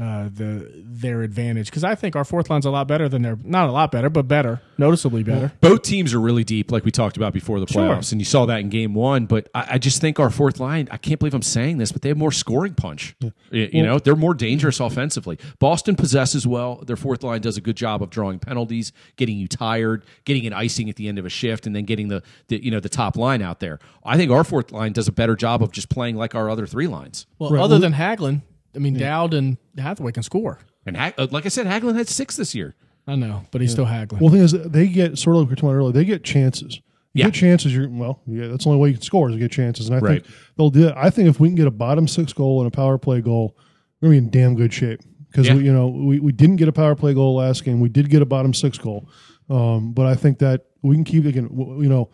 uh 0.00 0.28
the 0.32 0.70
their 0.84 1.22
advantage 1.22 1.66
because 1.66 1.82
I 1.84 1.94
think 1.96 2.14
our 2.14 2.24
fourth 2.24 2.48
line's 2.50 2.66
a 2.66 2.70
lot 2.70 2.86
better 2.86 3.08
than 3.08 3.22
their 3.22 3.36
not 3.42 3.68
a 3.68 3.72
lot 3.72 3.90
better 3.90 4.08
but 4.08 4.28
better 4.28 4.60
noticeably 4.78 5.24
better. 5.24 5.52
Both 5.60 5.82
teams 5.82 6.14
are 6.14 6.20
really 6.20 6.44
deep, 6.44 6.70
like 6.70 6.84
we 6.84 6.92
talked 6.92 7.16
about 7.16 7.32
before 7.32 7.58
the 7.58 7.66
Sure. 7.66 7.82
playoffs, 7.82 8.12
and 8.12 8.20
you 8.20 8.24
saw 8.24 8.46
that 8.46 8.60
in 8.60 8.68
Game 8.68 8.94
One. 8.94 9.26
But 9.26 9.48
I, 9.54 9.66
I 9.72 9.78
just 9.78 10.00
think 10.00 10.20
our 10.20 10.30
fourth 10.30 10.60
line. 10.60 10.86
I 10.92 10.98
can't 10.98 11.18
believe 11.18 11.34
I'm 11.34 11.42
saying 11.42 11.78
this, 11.78 11.90
but 11.90 12.02
they 12.02 12.10
have 12.10 12.16
more 12.16 12.30
scoring 12.30 12.74
punch. 12.74 13.16
Y- 13.20 13.32
You, 13.50 13.82
know, 13.82 13.98
they're 13.98 14.14
more 14.14 14.34
dangerous 14.34 14.78
offensively. 14.78 15.36
Boston 15.58 15.96
possesses 15.96 16.46
well. 16.46 16.76
Their 16.86 16.94
fourth 16.96 17.24
line 17.24 17.40
does 17.40 17.56
a 17.56 17.60
good 17.60 17.76
job 17.76 18.02
of 18.04 18.10
drawing 18.10 18.38
penalties, 18.38 18.92
getting 19.16 19.36
you 19.36 19.48
tired, 19.48 20.04
getting 20.24 20.46
an 20.46 20.52
icing 20.52 20.88
at 20.88 20.94
the 20.94 21.08
end 21.08 21.18
of 21.18 21.26
a 21.26 21.28
shift, 21.30 21.66
and 21.66 21.74
then 21.74 21.84
getting 21.84 22.06
the, 22.06 22.22
the 22.46 22.62
you 22.64 22.70
know 22.70 22.78
the 22.80 22.88
top 22.88 23.16
line 23.16 23.42
out 23.42 23.58
there. 23.58 23.80
I 24.04 24.16
think 24.16 24.30
our 24.30 24.44
fourth 24.44 24.70
line 24.70 24.92
does 24.92 25.08
a 25.08 25.12
better 25.12 25.34
job 25.34 25.60
of 25.60 25.72
just 25.72 25.88
playing 25.88 26.14
like 26.14 26.36
our 26.36 26.48
other 26.48 26.66
three 26.68 26.86
lines. 26.86 27.26
Well, 27.40 27.50
Right, 27.50 27.60
other 27.62 27.80
than 27.80 27.94
Hagelin, 27.94 28.42
I 28.74 28.78
mean 28.78 28.94
Dowd 28.98 29.34
and 29.34 29.56
Hathaway 29.76 30.12
can 30.12 30.22
score. 30.22 30.58
And 30.86 30.96
Hag- 30.96 31.14
uh, 31.18 31.26
like 31.30 31.44
I 31.46 31.48
said, 31.48 31.66
Hagelin 31.66 31.96
had 31.96 32.08
six 32.08 32.36
this 32.36 32.54
year. 32.54 32.74
I 33.06 33.14
know, 33.14 33.42
but 33.50 33.60
he's 33.62 33.72
still 33.72 33.86
Hagelin. 33.86 34.20
Well, 34.20 34.30
the 34.30 34.36
thing 34.36 34.44
is, 34.62 34.70
they 34.70 34.86
get 34.86 35.16
sort 35.18 35.36
of 35.36 35.40
like 35.42 35.48
we 35.48 35.52
were 35.52 35.56
talking 35.56 35.68
about 35.70 35.76
earlier. 35.78 35.92
They 35.92 36.04
get 36.04 36.24
chances. 36.24 36.76
You 37.14 37.20
Yeah. 37.20 37.24
get 37.26 37.34
chances. 37.34 37.74
You're 37.74 37.88
well. 37.88 38.20
Yeah, 38.26 38.48
that's 38.48 38.64
the 38.64 38.70
only 38.70 38.82
way 38.82 38.88
you 38.90 38.94
can 38.94 39.02
score 39.02 39.28
is 39.30 39.34
to 39.34 39.38
get 39.38 39.50
chances. 39.50 39.88
And 39.88 39.96
I 39.96 39.98
Right. 40.00 40.22
think 40.24 40.34
they'll 40.56 40.70
do 40.70 40.88
it. 40.88 40.94
I 40.96 41.08
think 41.10 41.28
if 41.28 41.40
we 41.40 41.48
can 41.48 41.54
get 41.56 41.66
a 41.66 41.70
bottom 41.70 42.06
six 42.06 42.32
goal 42.34 42.60
and 42.60 42.68
a 42.68 42.70
power 42.70 42.98
play 42.98 43.20
goal, 43.22 43.56
we're 44.00 44.08
gonna 44.08 44.20
be 44.20 44.26
in 44.26 44.30
damn 44.30 44.54
good 44.54 44.72
shape. 44.72 45.00
Because 45.30 45.46
Yeah. 45.48 45.54
we, 45.56 45.64
you 45.64 45.72
know, 45.72 45.88
we, 45.88 46.20
we 46.20 46.32
didn't 46.32 46.56
get 46.56 46.68
a 46.68 46.72
power 46.72 46.94
play 46.94 47.12
goal 47.14 47.34
last 47.36 47.64
game. 47.64 47.80
We 47.80 47.88
did 47.88 48.08
get 48.10 48.20
a 48.22 48.26
bottom 48.26 48.52
six 48.54 48.76
goal, 48.78 49.08
um, 49.50 49.92
but 49.92 50.06
I 50.06 50.14
think 50.14 50.38
that 50.38 50.66
we 50.82 50.94
can 50.94 51.04
keep 51.04 51.24
again. 51.26 51.48
w- 51.48 51.82
You 51.82 51.88
know, 51.88 52.10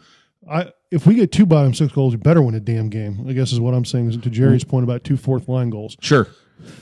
I 0.48 0.70
if 0.92 1.06
we 1.06 1.14
get 1.16 1.32
two 1.32 1.46
bottom 1.46 1.74
six 1.74 1.92
goals, 1.92 2.12
you 2.12 2.18
better 2.18 2.40
win 2.42 2.54
a 2.54 2.60
damn 2.60 2.88
game. 2.88 3.24
I 3.28 3.32
guess 3.32 3.52
is 3.52 3.58
what 3.60 3.74
I'm 3.74 3.84
saying. 3.84 4.10
Is 4.10 4.16
to 4.18 4.30
Jerry's 4.30 4.64
point 4.64 4.84
about 4.84 5.02
two 5.04 5.16
fourth 5.16 5.48
line 5.48 5.70
goals. 5.70 5.96
Sure. 6.00 6.28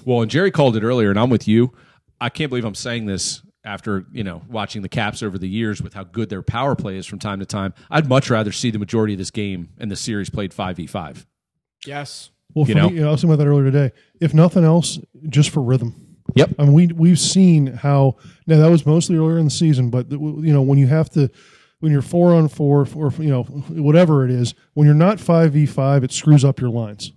Well, 0.04 0.22
and 0.22 0.30
Jerry 0.30 0.50
called 0.50 0.76
it 0.76 0.82
earlier, 0.82 1.10
and 1.10 1.18
I'm 1.18 1.30
with 1.30 1.46
you. 1.48 1.72
I 2.20 2.28
can't 2.28 2.48
believe 2.50 2.64
I'm 2.64 2.74
saying 2.74 3.06
this 3.06 3.42
after 3.64 4.04
you 4.12 4.24
know 4.24 4.42
watching 4.48 4.82
the 4.82 4.88
Caps 4.88 5.22
over 5.22 5.38
the 5.38 5.48
years 5.48 5.80
with 5.82 5.94
how 5.94 6.04
good 6.04 6.28
their 6.28 6.42
power 6.42 6.74
play 6.74 6.96
is 6.96 7.06
from 7.06 7.18
time 7.18 7.38
to 7.40 7.46
time. 7.46 7.74
I'd 7.90 8.08
much 8.08 8.30
rather 8.30 8.52
see 8.52 8.70
the 8.70 8.78
majority 8.78 9.14
of 9.14 9.18
this 9.18 9.30
game 9.30 9.68
and 9.78 9.90
the 9.90 9.96
series 9.96 10.30
played 10.30 10.52
five 10.54 10.76
v 10.76 10.86
five. 10.86 11.26
yes. 11.86 12.30
Well, 12.54 12.66
You 12.68 12.74
for 12.74 12.80
know? 12.80 12.90
me, 12.90 13.02
I 13.02 13.10
was 13.10 13.20
talking 13.22 13.30
about 13.32 13.42
that 13.42 13.48
earlier 13.48 13.64
today. 13.70 13.92
If 14.20 14.34
nothing 14.34 14.62
else, 14.62 14.98
just 15.30 15.48
for 15.50 15.62
rhythm. 15.62 16.18
Yep. 16.34 16.50
I 16.58 16.64
mean, 16.64 16.72
we 16.74 16.86
we've 16.88 17.18
seen 17.18 17.66
how 17.68 18.16
now 18.46 18.58
that 18.58 18.70
was 18.70 18.84
mostly 18.84 19.16
earlier 19.16 19.38
in 19.38 19.46
the 19.46 19.50
season, 19.50 19.88
but 19.90 20.10
the- 20.10 20.18
you 20.18 20.52
know 20.52 20.60
when 20.62 20.78
you 20.78 20.86
have 20.86 21.08
to, 21.10 21.30
when 21.80 21.92
you're 21.92 22.02
four 22.02 22.34
on 22.34 22.48
four, 22.48 22.86
or 22.94 23.10
you 23.18 23.30
know 23.30 23.42
whatever 23.44 24.24
it 24.24 24.30
is, 24.30 24.54
when 24.74 24.86
you're 24.86 24.94
not 24.94 25.18
five 25.18 25.52
v 25.54 25.64
five, 25.66 26.04
it 26.04 26.12
screws 26.12 26.44
up 26.44 26.60
your 26.60 26.70
lines. 26.70 27.12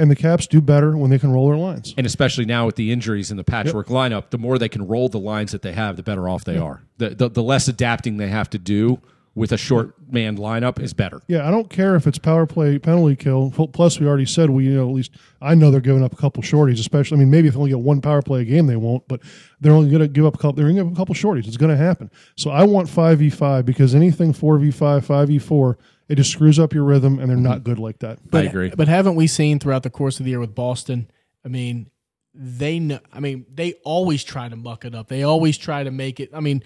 Yep. 0.00 0.02
And 0.02 0.10
the 0.10 0.16
Caps 0.16 0.46
do 0.46 0.60
better 0.60 0.96
when 0.96 1.10
they 1.10 1.18
can 1.18 1.30
roll 1.30 1.48
their 1.48 1.58
lines. 1.58 1.94
And 1.96 2.06
especially 2.06 2.46
now 2.46 2.66
with 2.66 2.76
the 2.76 2.90
injuries 2.90 3.30
and 3.30 3.38
the 3.38 3.44
patchwork 3.44 3.88
lineup, 3.88 4.30
the 4.30 4.38
more 4.38 4.58
they 4.58 4.68
can 4.68 4.86
roll 4.86 5.08
the 5.08 5.18
lines 5.18 5.52
that 5.52 5.62
they 5.62 5.72
have, 5.72 5.96
the 5.96 6.02
better 6.02 6.28
off 6.28 6.44
they 6.44 6.56
are. 6.56 6.82
The, 6.98 7.10
the 7.10 7.28
the 7.28 7.42
less 7.42 7.68
adapting 7.68 8.16
they 8.16 8.28
have 8.28 8.48
to 8.50 8.58
do 8.58 9.00
with 9.34 9.52
a 9.52 9.56
short 9.56 9.94
man 10.10 10.36
lineup 10.36 10.80
is 10.80 10.92
better. 10.92 11.22
Yeah, 11.28 11.46
I 11.46 11.50
don't 11.50 11.70
care 11.70 11.94
if 11.94 12.06
it's 12.06 12.18
power 12.18 12.46
play, 12.46 12.78
penalty 12.78 13.14
kill. 13.14 13.50
Plus, 13.50 14.00
we 14.00 14.06
already 14.06 14.26
said 14.26 14.50
we, 14.50 14.64
you 14.64 14.74
know, 14.74 14.88
at 14.88 14.94
least 14.94 15.12
I 15.40 15.54
know 15.54 15.70
they're 15.70 15.80
giving 15.80 16.02
up 16.02 16.12
a 16.12 16.16
couple 16.16 16.42
shorties. 16.42 16.80
Especially, 16.80 17.16
I 17.16 17.20
mean, 17.20 17.30
maybe 17.30 17.48
if 17.48 17.54
they 17.54 17.58
only 17.58 17.70
get 17.70 17.78
one 17.80 18.00
power 18.00 18.22
play 18.22 18.40
a 18.42 18.44
game, 18.44 18.66
they 18.66 18.76
won't. 18.76 19.06
But 19.06 19.20
they're 19.60 19.72
only 19.72 19.90
going 19.90 20.02
to 20.02 20.08
give 20.08 20.26
up 20.26 20.34
a 20.34 20.38
couple. 20.38 20.54
They're 20.54 20.64
going 20.64 20.76
to 20.76 20.82
give 20.82 20.92
up 20.92 20.94
a 20.94 20.96
couple 20.96 21.14
shorties. 21.14 21.46
It's 21.46 21.56
going 21.56 21.70
to 21.70 21.76
happen. 21.76 22.10
So 22.36 22.50
I 22.50 22.64
want 22.64 22.88
five 22.88 23.20
v 23.20 23.30
five 23.30 23.64
because 23.64 23.94
anything 23.94 24.32
four 24.32 24.58
v 24.58 24.70
five, 24.70 25.06
five 25.06 25.28
v 25.28 25.38
four, 25.38 25.78
it 26.10 26.16
just 26.16 26.32
screws 26.32 26.58
up 26.58 26.74
your 26.74 26.82
rhythm, 26.82 27.20
and 27.20 27.30
they're 27.30 27.36
not 27.36 27.62
good 27.62 27.78
like 27.78 28.00
that. 28.00 28.18
But, 28.28 28.44
I 28.44 28.48
agree. 28.48 28.72
But 28.76 28.88
haven't 28.88 29.14
we 29.14 29.28
seen 29.28 29.60
throughout 29.60 29.84
the 29.84 29.90
course 29.90 30.18
of 30.18 30.24
the 30.24 30.30
year 30.30 30.40
with 30.40 30.56
Boston? 30.56 31.08
I 31.44 31.48
mean, 31.48 31.88
they 32.34 32.80
know. 32.80 32.98
I 33.12 33.20
mean, 33.20 33.46
they 33.52 33.74
always 33.84 34.24
try 34.24 34.48
to 34.48 34.56
muck 34.56 34.84
it 34.84 34.94
up. 34.94 35.06
They 35.06 35.22
always 35.22 35.56
try 35.56 35.84
to 35.84 35.90
make 35.92 36.18
it. 36.18 36.30
I 36.34 36.40
mean, 36.40 36.64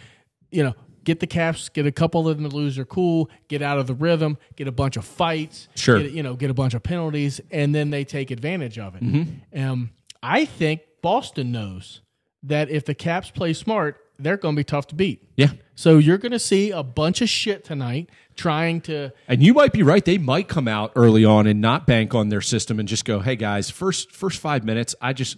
you 0.50 0.62
know, 0.64 0.72
get 1.04 1.20
the 1.20 1.26
Caps, 1.26 1.68
get 1.68 1.84
a 1.84 1.92
couple 1.92 2.26
of 2.26 2.38
them 2.38 2.48
to 2.48 2.56
lose 2.56 2.76
their 2.76 2.86
cool, 2.86 3.28
get 3.48 3.60
out 3.60 3.78
of 3.78 3.86
the 3.86 3.94
rhythm, 3.94 4.38
get 4.56 4.66
a 4.66 4.72
bunch 4.72 4.96
of 4.96 5.04
fights, 5.04 5.68
Sure. 5.74 6.00
get, 6.00 6.12
you 6.12 6.22
know, 6.22 6.34
get 6.36 6.48
a 6.48 6.54
bunch 6.54 6.72
of 6.72 6.82
penalties, 6.82 7.40
and 7.50 7.74
then 7.74 7.90
they 7.90 8.04
take 8.04 8.30
advantage 8.30 8.78
of 8.78 8.96
it. 8.96 9.02
Mm-hmm. 9.02 9.62
Um, 9.62 9.90
I 10.22 10.46
think 10.46 10.80
Boston 11.02 11.52
knows 11.52 12.00
that 12.42 12.70
if 12.70 12.86
the 12.86 12.94
Caps 12.94 13.30
play 13.30 13.52
smart, 13.52 13.98
they're 14.18 14.36
going 14.36 14.54
to 14.54 14.60
be 14.60 14.64
tough 14.64 14.86
to 14.88 14.94
beat. 14.94 15.22
Yeah. 15.36 15.50
So 15.74 15.98
you're 15.98 16.18
going 16.18 16.32
to 16.32 16.38
see 16.38 16.70
a 16.70 16.82
bunch 16.82 17.20
of 17.20 17.28
shit 17.28 17.64
tonight 17.64 18.08
trying 18.36 18.80
to 18.82 19.10
And 19.28 19.42
you 19.42 19.54
might 19.54 19.72
be 19.72 19.82
right. 19.82 20.04
They 20.04 20.18
might 20.18 20.48
come 20.48 20.68
out 20.68 20.92
early 20.96 21.24
on 21.24 21.46
and 21.46 21.60
not 21.60 21.86
bank 21.86 22.14
on 22.14 22.28
their 22.28 22.40
system 22.40 22.78
and 22.78 22.88
just 22.88 23.04
go, 23.04 23.20
"Hey 23.20 23.36
guys, 23.36 23.70
first 23.70 24.12
first 24.12 24.38
five 24.40 24.64
minutes, 24.64 24.94
I 25.00 25.12
just." 25.12 25.36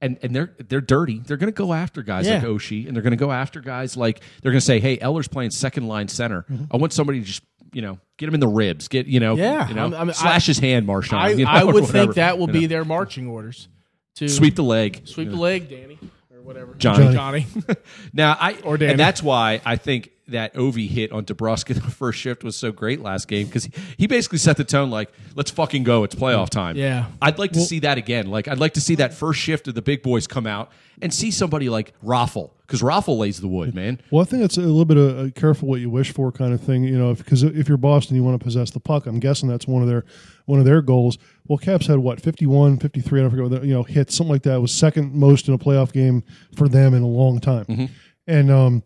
And, 0.00 0.18
and 0.22 0.36
they're 0.36 0.54
they're 0.68 0.82
dirty. 0.82 1.20
They're 1.20 1.38
going 1.38 1.50
to 1.52 1.56
go 1.56 1.72
after 1.72 2.02
guys 2.02 2.28
like 2.28 2.42
Yeah. 2.42 2.48
Oshie, 2.48 2.86
and 2.86 2.94
they're 2.94 3.02
going 3.02 3.12
to 3.12 3.16
go 3.16 3.32
after 3.32 3.60
guys 3.62 3.96
like 3.96 4.20
they're 4.42 4.52
going 4.52 4.60
to 4.60 4.64
say, 4.66 4.78
"Hey, 4.78 4.98
Eller's 5.00 5.26
playing 5.26 5.50
second 5.52 5.88
line 5.88 6.08
center. 6.08 6.42
Mm-hmm. 6.50 6.64
I 6.70 6.76
want 6.76 6.92
somebody 6.92 7.20
to 7.20 7.24
just 7.26 7.42
you 7.72 7.80
know 7.80 7.98
get 8.18 8.28
him 8.28 8.34
in 8.34 8.40
the 8.40 8.46
ribs, 8.48 8.88
get 8.88 9.06
you 9.06 9.20
know, 9.20 9.36
Yeah. 9.36 9.68
you 9.68 9.74
know, 9.74 9.82
I'm- 9.84 9.94
I'm- 9.94 10.12
slash 10.12 10.44
I- 10.44 10.50
his 10.50 10.58
hand, 10.58 10.84
Marchand. 10.86 11.22
I, 11.22 11.28
you 11.30 11.44
know, 11.46 11.50
I 11.50 11.64
would 11.64 11.74
whatever, 11.74 11.92
think 11.92 12.14
that 12.16 12.38
will 12.38 12.46
be 12.46 12.62
know. 12.62 12.66
their 12.68 12.84
marching 12.84 13.26
orders 13.26 13.68
to 14.16 14.28
sweep 14.28 14.54
the 14.54 14.62
leg, 14.64 15.00
sweep 15.06 15.30
the 15.30 15.36
leg, 15.36 15.70
Danny 15.70 15.98
whatever, 16.46 16.74
Johnny. 16.78 17.12
Johnny. 17.12 17.46
Now, 18.12 18.36
I 18.40 18.54
Or 18.64 18.78
Danny. 18.78 18.92
and 18.92 19.00
that's 19.00 19.22
why 19.22 19.60
I 19.64 19.76
think 19.76 20.10
that 20.28 20.54
Ovi 20.54 20.88
hit 20.88 21.12
on 21.12 21.24
DeBrusk 21.24 21.70
in 21.76 21.76
the 21.76 21.90
first 21.90 22.18
shift 22.18 22.42
was 22.42 22.56
so 22.56 22.72
great 22.72 23.00
last 23.00 23.28
game 23.28 23.46
because 23.46 23.64
he, 23.64 23.72
he 23.98 24.06
basically 24.06 24.38
set 24.38 24.56
the 24.56 24.64
tone 24.64 24.90
like, 24.90 25.10
let's 25.34 25.50
fucking 25.50 25.84
go. 25.84 26.04
It's 26.04 26.14
playoff 26.14 26.50
time. 26.50 26.76
Yeah. 26.76 27.06
I'd 27.22 27.38
like 27.38 27.52
to 27.52 27.60
see 27.60 27.80
that 27.80 27.98
again. 27.98 28.26
Like, 28.28 28.48
I'd 28.48 28.58
like 28.58 28.74
to 28.74 28.80
see 28.80 28.96
that 28.96 29.14
first 29.14 29.40
shift 29.40 29.68
of 29.68 29.74
the 29.74 29.82
big 29.82 30.02
boys 30.02 30.26
come 30.26 30.46
out 30.46 30.72
and 31.00 31.12
see 31.12 31.30
somebody 31.30 31.68
like 31.68 31.92
Raffl 32.02 32.50
because 32.66 32.82
Raffl 32.82 33.18
lays 33.18 33.40
the 33.40 33.48
wood, 33.48 33.74
man. 33.74 34.00
Well, 34.10 34.22
I 34.22 34.24
think 34.24 34.42
it's 34.42 34.56
a 34.56 34.62
little 34.62 34.84
bit 34.84 34.96
of 34.96 35.18
a 35.18 35.30
careful 35.30 35.68
what 35.68 35.80
you 35.80 35.88
wish 35.88 36.12
for 36.12 36.32
kind 36.32 36.52
of 36.52 36.60
thing, 36.60 36.82
you 36.82 36.98
know, 36.98 37.14
because 37.14 37.42
if, 37.44 37.54
if, 37.54 37.68
you're 37.68 37.78
Boston, 37.78 38.16
you 38.16 38.24
want 38.24 38.38
to 38.40 38.42
possess 38.42 38.70
the 38.70 38.80
puck. 38.80 39.06
I'm 39.06 39.20
guessing 39.20 39.48
that's 39.48 39.68
one 39.68 39.82
of 39.82 39.88
their 39.88 40.04
one 40.46 40.58
of 40.58 40.64
their 40.64 40.82
goals. 40.82 41.18
Well, 41.46 41.58
Caps 41.58 41.86
had 41.86 41.98
what 41.98 42.20
51, 42.20 42.78
53, 42.78 43.20
I 43.20 43.22
don't 43.22 43.30
forget, 43.30 43.50
what 43.50 43.60
the, 43.60 43.66
you 43.66 43.74
know, 43.74 43.84
hits 43.84 44.16
something 44.16 44.32
like 44.32 44.42
that. 44.42 44.56
It 44.56 44.60
was 44.60 44.72
second 44.72 45.14
most 45.14 45.46
in 45.46 45.54
a 45.54 45.58
playoff 45.58 45.92
game 45.92 46.24
for 46.56 46.68
them 46.68 46.94
in 46.94 47.02
a 47.02 47.08
long 47.08 47.38
time, 47.40 47.66
Mm-hmm. 47.66 47.84
and 48.26 48.50
um, 48.50 48.82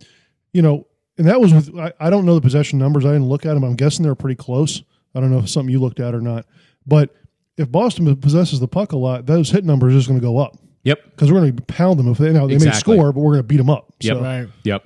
you 0.52 0.62
know, 0.62 0.86
and 1.20 1.28
that 1.28 1.40
was 1.40 1.52
with 1.54 1.78
I, 1.78 1.92
I 2.00 2.10
don't 2.10 2.24
know 2.26 2.34
the 2.34 2.40
possession 2.40 2.78
numbers. 2.78 3.04
I 3.04 3.12
didn't 3.12 3.28
look 3.28 3.44
at 3.46 3.54
them. 3.54 3.62
I'm 3.62 3.76
guessing 3.76 4.02
they're 4.02 4.14
pretty 4.14 4.36
close. 4.36 4.82
I 5.14 5.20
don't 5.20 5.30
know 5.30 5.38
if 5.38 5.44
it's 5.44 5.52
something 5.52 5.70
you 5.70 5.78
looked 5.80 6.00
at 6.00 6.14
or 6.14 6.20
not, 6.20 6.46
but 6.86 7.14
if 7.56 7.70
Boston 7.70 8.16
possesses 8.16 8.58
the 8.58 8.68
puck 8.68 8.92
a 8.92 8.96
lot, 8.96 9.26
those 9.26 9.50
hit 9.50 9.64
numbers 9.64 9.92
are 9.92 9.98
just 9.98 10.08
going 10.08 10.18
to 10.18 10.24
go 10.26 10.38
up 10.38 10.56
Yep. 10.84 10.98
because 11.10 11.30
we're 11.30 11.40
going 11.40 11.54
to 11.54 11.62
pound 11.64 11.98
them 11.98 12.08
if 12.08 12.16
they, 12.18 12.28
you 12.28 12.32
know, 12.32 12.46
they 12.48 12.54
Exactly. 12.54 12.94
may 12.94 12.98
score, 12.98 13.12
but 13.12 13.20
we're 13.20 13.32
going 13.32 13.40
to 13.42 13.46
beat 13.46 13.58
them 13.58 13.68
up. 13.70 13.92
Yep. 14.00 14.16
So, 14.16 14.22
Right. 14.22 14.48
Yep. 14.64 14.84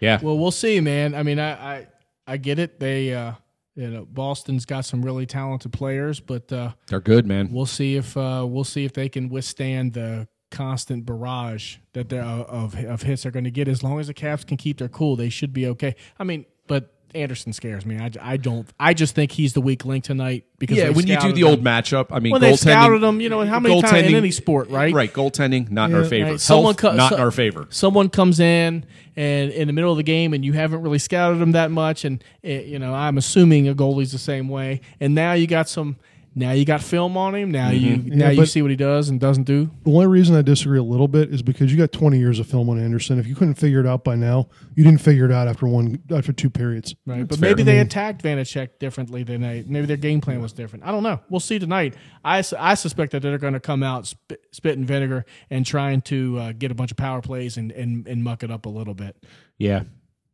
Yeah. 0.00 0.18
Well, 0.22 0.38
we'll 0.38 0.50
see, 0.50 0.80
man. 0.80 1.14
I 1.14 1.22
mean, 1.22 1.38
I 1.38 1.50
I, 1.78 1.86
I 2.26 2.36
get 2.36 2.58
it. 2.58 2.78
They 2.80 3.12
uh, 3.12 3.32
you 3.74 3.90
know, 3.90 4.04
Boston's 4.06 4.64
got 4.64 4.84
some 4.84 5.04
really 5.04 5.26
talented 5.26 5.72
players, 5.72 6.20
but 6.20 6.52
uh, 6.52 6.72
They're 6.86 7.00
good, 7.00 7.26
man. 7.26 7.50
we'll 7.52 7.66
see 7.66 7.96
if 7.96 8.16
uh, 8.16 8.44
we'll 8.48 8.64
see 8.64 8.84
if 8.84 8.92
they 8.92 9.08
can 9.08 9.28
withstand 9.28 9.92
the 9.94 10.26
constant 10.50 11.04
barrage 11.06 11.76
that 11.92 12.08
they're 12.08 12.22
uh, 12.22 12.42
of 12.44 12.74
of 12.84 13.02
hits 13.02 13.22
they're 13.22 13.32
going 13.32 13.44
to 13.44 13.50
get. 13.50 13.68
As 13.68 13.82
long 13.82 14.00
as 14.00 14.06
the 14.06 14.14
Caps 14.14 14.44
can 14.44 14.56
keep 14.56 14.78
their 14.78 14.88
cool, 14.88 15.16
they 15.16 15.28
should 15.28 15.52
be 15.52 15.66
okay. 15.68 15.94
I 16.18 16.24
mean, 16.24 16.44
but 16.66 16.94
Anderson 17.14 17.54
scares 17.54 17.86
me. 17.86 17.98
I, 17.98 18.10
I 18.20 18.36
don't. 18.36 18.68
I 18.78 18.92
just 18.92 19.14
think 19.14 19.32
he's 19.32 19.54
the 19.54 19.62
weak 19.62 19.86
link 19.86 20.04
tonight 20.04 20.44
because 20.58 20.76
Yeah, 20.76 20.90
when 20.90 21.06
you 21.06 21.18
do 21.18 21.32
the 21.32 21.40
him. 21.40 21.46
old 21.46 21.64
matchup, 21.64 22.08
I 22.10 22.18
mean, 22.18 22.32
Well, 22.32 22.40
they 22.40 22.52
goaltending. 22.52 22.58
scouted 22.58 23.02
him. 23.02 23.20
You 23.22 23.30
know, 23.30 23.44
how 23.46 23.58
many 23.60 23.80
times 23.80 24.08
in 24.08 24.14
any 24.14 24.30
sport, 24.30 24.68
right? 24.68 24.92
Right, 24.92 25.10
goaltending 25.12 25.70
not 25.70 25.88
in 25.88 25.96
our 25.96 26.04
favor. 26.04 26.32
Right, 26.32 26.40
someone 26.40 26.74
Health, 26.74 26.76
co- 26.78 26.92
not 26.96 27.08
so- 27.10 27.16
in 27.16 27.22
our 27.22 27.30
favor. 27.30 27.66
someone 27.70 28.10
comes 28.10 28.40
in 28.40 28.84
and 29.16 29.50
in 29.52 29.66
the 29.68 29.72
middle 29.72 29.90
of 29.90 29.96
the 29.96 30.02
game 30.02 30.34
and 30.34 30.44
you 30.44 30.52
haven't 30.52 30.82
really 30.82 30.98
scouted 30.98 31.40
them 31.40 31.52
that 31.52 31.70
much 31.70 32.04
and 32.04 32.22
eh, 32.44 32.60
you 32.60 32.78
know 32.78 32.94
i'm 32.94 33.18
assuming 33.18 33.66
a 33.66 33.74
goalie's 33.74 34.12
the 34.12 34.18
same 34.18 34.48
way 34.48 34.80
and 35.00 35.12
now 35.12 35.32
you 35.32 35.44
got 35.48 35.68
some 35.68 35.96
now 36.38 36.52
you 36.52 36.64
got 36.64 36.82
film 36.82 37.16
on 37.16 37.34
him 37.34 37.50
now 37.50 37.70
you 37.70 37.96
now 37.98 38.26
Yeah, 38.26 38.30
you 38.30 38.46
see 38.46 38.62
what 38.62 38.70
he 38.70 38.76
does 38.76 39.08
and 39.08 39.18
doesn't 39.20 39.44
do 39.44 39.70
The 39.84 39.90
only 39.90 40.06
reason 40.06 40.36
I 40.36 40.42
disagree 40.42 40.78
a 40.78 40.82
little 40.82 41.08
bit 41.08 41.32
is 41.32 41.42
because 41.42 41.70
you 41.72 41.78
got 41.78 41.92
20 41.92 42.18
years 42.18 42.38
of 42.38 42.46
film 42.46 42.68
on 42.70 42.78
Anderson. 42.80 43.18
If 43.18 43.26
you 43.26 43.34
couldn't 43.34 43.54
figure 43.56 43.80
it 43.80 43.86
out 43.86 44.04
by 44.04 44.14
now, 44.14 44.48
you 44.74 44.84
didn't 44.84 45.00
figure 45.00 45.24
it 45.24 45.32
out 45.32 45.48
after 45.48 45.66
one 45.66 46.02
after 46.10 46.32
two 46.32 46.48
periods. 46.50 46.94
right 47.06 47.26
but 47.26 47.38
fair. 47.38 47.50
maybe 47.50 47.62
they 47.62 47.78
attacked 47.78 48.22
Vanecek 48.22 48.78
differently 48.78 49.22
than 49.22 49.40
they 49.40 49.64
maybe 49.66 49.86
their 49.86 49.96
game 49.96 50.20
plan 50.20 50.40
was 50.40 50.52
different 50.52 50.84
i 50.84 50.90
don't 50.90 51.02
know 51.02 51.20
we'll 51.28 51.40
see 51.40 51.58
tonight 51.58 51.94
i, 52.24 52.42
I 52.58 52.74
suspect 52.74 53.12
that 53.12 53.20
they're 53.20 53.38
going 53.38 53.54
to 53.54 53.60
come 53.60 53.82
out 53.82 54.06
spit, 54.06 54.40
spit 54.52 54.78
and 54.78 54.86
vinegar 54.86 55.24
and 55.50 55.66
trying 55.66 56.02
to 56.02 56.38
uh, 56.38 56.52
get 56.52 56.70
a 56.70 56.74
bunch 56.74 56.90
of 56.90 56.96
power 56.96 57.20
plays 57.20 57.56
and, 57.56 57.72
and 57.72 58.06
and 58.06 58.22
muck 58.22 58.42
it 58.42 58.50
up 58.50 58.66
a 58.66 58.68
little 58.68 58.94
bit 58.94 59.16
Yeah. 59.58 59.82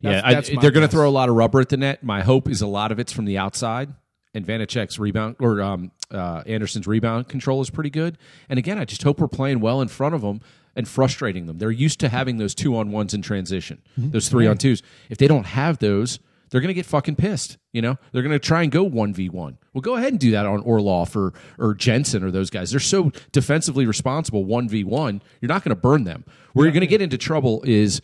Yeah, 0.01 0.11
That's- 0.11 0.25
I- 0.25 0.35
that's 0.35 0.53
my 0.53 0.61
they're 0.63 0.71
going 0.71 0.87
to 0.87 0.91
throw 0.91 1.09
a 1.09 1.11
lot 1.11 1.31
of 1.31 1.35
rubber 1.37 1.61
at 1.61 1.71
the 1.71 1.79
net. 1.79 2.03
My 2.05 2.21
hope 2.23 2.49
is 2.51 2.61
a 2.61 2.67
lot 2.67 2.93
of 2.93 2.99
it's 2.99 3.11
from 3.13 3.25
the 3.25 3.39
outside, 3.39 3.95
and 4.35 4.45
Vanecek's 4.47 4.99
rebound 4.99 5.37
or 5.41 5.63
um, 5.63 5.93
uh, 6.11 6.43
Anderson's 6.47 6.87
rebound 6.87 7.29
control 7.29 7.61
is 7.61 7.71
pretty 7.71 7.91
good. 7.91 8.19
And 8.49 8.59
again, 8.59 8.79
I 8.79 8.85
just 8.85 9.03
hope 9.03 9.21
we're 9.21 9.29
playing 9.29 9.61
well 9.61 9.81
in 9.81 9.89
front 9.89 10.15
of 10.15 10.21
them 10.23 10.41
and 10.77 10.89
frustrating 10.89 11.47
them. 11.47 11.59
They're 11.59 11.71
used 11.71 12.01
to 12.01 12.09
having 12.09 12.39
those 12.39 12.55
two 12.55 12.77
on 12.77 12.91
ones 12.91 13.15
in 13.15 13.23
transition, 13.23 13.83
those 13.97 14.29
three 14.29 14.47
on 14.47 14.59
twos. 14.59 14.83
If 15.09 15.19
they 15.19 15.29
don't 15.29 15.47
have 15.47 15.79
those, 15.79 16.19
they're 16.51 16.61
going 16.61 16.69
to 16.69 16.75
get 16.75 16.87
fucking 16.87 17.17
pissed. 17.17 17.59
You 17.73 17.83
know, 17.83 17.97
they're 18.13 18.23
going 18.23 18.33
to 18.33 18.39
try 18.39 18.63
and 18.63 18.71
go 18.71 18.85
one 18.85 19.13
v 19.15 19.29
one. 19.29 19.59
Well, 19.73 19.83
go 19.83 19.97
ahead 19.97 20.13
and 20.13 20.21
do 20.21 20.31
that 20.33 20.47
on 20.47 20.61
Orlov 20.61 21.17
or 21.17 21.33
or 21.59 21.75
Jensen 21.75 22.23
or 22.23 22.31
those 22.31 22.51
guys. 22.51 22.71
They're 22.71 22.81
so 22.81 23.11
defensively 23.33 23.87
responsible 23.87 24.45
one 24.45 24.69
v 24.69 24.85
one. 24.85 25.23
You're 25.41 25.49
not 25.49 25.65
going 25.65 25.75
to 25.75 25.81
burn 25.81 26.05
them. 26.05 26.25
Where 26.53 26.67
you're 26.67 26.73
going 26.73 26.83
to 26.83 26.87
get 26.87 27.03
into 27.03 27.19
trouble 27.19 27.63
is 27.65 28.01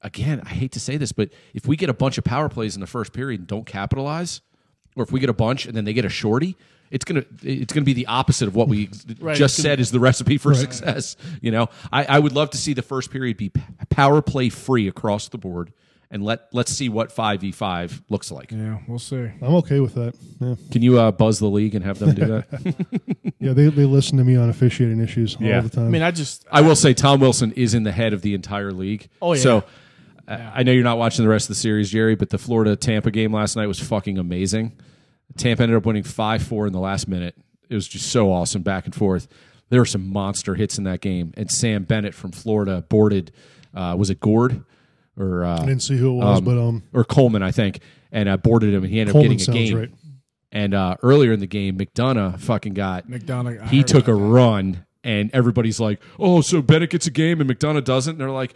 again, 0.00 0.42
I 0.44 0.48
hate 0.48 0.72
to 0.72 0.80
say 0.80 0.96
this, 0.96 1.12
but 1.12 1.30
if 1.54 1.66
we 1.66 1.76
get 1.76 1.88
a 1.88 1.94
bunch 1.94 2.18
of 2.18 2.24
power 2.24 2.48
plays 2.48 2.74
in 2.74 2.80
the 2.80 2.86
first 2.88 3.12
period 3.12 3.40
and 3.40 3.46
don't 3.46 3.66
capitalize, 3.66 4.40
or 4.96 5.04
if 5.04 5.12
we 5.12 5.20
get 5.20 5.30
a 5.30 5.34
bunch 5.34 5.66
and 5.66 5.76
then 5.76 5.84
they 5.84 5.92
get 5.92 6.04
a 6.04 6.08
shorty, 6.08 6.56
it's 6.92 7.04
gonna 7.04 7.24
it's 7.42 7.72
gonna 7.72 7.84
be 7.84 7.92
the 7.94 8.06
opposite 8.06 8.46
of 8.46 8.54
what 8.54 8.68
we 8.68 8.88
Right, 9.20 9.36
just 9.36 9.56
said 9.60 9.80
is 9.80 9.90
the 9.90 9.98
recipe 9.98 10.38
for 10.38 10.54
success. 10.54 11.16
You 11.40 11.50
know, 11.50 11.68
I, 11.92 12.04
I 12.04 12.18
would 12.20 12.32
love 12.32 12.50
to 12.50 12.56
see 12.58 12.74
the 12.74 12.82
first 12.82 13.10
period 13.10 13.36
be 13.36 13.50
power 13.90 14.22
play 14.22 14.48
free 14.50 14.86
across 14.88 15.28
the 15.28 15.38
board, 15.38 15.72
and 16.10 16.22
let 16.22 16.42
let's 16.52 16.70
see 16.70 16.88
what 16.88 17.10
five 17.10 17.40
v 17.40 17.50
five 17.50 18.02
looks 18.08 18.30
like. 18.30 18.52
yeah 18.52 18.78
we'll 18.86 18.98
see 18.98 19.16
I'm 19.40 19.54
okay 19.56 19.80
with 19.80 19.94
that. 19.94 20.14
Yeah, 20.40 20.54
Can 20.70 20.82
you 20.82 21.00
uh, 21.00 21.10
buzz 21.10 21.38
the 21.40 21.48
league 21.48 21.74
and 21.74 21.84
have 21.84 21.98
them 21.98 22.14
do 22.14 22.26
that? 22.26 22.74
yeah 23.40 23.52
they, 23.54 23.68
they 23.70 23.84
listen 23.86 24.18
to 24.18 24.24
me 24.24 24.36
on 24.36 24.48
officiating 24.50 25.00
issues 25.00 25.36
Yeah. 25.40 25.56
all 25.56 25.62
the 25.62 25.70
time. 25.70 25.86
i 25.86 25.88
mean 25.88 26.02
i 26.02 26.10
just 26.10 26.46
I 26.52 26.60
will 26.60 26.76
say 26.76 26.92
Tom 26.94 27.20
Wilson 27.20 27.52
is 27.52 27.72
in 27.74 27.82
the 27.84 27.92
head 27.92 28.12
of 28.12 28.20
the 28.22 28.34
entire 28.34 28.70
league. 28.72 29.08
Oh, 29.22 29.32
yeah. 29.32 29.40
So 29.42 29.64
uh, 30.28 30.50
I 30.54 30.62
know 30.62 30.70
you're 30.72 30.84
not 30.84 30.98
watching 30.98 31.24
the 31.24 31.30
rest 31.30 31.46
of 31.46 31.56
the 31.56 31.60
series, 31.60 31.90
Jerry, 31.90 32.14
but 32.14 32.30
the 32.30 32.38
Florida 32.38 32.76
Tampa 32.76 33.10
game 33.10 33.32
last 33.32 33.56
night 33.56 33.66
was 33.66 33.80
fucking 33.80 34.18
amazing. 34.18 34.72
Tampa 35.36 35.62
ended 35.62 35.76
up 35.76 35.86
winning 35.86 36.02
five 36.02 36.42
four 36.42 36.66
in 36.66 36.72
the 36.72 36.80
last 36.80 37.08
minute. 37.08 37.36
It 37.68 37.74
was 37.74 37.88
just 37.88 38.10
so 38.10 38.30
awesome 38.32 38.62
back 38.62 38.84
and 38.84 38.94
forth. 38.94 39.28
There 39.70 39.80
were 39.80 39.86
some 39.86 40.08
monster 40.12 40.54
hits 40.54 40.76
in 40.78 40.84
that 40.84 41.00
game, 41.00 41.32
and 41.36 41.50
Sam 41.50 41.84
Bennett 41.84 42.14
from 42.14 42.32
Florida 42.32 42.84
boarded. 42.88 43.32
Uh, 43.74 43.96
was 43.98 44.10
it 44.10 44.20
Gord 44.20 44.64
or 45.16 45.44
uh, 45.44 45.62
I 45.62 45.66
didn't 45.66 45.82
see 45.82 45.96
who 45.96 46.10
it 46.12 46.24
was, 46.24 46.40
but 46.40 46.58
um, 46.58 46.82
or 46.92 47.04
Coleman, 47.04 47.42
I 47.42 47.50
think, 47.50 47.80
and 48.10 48.28
uh, 48.28 48.36
boarded 48.36 48.74
him, 48.74 48.84
and 48.84 48.92
he 48.92 49.00
ended 49.00 49.12
Coleman 49.12 49.32
up 49.32 49.38
getting 49.38 49.54
a 49.54 49.66
game. 49.66 49.78
right. 49.78 49.90
And 50.54 50.74
uh, 50.74 50.96
earlier 51.02 51.32
in 51.32 51.40
the 51.40 51.46
game, 51.46 51.78
McDonagh 51.78 52.38
fucking 52.38 52.74
got 52.74 53.08
McDonagh 53.08 53.62
I 53.62 53.66
he 53.68 53.82
took 53.82 54.06
a 54.08 54.12
that. 54.12 54.18
run 54.18 54.84
and 55.02 55.30
everybody's 55.34 55.80
like, 55.80 56.00
"Oh, 56.18 56.40
so 56.42 56.60
Bennett 56.60 56.90
gets 56.90 57.06
a 57.06 57.10
game 57.10 57.40
and 57.40 57.48
McDonagh 57.48 57.84
doesn't." 57.84 58.12
And 58.12 58.20
they're 58.20 58.30
like, 58.30 58.54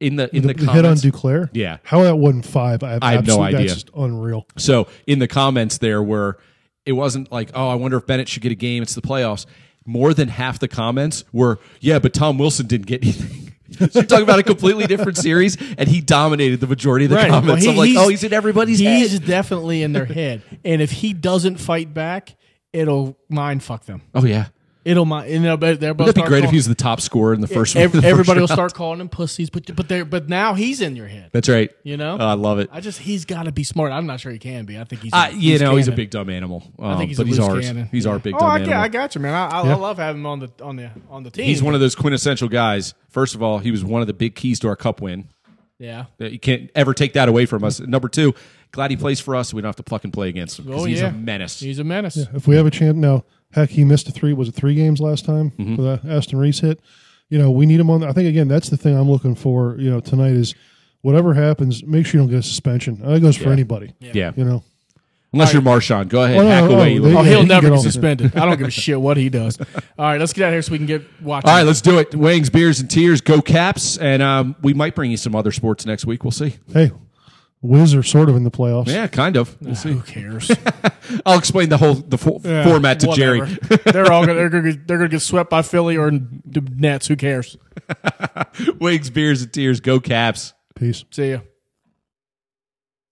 in 0.00 0.16
the 0.16 0.34
in 0.36 0.42
the, 0.46 0.48
the, 0.48 0.54
the 0.64 0.72
hit 0.72 0.84
on 0.84 0.96
comments. 0.96 1.04
Duclair. 1.04 1.48
Yeah. 1.52 1.78
how 1.82 2.02
that 2.02 2.16
wasn't 2.16 2.44
five? 2.46 2.82
I 2.82 2.90
have, 2.92 3.02
I 3.02 3.12
have 3.12 3.26
no 3.26 3.34
absolutely- 3.42 3.54
idea. 3.56 3.68
That's 3.68 3.82
just 3.84 3.96
unreal. 3.96 4.46
so 4.58 4.88
in 5.06 5.18
the 5.18 5.28
comments 5.28 5.78
there 5.78 6.02
were, 6.02 6.38
it 6.84 6.92
wasn't 6.92 7.32
like, 7.32 7.50
"Oh, 7.54 7.68
I 7.68 7.74
wonder 7.74 7.96
if 7.96 8.06
Bennett 8.06 8.28
should 8.28 8.42
get 8.42 8.52
a 8.52 8.56
game." 8.56 8.82
It's 8.82 8.94
the 8.94 9.02
playoffs. 9.02 9.46
More 9.86 10.12
than 10.14 10.28
half 10.28 10.58
the 10.58 10.68
comments 10.68 11.24
were, 11.32 11.58
"Yeah, 11.80 11.98
but 11.98 12.12
Tom 12.14 12.38
Wilson 12.38 12.66
didn't 12.66 12.86
get 12.86 13.02
anything." 13.02 13.52
so 13.78 13.88
you're 14.00 14.04
talking 14.04 14.22
about 14.24 14.38
a 14.38 14.42
completely 14.44 14.86
different 14.86 15.16
series, 15.16 15.56
and 15.78 15.88
he 15.88 16.00
dominated 16.00 16.60
the 16.60 16.66
majority 16.66 17.06
of 17.06 17.10
the 17.10 17.16
Right. 17.16 17.28
comments. 17.30 17.64
Well, 17.64 17.72
I'm 17.72 17.76
like, 17.78 17.88
he- 17.90 17.96
"Oh, 17.98 18.08
he's 18.08 18.22
in 18.24 18.32
everybody's 18.32 18.78
He's 18.78 19.12
head." 19.12 19.26
definitely 19.26 19.82
in 19.82 19.92
their 19.92 20.04
head, 20.20 20.42
and 20.64 20.80
if 20.82 20.90
he 20.90 21.12
doesn't 21.12 21.56
fight 21.56 21.92
back, 21.94 22.34
it'll 22.72 23.16
mind 23.28 23.62
fuck 23.62 23.84
them. 23.86 24.02
Oh 24.14 24.24
yeah, 24.24 24.46
It'll 24.86 25.04
mind. 25.04 25.28
And 25.32 25.44
they'll, 25.44 25.56
they're 25.56 25.94
both 25.94 26.06
that'd 26.06 26.14
be 26.14 26.22
great 26.22 26.38
if 26.38 26.42
calling- 26.44 26.50
he 26.50 26.56
was 26.58 26.68
the 26.68 26.76
top 26.76 27.00
scorer 27.00 27.34
in 27.34 27.40
the 27.40 27.48
first. 27.48 27.74
Ev- 27.74 27.90
the 27.90 27.98
first 27.98 28.06
everybody 28.10 28.38
will 28.40 28.46
round. 28.46 28.56
start 28.56 28.74
calling 28.74 29.00
him 29.00 29.08
pussies, 29.08 29.50
but 29.50 29.74
but 29.74 29.88
they 29.88 30.02
but 30.02 30.28
now 30.28 30.54
he's 30.54 30.80
in 30.80 30.94
your 30.94 31.08
head. 31.08 31.30
That's 31.32 31.48
right. 31.48 31.70
You 31.82 31.96
know? 31.96 32.16
Oh, 32.20 32.24
I 32.24 32.34
love 32.34 32.60
it. 32.60 32.70
I 32.72 32.80
just 32.80 33.00
he's 33.00 33.24
got 33.24 33.42
to 33.42 33.52
be 33.52 33.64
smart. 33.64 33.90
I'm 33.90 34.06
not 34.06 34.20
sure 34.20 34.30
he 34.30 34.38
can 34.38 34.64
be. 34.64 34.78
I 34.78 34.84
think 34.84 35.02
he's. 35.02 35.12
Uh, 35.12 35.30
you 35.34 35.58
know, 35.58 35.74
he's 35.74 35.88
a 35.88 35.92
big 35.92 36.10
dumb 36.10 36.30
animal. 36.30 36.62
Um, 36.78 36.86
I 36.92 36.96
think 36.98 37.08
he's 37.08 37.16
but 37.16 37.24
a 37.26 37.30
he's 37.30 37.38
ours. 37.40 37.64
cannon. 37.66 37.88
He's 37.90 38.04
Yeah. 38.04 38.12
our 38.12 38.18
big 38.20 38.34
oh, 38.36 38.38
dumb 38.38 38.48
I, 38.48 38.56
animal. 38.60 38.74
I 38.78 38.88
got 38.88 39.14
you, 39.16 39.20
man. 39.20 39.34
I, 39.34 39.46
I, 39.48 39.64
Yeah. 39.66 39.72
I 39.72 39.76
love 39.76 39.96
having 39.98 40.20
him 40.20 40.26
on 40.26 40.38
the 40.38 40.50
on 40.62 40.76
the 40.76 40.90
on 41.10 41.22
the 41.24 41.30
team. 41.30 41.46
He's 41.46 41.62
one 41.62 41.74
of 41.74 41.80
those 41.80 41.96
quintessential 41.96 42.48
guys. 42.48 42.94
First 43.08 43.34
of 43.34 43.42
all, 43.42 43.58
he 43.58 43.72
was 43.72 43.84
one 43.84 44.02
of 44.02 44.06
the 44.06 44.14
big 44.14 44.36
keys 44.36 44.60
to 44.60 44.68
our 44.68 44.76
cup 44.76 45.00
win. 45.00 45.28
yeah. 45.78 46.04
You 46.18 46.38
can't 46.38 46.70
ever 46.76 46.94
take 46.94 47.14
that 47.14 47.28
away 47.28 47.44
from 47.46 47.64
us. 47.64 47.80
Number 47.80 48.08
two, 48.08 48.34
glad 48.76 48.92
he 48.92 48.96
plays 48.96 49.18
for 49.18 49.34
us. 49.34 49.52
We 49.52 49.60
don't 49.60 49.68
have 49.68 49.76
to 49.76 49.82
pluck 49.82 50.04
and 50.04 50.12
play 50.12 50.28
against 50.28 50.58
him 50.60 50.66
because 50.66 50.82
Oh, 50.82 50.84
he's 50.84 51.00
yeah. 51.00 51.08
a 51.08 51.12
menace. 51.12 51.58
He's 51.58 51.80
a 51.80 51.84
menace. 51.84 52.16
If 52.16 52.46
we 52.46 52.54
have 52.56 52.66
a 52.66 52.70
chance 52.70 52.96
now, 52.96 53.24
heck, 53.52 53.70
he 53.70 53.84
missed 53.84 54.08
a 54.08 54.12
three. 54.12 54.32
Was 54.32 54.48
it 54.48 54.54
three 54.54 54.74
games 54.76 55.00
last 55.00 55.24
time 55.24 55.50
Mm-hmm. 55.52 55.74
for 55.76 55.82
that 55.82 56.04
Aston 56.04 56.38
Reese 56.38 56.60
hit? 56.60 56.80
You 57.28 57.38
know, 57.38 57.50
we 57.50 57.66
need 57.66 57.80
him 57.80 57.90
on. 57.90 58.04
I 58.04 58.12
think 58.12 58.28
again, 58.28 58.46
that's 58.46 58.68
the 58.70 58.76
thing 58.76 58.96
I'm 58.96 59.10
looking 59.10 59.34
for. 59.34 59.76
You 59.80 59.90
know, 59.90 59.98
tonight 60.00 60.32
is 60.34 60.54
whatever 61.00 61.34
happens, 61.34 61.82
make 61.84 62.06
sure 62.06 62.20
you 62.20 62.26
don't 62.26 62.30
get 62.30 62.38
a 62.40 62.42
suspension. 62.42 63.00
That 63.02 63.20
goes 63.20 63.36
for 63.36 63.44
Yeah. 63.46 63.52
anybody. 63.52 63.92
yeah. 64.00 64.32
You 64.36 64.44
know, 64.44 64.62
Unless 65.32 65.52
you're 65.52 65.60
Marchand. 65.60 66.08
Go 66.08 66.22
ahead. 66.22 66.38
Oh, 66.38 66.46
hack 66.46 66.64
no, 66.70 66.76
away. 66.76 66.76
no, 66.76 66.84
you 66.94 67.00
they- 67.00 67.06
little- 67.08 67.18
Oh, 67.18 67.22
he'll 67.24 67.42
he 67.42 67.46
never 67.48 67.68
get 67.68 67.74
get 67.76 67.82
suspended. 67.82 68.36
I 68.36 68.46
don't 68.46 68.56
give 68.56 68.68
a 68.68 68.70
shit 68.70 68.98
what 68.98 69.16
he 69.18 69.28
does. 69.28 69.58
All 69.60 69.66
right, 69.98 70.18
let's 70.20 70.32
get 70.32 70.44
out 70.44 70.48
of 70.48 70.54
here 70.54 70.62
so 70.62 70.72
we 70.72 70.78
can 70.78 70.86
get 70.86 71.02
watching. 71.20 71.50
All 71.50 71.56
right, 71.56 71.62
let's 71.66 71.80
do 71.82 71.98
it. 71.98 72.14
Wings, 72.14 72.48
beers, 72.48 72.80
and 72.80 72.88
tears. 72.88 73.20
Go 73.20 73.42
Caps. 73.42 73.98
And 73.98 74.22
um, 74.22 74.56
we 74.62 74.72
might 74.72 74.94
bring 74.94 75.10
you 75.10 75.16
some 75.18 75.34
other 75.34 75.52
sports 75.52 75.84
next 75.84 76.06
week. 76.06 76.24
We'll 76.24 76.30
see. 76.30 76.54
hey, 76.72 76.90
Wiz 77.62 77.94
are 77.94 78.02
sort 78.02 78.28
of 78.28 78.36
in 78.36 78.44
the 78.44 78.50
playoffs. 78.50 78.88
Yeah, 78.88 79.06
kind 79.06 79.36
of. 79.36 79.56
We'll 79.60 79.72
ah, 79.72 79.74
see. 79.74 79.92
Who 79.92 80.00
cares? 80.02 80.50
I'll 81.26 81.38
explain 81.38 81.68
the 81.68 81.78
whole 81.78 81.94
the 81.94 82.18
fo- 82.18 82.40
Yeah, 82.44 82.64
format 82.64 83.00
to 83.00 83.08
Jerry. 83.08 83.40
they're 83.84 84.12
all 84.12 84.24
gonna, 84.24 84.34
they're 84.34 84.48
gonna 84.50 84.72
get- 84.72 84.86
they're 84.86 84.98
gonna 84.98 85.08
get 85.08 85.22
swept 85.22 85.50
by 85.50 85.62
Philly 85.62 85.96
or 85.96 86.10
the 86.10 86.60
Nets. 86.76 87.06
Who 87.06 87.16
cares? 87.16 87.56
Wigs, 88.80 89.10
beers, 89.10 89.42
and 89.42 89.52
tears. 89.52 89.80
Go 89.80 90.00
Caps. 90.00 90.54
Peace. 90.74 91.04
See 91.10 91.30
ya. 91.32 91.38